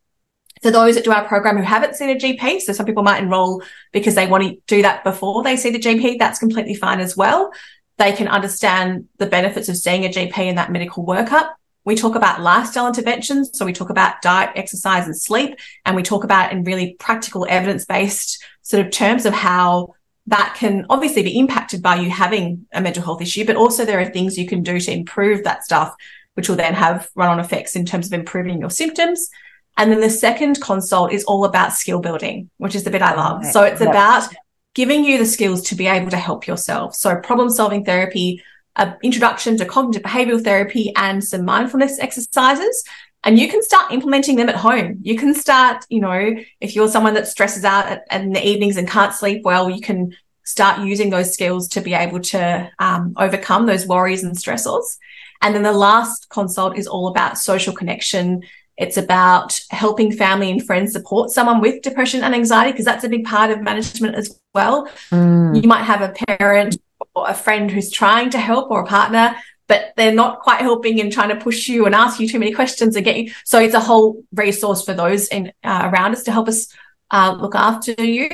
for 0.62 0.70
those 0.70 0.94
that 0.94 1.04
do 1.04 1.12
our 1.12 1.26
program 1.26 1.56
who 1.56 1.62
haven't 1.62 1.96
seen 1.96 2.10
a 2.10 2.14
GP, 2.14 2.60
so 2.60 2.72
some 2.72 2.86
people 2.86 3.02
might 3.02 3.22
enroll 3.22 3.62
because 3.92 4.14
they 4.14 4.26
want 4.28 4.44
to 4.44 4.56
do 4.66 4.82
that 4.82 5.02
before 5.02 5.42
they 5.42 5.56
see 5.56 5.70
the 5.70 5.78
GP, 5.78 6.18
that's 6.18 6.38
completely 6.38 6.74
fine 6.74 7.00
as 7.00 7.16
well. 7.16 7.52
They 7.98 8.12
can 8.12 8.28
understand 8.28 9.08
the 9.18 9.26
benefits 9.26 9.68
of 9.68 9.76
seeing 9.76 10.04
a 10.04 10.08
GP 10.08 10.38
in 10.38 10.56
that 10.56 10.72
medical 10.72 11.04
workup. 11.04 11.50
We 11.84 11.96
talk 11.96 12.14
about 12.14 12.40
lifestyle 12.40 12.86
interventions. 12.86 13.50
So 13.54 13.64
we 13.64 13.72
talk 13.72 13.90
about 13.90 14.22
diet, 14.22 14.50
exercise 14.54 15.06
and 15.06 15.18
sleep. 15.18 15.58
And 15.84 15.96
we 15.96 16.02
talk 16.02 16.24
about 16.24 16.52
in 16.52 16.64
really 16.64 16.94
practical 16.98 17.46
evidence 17.48 17.84
based 17.84 18.42
sort 18.62 18.84
of 18.84 18.92
terms 18.92 19.26
of 19.26 19.34
how 19.34 19.94
that 20.26 20.54
can 20.56 20.86
obviously 20.88 21.22
be 21.22 21.38
impacted 21.38 21.82
by 21.82 21.96
you 21.96 22.08
having 22.08 22.66
a 22.72 22.80
mental 22.80 23.02
health 23.02 23.20
issue, 23.20 23.44
but 23.44 23.56
also 23.56 23.84
there 23.84 24.00
are 24.00 24.06
things 24.06 24.38
you 24.38 24.46
can 24.46 24.62
do 24.62 24.78
to 24.78 24.92
improve 24.92 25.42
that 25.44 25.64
stuff, 25.64 25.94
which 26.34 26.48
will 26.48 26.56
then 26.56 26.74
have 26.74 27.10
run 27.16 27.28
on 27.28 27.40
effects 27.40 27.74
in 27.74 27.84
terms 27.84 28.06
of 28.06 28.12
improving 28.12 28.60
your 28.60 28.70
symptoms. 28.70 29.28
And 29.76 29.90
then 29.90 30.00
the 30.00 30.10
second 30.10 30.60
consult 30.60 31.12
is 31.12 31.24
all 31.24 31.44
about 31.44 31.72
skill 31.72 32.00
building, 32.00 32.50
which 32.58 32.74
is 32.74 32.84
the 32.84 32.90
bit 32.90 33.02
I 33.02 33.14
love. 33.14 33.44
So 33.46 33.64
it's 33.64 33.80
about 33.80 34.32
giving 34.74 35.04
you 35.04 35.18
the 35.18 35.26
skills 35.26 35.62
to 35.62 35.74
be 35.74 35.86
able 35.86 36.10
to 36.10 36.16
help 36.16 36.46
yourself. 36.46 36.94
So 36.94 37.16
problem 37.16 37.50
solving 37.50 37.84
therapy, 37.84 38.42
an 38.76 38.96
introduction 39.02 39.56
to 39.58 39.66
cognitive 39.66 40.02
behavioral 40.02 40.42
therapy 40.42 40.92
and 40.96 41.22
some 41.22 41.44
mindfulness 41.44 41.98
exercises 41.98 42.84
and 43.24 43.38
you 43.38 43.48
can 43.48 43.62
start 43.62 43.92
implementing 43.92 44.36
them 44.36 44.48
at 44.48 44.56
home. 44.56 44.98
You 45.02 45.16
can 45.16 45.34
start, 45.34 45.84
you 45.88 46.00
know, 46.00 46.34
if 46.60 46.74
you're 46.74 46.88
someone 46.88 47.14
that 47.14 47.28
stresses 47.28 47.64
out 47.64 48.00
in 48.10 48.32
the 48.32 48.44
evenings 48.44 48.76
and 48.76 48.88
can't 48.88 49.14
sleep 49.14 49.42
well, 49.44 49.70
you 49.70 49.80
can 49.80 50.16
start 50.44 50.80
using 50.80 51.10
those 51.10 51.32
skills 51.32 51.68
to 51.68 51.80
be 51.80 51.94
able 51.94 52.18
to 52.18 52.70
um, 52.80 53.14
overcome 53.16 53.66
those 53.66 53.86
worries 53.86 54.24
and 54.24 54.36
stressors. 54.36 54.98
And 55.40 55.54
then 55.54 55.62
the 55.62 55.72
last 55.72 56.30
consult 56.30 56.76
is 56.76 56.88
all 56.88 57.08
about 57.08 57.38
social 57.38 57.72
connection. 57.72 58.42
It's 58.78 58.96
about 58.96 59.60
helping 59.70 60.12
family 60.12 60.50
and 60.50 60.64
friends 60.64 60.92
support 60.92 61.30
someone 61.30 61.60
with 61.60 61.82
depression 61.82 62.22
and 62.22 62.34
anxiety, 62.34 62.72
because 62.72 62.84
that's 62.84 63.04
a 63.04 63.08
big 63.08 63.24
part 63.24 63.50
of 63.50 63.60
management 63.60 64.14
as 64.14 64.38
well. 64.54 64.88
Mm. 65.10 65.62
You 65.62 65.68
might 65.68 65.84
have 65.84 66.02
a 66.02 66.14
parent 66.26 66.78
or 67.14 67.28
a 67.28 67.34
friend 67.34 67.70
who's 67.70 67.90
trying 67.90 68.30
to 68.30 68.38
help 68.38 68.70
or 68.70 68.82
a 68.82 68.86
partner 68.86 69.36
but 69.72 69.94
they're 69.96 70.12
not 70.12 70.40
quite 70.40 70.60
helping 70.60 71.00
and 71.00 71.10
trying 71.10 71.30
to 71.30 71.36
push 71.36 71.66
you 71.66 71.86
and 71.86 71.94
ask 71.94 72.20
you 72.20 72.28
too 72.28 72.38
many 72.38 72.52
questions 72.52 72.94
and 72.94 73.06
get 73.06 73.16
you. 73.16 73.32
So 73.44 73.58
it's 73.58 73.72
a 73.72 73.80
whole 73.80 74.22
resource 74.34 74.84
for 74.84 74.92
those 74.92 75.28
in 75.28 75.50
uh, 75.64 75.90
around 75.90 76.12
us 76.12 76.24
to 76.24 76.30
help 76.30 76.48
us 76.48 76.68
uh, 77.10 77.34
look 77.40 77.54
after 77.54 77.94
you. 78.04 78.28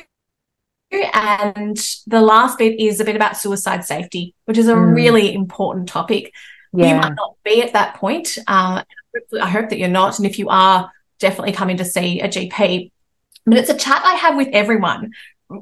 And 0.91 1.79
the 2.09 2.21
last 2.21 2.59
bit 2.59 2.81
is 2.81 2.99
a 2.99 3.05
bit 3.05 3.15
about 3.15 3.37
suicide 3.37 3.85
safety, 3.85 4.35
which 4.47 4.59
is 4.59 4.67
a 4.67 4.75
mm. 4.75 4.95
really 4.97 5.33
important 5.33 5.89
topic. 5.89 6.33
Yeah. 6.73 6.89
You 6.89 7.01
might 7.03 7.15
not 7.15 7.37
be 7.45 7.63
at 7.63 7.73
that 7.73 7.95
point. 7.95 8.37
Uh, 8.49 8.83
I 9.41 9.49
hope 9.49 9.71
that 9.71 9.79
you're 9.79 9.89
not. 9.89 10.19
And 10.19 10.27
if 10.27 10.39
you 10.39 10.49
are, 10.49 10.91
definitely 11.19 11.53
coming 11.53 11.77
to 11.79 11.85
see 11.85 12.21
a 12.21 12.29
GP. 12.29 12.91
But 13.45 13.59
it's 13.59 13.71
a 13.71 13.77
chat 13.77 14.03
I 14.05 14.15
have 14.15 14.37
with 14.37 14.49
everyone 14.53 15.13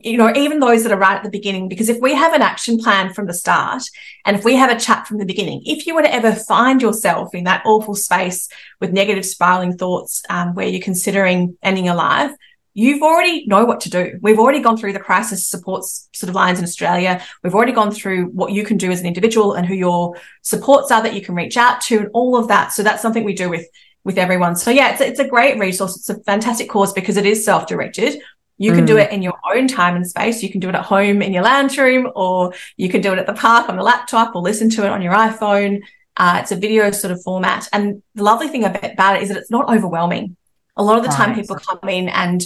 you 0.00 0.18
know, 0.18 0.32
even 0.34 0.58
those 0.58 0.82
that 0.82 0.92
are 0.92 0.98
right 0.98 1.16
at 1.16 1.22
the 1.22 1.30
beginning, 1.30 1.68
because 1.68 1.88
if 1.88 2.00
we 2.00 2.12
have 2.12 2.32
an 2.32 2.42
action 2.42 2.78
plan 2.78 3.12
from 3.12 3.26
the 3.26 3.34
start 3.34 3.84
and 4.24 4.36
if 4.36 4.44
we 4.44 4.56
have 4.56 4.70
a 4.70 4.80
chat 4.80 5.06
from 5.06 5.18
the 5.18 5.24
beginning, 5.24 5.62
if 5.64 5.86
you 5.86 5.94
were 5.94 6.02
to 6.02 6.12
ever 6.12 6.32
find 6.32 6.82
yourself 6.82 7.34
in 7.34 7.44
that 7.44 7.62
awful 7.64 7.94
space 7.94 8.48
with 8.80 8.92
negative 8.92 9.24
spiraling 9.24 9.76
thoughts 9.76 10.22
um, 10.28 10.54
where 10.54 10.66
you're 10.66 10.82
considering 10.82 11.56
ending 11.62 11.84
your 11.84 11.94
life, 11.94 12.32
you've 12.76 13.02
already 13.02 13.46
know 13.46 13.64
what 13.64 13.80
to 13.80 13.90
do. 13.90 14.18
We've 14.20 14.38
already 14.38 14.60
gone 14.60 14.76
through 14.76 14.92
the 14.92 15.00
crisis 15.00 15.48
supports 15.48 16.10
sort 16.12 16.28
of 16.28 16.34
lines 16.34 16.58
in 16.58 16.64
Australia. 16.64 17.22
We've 17.42 17.54
already 17.54 17.72
gone 17.72 17.90
through 17.90 18.26
what 18.26 18.52
you 18.52 18.64
can 18.64 18.76
do 18.76 18.90
as 18.90 19.00
an 19.00 19.06
individual 19.06 19.54
and 19.54 19.66
who 19.66 19.74
your 19.74 20.14
supports 20.42 20.92
are 20.92 21.02
that 21.02 21.14
you 21.14 21.22
can 21.22 21.34
reach 21.34 21.56
out 21.56 21.80
to 21.82 21.98
and 22.00 22.10
all 22.12 22.36
of 22.36 22.48
that. 22.48 22.72
So 22.72 22.82
that's 22.82 23.00
something 23.00 23.24
we 23.24 23.34
do 23.34 23.48
with 23.48 23.66
with 24.04 24.18
everyone. 24.18 24.56
So 24.56 24.70
yeah, 24.70 24.92
it's 24.92 25.00
a, 25.00 25.06
it's 25.08 25.20
a 25.20 25.26
great 25.26 25.58
resource. 25.58 25.96
It's 25.96 26.10
a 26.10 26.20
fantastic 26.24 26.68
course 26.68 26.92
because 26.92 27.16
it 27.16 27.24
is 27.24 27.44
self-directed. 27.44 28.20
You 28.58 28.72
can 28.72 28.84
mm. 28.84 28.88
do 28.88 28.98
it 28.98 29.10
in 29.10 29.22
your 29.22 29.38
own 29.52 29.68
time 29.68 29.96
and 29.96 30.06
space. 30.06 30.42
You 30.42 30.50
can 30.50 30.60
do 30.60 30.68
it 30.68 30.74
at 30.74 30.84
home 30.84 31.22
in 31.22 31.32
your 31.32 31.42
lounge 31.42 31.76
room, 31.78 32.12
or 32.14 32.52
you 32.76 32.88
can 32.90 33.00
do 33.00 33.12
it 33.14 33.18
at 33.18 33.26
the 33.26 33.34
park 33.34 33.68
on 33.70 33.76
the 33.76 33.82
laptop, 33.82 34.36
or 34.36 34.42
listen 34.42 34.68
to 34.70 34.84
it 34.84 34.90
on 34.90 35.02
your 35.02 35.14
iPhone. 35.14 35.80
Uh, 36.16 36.38
it's 36.40 36.52
a 36.52 36.56
video 36.56 36.90
sort 36.90 37.10
of 37.10 37.22
format. 37.22 37.68
And 37.72 38.02
the 38.14 38.22
lovely 38.22 38.48
thing 38.48 38.64
about 38.64 39.16
it 39.16 39.22
is 39.22 39.28
that 39.28 39.38
it's 39.38 39.50
not 39.50 39.68
overwhelming. 39.74 40.36
A 40.76 40.82
lot 40.82 40.98
of 40.98 41.04
the 41.04 41.10
time, 41.10 41.34
people 41.34 41.56
come 41.56 41.88
in 41.88 42.08
and, 42.08 42.44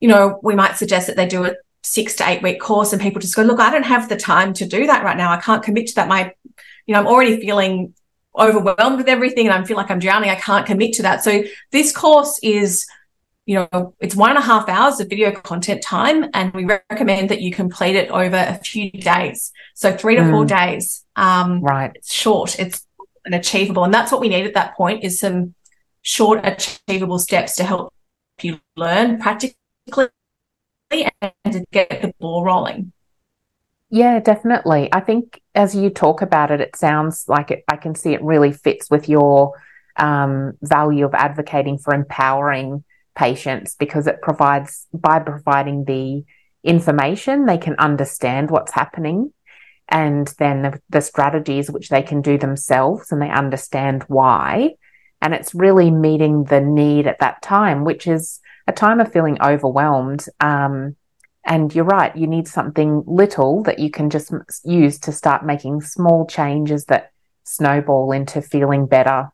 you 0.00 0.08
know, 0.08 0.40
we 0.42 0.54
might 0.54 0.76
suggest 0.76 1.06
that 1.06 1.16
they 1.16 1.26
do 1.26 1.44
a 1.44 1.54
six 1.82 2.14
to 2.16 2.28
eight 2.28 2.42
week 2.42 2.60
course, 2.60 2.92
and 2.92 3.02
people 3.02 3.20
just 3.20 3.36
go, 3.36 3.42
"Look, 3.42 3.60
I 3.60 3.70
don't 3.70 3.84
have 3.84 4.08
the 4.08 4.16
time 4.16 4.52
to 4.54 4.66
do 4.66 4.86
that 4.86 5.04
right 5.04 5.16
now. 5.16 5.32
I 5.32 5.38
can't 5.38 5.62
commit 5.62 5.88
to 5.88 5.94
that. 5.96 6.08
My, 6.08 6.32
you 6.86 6.94
know, 6.94 7.00
I'm 7.00 7.06
already 7.06 7.40
feeling 7.40 7.94
overwhelmed 8.38 8.98
with 8.98 9.08
everything, 9.08 9.46
and 9.46 9.54
I 9.54 9.64
feel 9.64 9.76
like 9.76 9.90
I'm 9.90 9.98
drowning. 9.98 10.30
I 10.30 10.36
can't 10.36 10.66
commit 10.66 10.94
to 10.94 11.02
that." 11.02 11.24
So 11.24 11.42
this 11.70 11.92
course 11.92 12.38
is 12.42 12.86
you 13.44 13.56
know, 13.56 13.94
it's 13.98 14.14
one 14.14 14.30
and 14.30 14.38
a 14.38 14.42
half 14.42 14.68
hours 14.68 15.00
of 15.00 15.08
video 15.08 15.32
content 15.32 15.82
time, 15.82 16.26
and 16.32 16.52
we 16.54 16.64
recommend 16.64 17.28
that 17.30 17.40
you 17.40 17.52
complete 17.52 17.96
it 17.96 18.08
over 18.10 18.36
a 18.36 18.54
few 18.54 18.90
days. 18.90 19.52
So 19.74 19.96
three 19.96 20.14
to 20.14 20.22
mm. 20.22 20.30
four 20.30 20.44
days. 20.44 21.04
Um, 21.16 21.60
right. 21.60 21.90
It's 21.94 22.12
short. 22.12 22.58
It's 22.58 22.86
and 23.24 23.34
achievable, 23.34 23.84
and 23.84 23.94
that's 23.94 24.10
what 24.10 24.20
we 24.20 24.28
need 24.28 24.46
at 24.46 24.54
that 24.54 24.76
point 24.76 25.04
is 25.04 25.20
some 25.20 25.54
short, 26.02 26.40
achievable 26.44 27.18
steps 27.18 27.56
to 27.56 27.64
help 27.64 27.92
you 28.40 28.60
learn 28.76 29.18
practically 29.18 29.56
and 30.90 31.32
to 31.52 31.64
get 31.72 32.02
the 32.02 32.12
ball 32.18 32.44
rolling. 32.44 32.92
Yeah, 33.90 34.20
definitely. 34.20 34.88
I 34.92 35.00
think 35.00 35.40
as 35.54 35.74
you 35.74 35.90
talk 35.90 36.22
about 36.22 36.50
it, 36.50 36.60
it 36.60 36.76
sounds 36.76 37.26
like 37.28 37.50
it, 37.50 37.64
I 37.68 37.76
can 37.76 37.94
see 37.94 38.14
it 38.14 38.22
really 38.22 38.52
fits 38.52 38.90
with 38.90 39.08
your 39.08 39.52
um, 39.96 40.54
value 40.62 41.04
of 41.04 41.14
advocating 41.14 41.78
for 41.78 41.94
empowering 41.94 42.84
patients 43.14 43.74
because 43.74 44.06
it 44.06 44.22
provides, 44.22 44.86
by 44.94 45.18
providing 45.18 45.84
the 45.84 46.24
information, 46.64 47.44
they 47.44 47.58
can 47.58 47.74
understand 47.78 48.50
what's 48.50 48.72
happening 48.72 49.32
and 49.88 50.28
then 50.38 50.62
the, 50.62 50.80
the 50.88 51.00
strategies 51.02 51.70
which 51.70 51.90
they 51.90 52.02
can 52.02 52.22
do 52.22 52.38
themselves 52.38 53.12
and 53.12 53.20
they 53.20 53.28
understand 53.28 54.04
why. 54.04 54.70
And 55.22 55.32
it's 55.32 55.54
really 55.54 55.90
meeting 55.90 56.44
the 56.44 56.60
need 56.60 57.06
at 57.06 57.20
that 57.20 57.40
time, 57.40 57.84
which 57.84 58.06
is 58.06 58.40
a 58.66 58.72
time 58.72 59.00
of 59.00 59.12
feeling 59.12 59.40
overwhelmed. 59.40 60.26
Um, 60.40 60.96
and 61.44 61.74
you're 61.74 61.84
right, 61.84 62.14
you 62.16 62.26
need 62.26 62.46
something 62.46 63.02
little 63.06 63.62
that 63.62 63.78
you 63.78 63.90
can 63.90 64.10
just 64.10 64.32
use 64.64 64.98
to 65.00 65.12
start 65.12 65.44
making 65.44 65.80
small 65.80 66.26
changes 66.26 66.84
that 66.86 67.12
snowball 67.44 68.12
into 68.12 68.42
feeling 68.42 68.86
better 68.86 69.30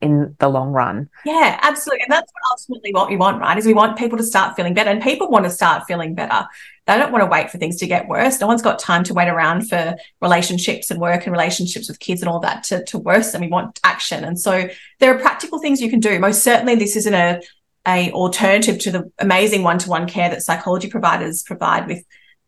in 0.00 0.36
the 0.38 0.48
long 0.48 0.70
run. 0.70 1.08
Yeah, 1.24 1.58
absolutely. 1.62 2.04
And 2.04 2.12
that's 2.12 2.32
ultimately 2.52 2.92
what 2.92 3.08
we 3.08 3.16
want, 3.16 3.40
right? 3.40 3.58
Is 3.58 3.66
we 3.66 3.74
want 3.74 3.98
people 3.98 4.18
to 4.18 4.24
start 4.24 4.54
feeling 4.56 4.74
better 4.74 4.90
and 4.90 5.02
people 5.02 5.28
want 5.28 5.44
to 5.44 5.50
start 5.50 5.84
feeling 5.88 6.14
better. 6.14 6.46
They 6.88 6.96
don't 6.96 7.12
want 7.12 7.22
to 7.22 7.30
wait 7.30 7.50
for 7.50 7.58
things 7.58 7.76
to 7.76 7.86
get 7.86 8.08
worse. 8.08 8.40
No 8.40 8.46
one's 8.46 8.62
got 8.62 8.78
time 8.78 9.04
to 9.04 9.14
wait 9.14 9.28
around 9.28 9.68
for 9.68 9.94
relationships 10.22 10.90
and 10.90 10.98
work 10.98 11.26
and 11.26 11.32
relationships 11.32 11.86
with 11.86 12.00
kids 12.00 12.22
and 12.22 12.30
all 12.30 12.40
that 12.40 12.64
to, 12.64 12.82
to 12.84 12.96
worsen. 12.96 13.42
We 13.42 13.48
want 13.48 13.78
action. 13.84 14.24
And 14.24 14.40
so 14.40 14.70
there 14.98 15.14
are 15.14 15.18
practical 15.18 15.58
things 15.58 15.82
you 15.82 15.90
can 15.90 16.00
do. 16.00 16.18
Most 16.18 16.42
certainly 16.42 16.76
this 16.76 16.96
isn't 16.96 17.12
a, 17.12 17.42
a 17.86 18.10
alternative 18.12 18.78
to 18.78 18.90
the 18.90 19.12
amazing 19.18 19.64
one-to-one 19.64 20.08
care 20.08 20.30
that 20.30 20.42
psychology 20.42 20.88
providers 20.88 21.42
provide 21.42 21.86
with 21.86 22.02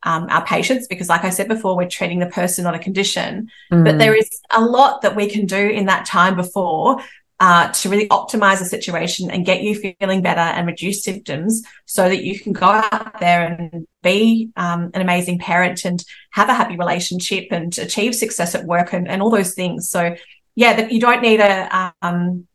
um, 0.05 0.29
our 0.31 0.43
patients 0.47 0.87
because 0.87 1.11
like 1.11 1.25
i 1.25 1.29
said 1.29 1.47
before 1.47 1.77
we're 1.77 1.87
treating 1.87 2.21
the 2.21 2.27
person 2.27 2.65
not 2.65 2.75
a 2.75 2.79
condition 2.79 3.51
mm. 3.71 3.85
but 3.85 3.99
there 3.99 4.15
is 4.15 4.41
a 4.51 4.65
lot 4.65 5.03
that 5.03 5.15
we 5.15 5.29
can 5.29 5.45
do 5.45 5.59
in 5.59 5.85
that 5.85 6.07
time 6.07 6.37
before 6.37 7.03
uh, 7.41 7.73
to 7.73 7.89
really 7.89 8.07
optimize 8.09 8.59
the 8.59 8.67
situation 8.67 9.31
and 9.31 9.47
get 9.47 9.63
you 9.63 9.75
feeling 9.75 10.23
better 10.23 10.41
and 10.41 10.67
reduce 10.67 11.03
symptoms 11.03 11.63
so 11.87 12.09
that 12.09 12.23
you 12.23 12.39
can 12.39 12.53
go 12.53 12.67
out 12.67 13.19
there 13.19 13.47
and 13.47 13.87
be 14.03 14.51
um, 14.57 14.91
an 14.93 15.01
amazing 15.01 15.39
parent 15.39 15.85
and 15.85 16.05
have 16.31 16.51
a 16.51 16.55
happy 16.55 16.77
relationship 16.77 17.49
and 17.51 17.77
achieve 17.79 18.15
success 18.15 18.55
at 18.55 18.67
work 18.67 18.93
and, 18.93 19.09
and 19.09 19.23
all 19.23 19.31
those 19.31 19.55
things 19.55 19.89
so 19.89 20.15
yeah 20.55 20.87
you 20.89 21.01
don't 21.01 21.23
need 21.23 21.41
a 21.41 21.95
um, 22.03 22.47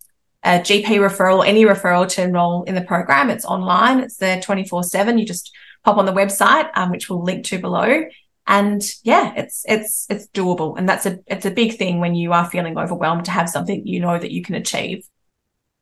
a 0.45 0.59
GP 0.59 0.86
referral, 0.86 1.45
any 1.45 1.65
referral 1.65 2.07
to 2.07 2.21
enroll 2.21 2.63
in 2.63 2.75
the 2.75 2.81
program. 2.81 3.31
It's 3.31 3.45
online. 3.45 3.99
It's 3.99 4.17
there 4.17 4.39
24 4.39 4.83
seven. 4.83 5.17
You 5.17 5.25
just 5.25 5.51
pop 5.83 5.97
on 5.97 6.05
the 6.05 6.13
website, 6.13 6.69
um, 6.75 6.91
which 6.91 7.09
we'll 7.09 7.23
link 7.23 7.45
to 7.45 7.57
below. 7.57 8.03
And 8.48 8.84
yeah, 9.04 9.34
it's, 9.36 9.64
it's, 9.68 10.06
it's 10.10 10.28
doable. 10.28 10.78
And 10.78 10.88
that's 10.88 11.06
a, 11.06 11.20
it's 11.28 11.46
a 11.46 11.52
big 11.52 11.78
thing 11.78 12.00
when 12.00 12.16
you 12.16 12.34
are 12.34 12.50
feeling 12.50 12.78
overwhelmed 12.78 13.26
to 13.26 13.32
have 13.32 13.50
something 13.50 13.86
you 13.86 14.00
know 14.00 14.18
that 14.18 14.32
you 14.32 14.43
can 14.43 14.56
achieve. 14.56 15.08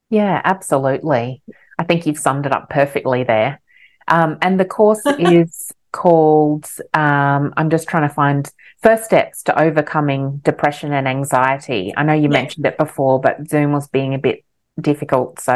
Yeah, 0.10 0.42
absolutely. 0.44 1.42
I 1.78 1.84
think 1.84 2.06
you've 2.06 2.20
summed 2.20 2.46
it 2.46 2.54
up 2.54 2.70
perfectly 2.70 3.24
there. 3.24 3.62
Um, 4.08 4.38
and 4.42 4.60
the 4.60 4.66
course 4.66 5.02
is 5.20 5.72
called, 5.92 6.70
um, 6.94 7.54
I'm 7.58 7.70
just 7.70 7.88
trying 7.88 8.08
to 8.08 8.14
find 8.14 8.50
first 8.82 9.06
steps 9.06 9.44
to 9.44 9.60
overcoming 9.60 10.38
depression 10.38 10.94
and 10.94 11.08
anxiety. 11.08 11.94
I 11.96 12.04
know 12.04 12.14
you 12.14 12.24
yeah. 12.24 12.28
mentioned 12.30 12.66
it 12.66 12.78
before, 12.78 13.20
but 13.20 13.50
Zoom 13.50 13.72
was 13.72 13.88
being 13.88 14.14
a 14.14 14.20
bit 14.20 14.44
difficult. 14.80 15.40
So 15.40 15.54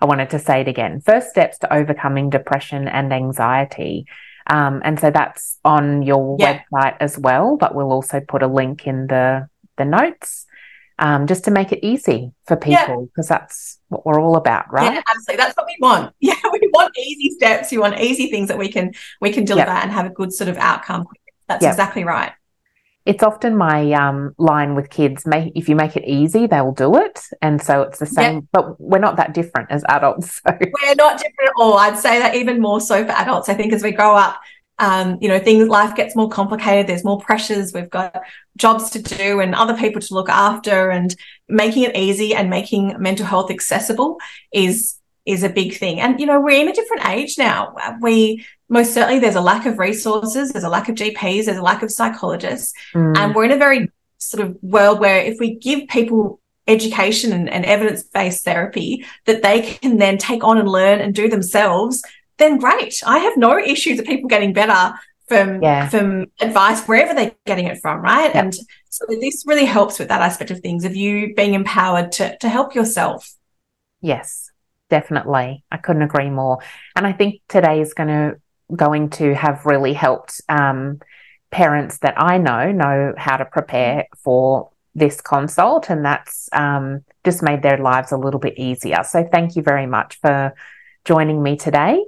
I 0.00 0.04
wanted 0.04 0.30
to 0.30 0.38
say 0.38 0.62
it 0.62 0.68
again. 0.68 1.00
First 1.00 1.30
steps 1.30 1.58
to 1.58 1.72
overcoming 1.72 2.30
depression 2.30 2.88
and 2.88 3.12
anxiety. 3.12 4.06
Um, 4.46 4.82
and 4.84 4.98
so 4.98 5.10
that's 5.10 5.58
on 5.64 6.02
your 6.02 6.36
yeah. 6.38 6.62
website 6.72 6.96
as 7.00 7.18
well, 7.18 7.56
but 7.56 7.74
we'll 7.74 7.92
also 7.92 8.20
put 8.20 8.42
a 8.42 8.46
link 8.46 8.86
in 8.86 9.06
the, 9.06 9.48
the 9.76 9.84
notes. 9.84 10.46
Um, 10.98 11.26
just 11.26 11.44
to 11.44 11.50
make 11.50 11.72
it 11.72 11.84
easy 11.84 12.32
for 12.46 12.54
people 12.54 13.06
because 13.06 13.28
yeah. 13.28 13.38
that's 13.38 13.80
what 13.88 14.06
we're 14.06 14.20
all 14.20 14.36
about, 14.36 14.70
right? 14.72 14.92
Yeah, 14.92 15.02
absolutely. 15.08 15.36
That's 15.42 15.56
what 15.56 15.66
we 15.66 15.76
want. 15.80 16.14
Yeah, 16.20 16.34
we 16.52 16.70
want 16.72 16.96
easy 16.96 17.30
steps. 17.30 17.72
We 17.72 17.78
want 17.78 17.98
easy 17.98 18.30
things 18.30 18.48
that 18.48 18.58
we 18.58 18.68
can 18.68 18.92
we 19.20 19.32
can 19.32 19.44
deliver 19.44 19.72
yep. 19.72 19.82
and 19.82 19.90
have 19.90 20.06
a 20.06 20.10
good 20.10 20.32
sort 20.32 20.48
of 20.48 20.58
outcome. 20.58 21.06
That's 21.48 21.62
yep. 21.62 21.72
exactly 21.72 22.04
right 22.04 22.32
it's 23.04 23.22
often 23.22 23.56
my 23.56 23.92
um, 23.92 24.34
line 24.38 24.74
with 24.74 24.90
kids 24.90 25.26
make 25.26 25.52
if 25.54 25.68
you 25.68 25.76
make 25.76 25.96
it 25.96 26.04
easy 26.06 26.46
they'll 26.46 26.72
do 26.72 26.96
it. 26.96 27.20
And 27.40 27.60
so 27.60 27.82
it's 27.82 27.98
the 27.98 28.06
same 28.06 28.34
yep. 28.34 28.44
but 28.52 28.80
we're 28.80 28.98
not 28.98 29.16
that 29.16 29.34
different 29.34 29.70
as 29.70 29.84
adults 29.88 30.40
so. 30.46 30.58
we're 30.60 30.94
not 30.94 31.18
different 31.18 31.48
at 31.48 31.52
all. 31.56 31.78
I'd 31.78 31.98
say 31.98 32.18
that 32.18 32.34
even 32.34 32.60
more 32.60 32.80
so 32.80 33.04
for 33.04 33.12
adults. 33.12 33.48
I 33.48 33.54
think 33.54 33.72
as 33.72 33.82
we 33.82 33.92
grow 33.92 34.16
up 34.16 34.40
um, 34.78 35.18
you 35.20 35.28
know 35.28 35.38
things 35.38 35.68
life 35.68 35.94
gets 35.94 36.16
more 36.16 36.28
complicated 36.28 36.86
there's 36.86 37.04
more 37.04 37.20
pressures 37.20 37.72
we've 37.72 37.90
got 37.90 38.22
jobs 38.56 38.90
to 38.90 39.02
do 39.02 39.38
and 39.38 39.54
other 39.54 39.76
people 39.76 40.00
to 40.00 40.14
look 40.14 40.30
after 40.30 40.90
and 40.90 41.14
making 41.48 41.84
it 41.84 41.94
easy 41.94 42.34
and 42.34 42.50
making 42.50 42.96
mental 42.98 43.26
health 43.26 43.50
accessible 43.50 44.18
is 44.52 44.98
is 45.24 45.42
a 45.42 45.48
big 45.48 45.76
thing. 45.76 46.00
And 46.00 46.18
you 46.20 46.26
know 46.26 46.40
we're 46.40 46.60
in 46.60 46.68
a 46.68 46.74
different 46.74 47.06
age 47.08 47.38
now. 47.38 47.74
We 48.00 48.44
most 48.72 48.94
certainly 48.94 49.18
there's 49.18 49.34
a 49.34 49.40
lack 49.40 49.66
of 49.66 49.78
resources, 49.78 50.50
there's 50.50 50.64
a 50.64 50.68
lack 50.68 50.88
of 50.88 50.94
GPs, 50.94 51.44
there's 51.44 51.58
a 51.58 51.62
lack 51.62 51.82
of 51.82 51.92
psychologists. 51.92 52.72
Mm. 52.94 53.16
And 53.16 53.34
we're 53.34 53.44
in 53.44 53.52
a 53.52 53.58
very 53.58 53.90
sort 54.16 54.46
of 54.46 54.56
world 54.62 54.98
where 54.98 55.18
if 55.18 55.38
we 55.38 55.56
give 55.56 55.88
people 55.88 56.40
education 56.66 57.32
and, 57.32 57.50
and 57.50 57.66
evidence 57.66 58.02
based 58.02 58.44
therapy 58.44 59.04
that 59.26 59.42
they 59.42 59.60
can 59.60 59.98
then 59.98 60.16
take 60.16 60.42
on 60.42 60.56
and 60.56 60.68
learn 60.68 61.00
and 61.00 61.14
do 61.14 61.28
themselves, 61.28 62.02
then 62.38 62.58
great. 62.58 63.02
I 63.04 63.18
have 63.18 63.36
no 63.36 63.58
issues 63.58 63.98
with 63.98 64.06
people 64.06 64.28
getting 64.28 64.54
better 64.54 64.94
from 65.28 65.62
yeah. 65.62 65.88
from 65.88 66.26
advice 66.40 66.86
wherever 66.86 67.14
they're 67.14 67.32
getting 67.44 67.66
it 67.66 67.78
from, 67.80 68.00
right? 68.00 68.34
And 68.34 68.54
so 68.88 69.04
this 69.08 69.44
really 69.46 69.66
helps 69.66 69.98
with 69.98 70.08
that 70.08 70.22
aspect 70.22 70.50
of 70.50 70.60
things 70.60 70.86
of 70.86 70.96
you 70.96 71.34
being 71.34 71.52
empowered 71.52 72.12
to 72.12 72.38
to 72.38 72.48
help 72.48 72.74
yourself. 72.74 73.34
Yes, 74.00 74.50
definitely. 74.88 75.62
I 75.70 75.76
couldn't 75.76 76.02
agree 76.02 76.30
more. 76.30 76.58
And 76.96 77.06
I 77.06 77.12
think 77.12 77.42
today 77.48 77.82
is 77.82 77.92
going 77.92 78.08
to 78.08 78.40
going 78.74 79.10
to 79.10 79.34
have 79.34 79.66
really 79.66 79.92
helped 79.92 80.40
um, 80.48 81.00
parents 81.50 81.98
that 81.98 82.14
I 82.16 82.38
know 82.38 82.72
know 82.72 83.14
how 83.16 83.36
to 83.36 83.44
prepare 83.44 84.06
for 84.18 84.70
this 84.94 85.20
consult, 85.20 85.90
and 85.90 86.04
that's 86.04 86.48
um, 86.52 87.04
just 87.24 87.42
made 87.42 87.62
their 87.62 87.78
lives 87.78 88.12
a 88.12 88.16
little 88.16 88.40
bit 88.40 88.58
easier. 88.58 89.02
So, 89.04 89.26
thank 89.30 89.56
you 89.56 89.62
very 89.62 89.86
much 89.86 90.18
for 90.20 90.54
joining 91.04 91.42
me 91.42 91.56
today. 91.56 92.04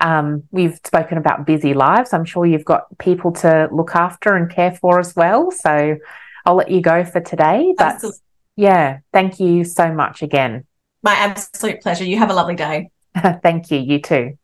Um, 0.00 0.44
we've 0.50 0.78
spoken 0.84 1.18
about 1.18 1.46
busy 1.46 1.74
lives. 1.74 2.12
I'm 2.12 2.24
sure 2.24 2.46
you've 2.46 2.64
got 2.64 2.86
people 2.98 3.32
to 3.32 3.68
look 3.72 3.94
after 3.94 4.36
and 4.36 4.50
care 4.50 4.72
for 4.72 5.00
as 5.00 5.16
well. 5.16 5.50
So, 5.50 5.96
I'll 6.44 6.56
let 6.56 6.70
you 6.70 6.80
go 6.80 7.04
for 7.04 7.20
today. 7.20 7.74
But 7.76 7.94
Absolutely. 7.94 8.20
yeah, 8.56 8.98
thank 9.12 9.40
you 9.40 9.64
so 9.64 9.92
much 9.92 10.22
again. 10.22 10.66
My 11.02 11.14
absolute 11.14 11.80
pleasure. 11.80 12.04
You 12.04 12.18
have 12.18 12.30
a 12.30 12.34
lovely 12.34 12.56
day. 12.56 12.90
thank 13.42 13.70
you. 13.70 13.78
You 13.78 14.00
too. 14.00 14.38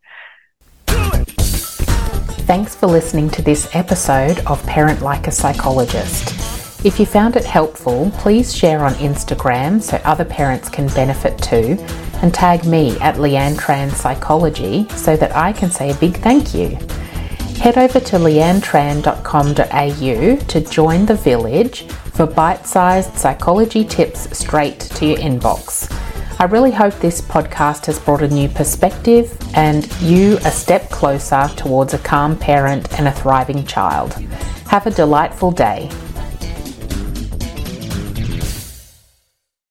Thanks 2.47 2.75
for 2.75 2.87
listening 2.87 3.31
to 3.31 3.41
this 3.41 3.75
episode 3.75 4.41
of 4.41 4.63
Parent 4.67 5.01
Like 5.01 5.27
a 5.27 5.31
Psychologist. 5.31 6.85
If 6.85 7.01
you 7.01 7.07
found 7.07 7.37
it 7.37 7.45
helpful, 7.47 8.11
please 8.19 8.55
share 8.55 8.85
on 8.85 8.93
Instagram 8.97 9.81
so 9.81 9.97
other 10.05 10.27
parents 10.27 10.69
can 10.69 10.89
benefit 10.89 11.39
too, 11.39 11.79
and 12.21 12.35
tag 12.35 12.67
me 12.67 12.99
at 13.01 13.15
Leanne 13.15 13.57
Tran 13.57 13.91
Psychology 13.91 14.87
so 14.91 15.17
that 15.17 15.35
I 15.35 15.55
can 15.55 15.71
say 15.71 15.91
a 15.91 15.95
big 15.95 16.19
thank 16.19 16.53
you. 16.53 16.77
Head 17.63 17.79
over 17.79 17.99
to 17.99 18.17
leannetran.com.au 18.17 20.37
to 20.47 20.61
join 20.61 21.07
the 21.07 21.15
village 21.15 21.87
for 22.13 22.27
bite 22.27 22.67
sized 22.67 23.17
psychology 23.17 23.87
tips 23.87 24.37
straight 24.37 24.81
to 24.81 25.07
your 25.07 25.17
inbox. 25.17 25.91
I 26.37 26.47
really 26.47 26.73
hope 26.73 26.95
this 26.99 27.21
podcast 27.21 27.87
has 27.87 28.01
brought 28.01 28.21
a 28.21 28.29
new 28.29 28.49
perspective 28.49 29.39
and 29.55 29.91
you 30.01 30.37
a 30.39 30.51
step 30.51 30.91
closer 30.91 31.49
towards 31.55 31.95
a 31.95 31.99
calm 31.99 32.37
parent 32.37 32.93
and 32.99 33.07
a 33.07 33.13
thriving 33.13 33.65
child. 33.65 34.15
Have 34.67 34.89
a 34.89 34.91
delightful 34.91 35.53
day. 35.53 35.91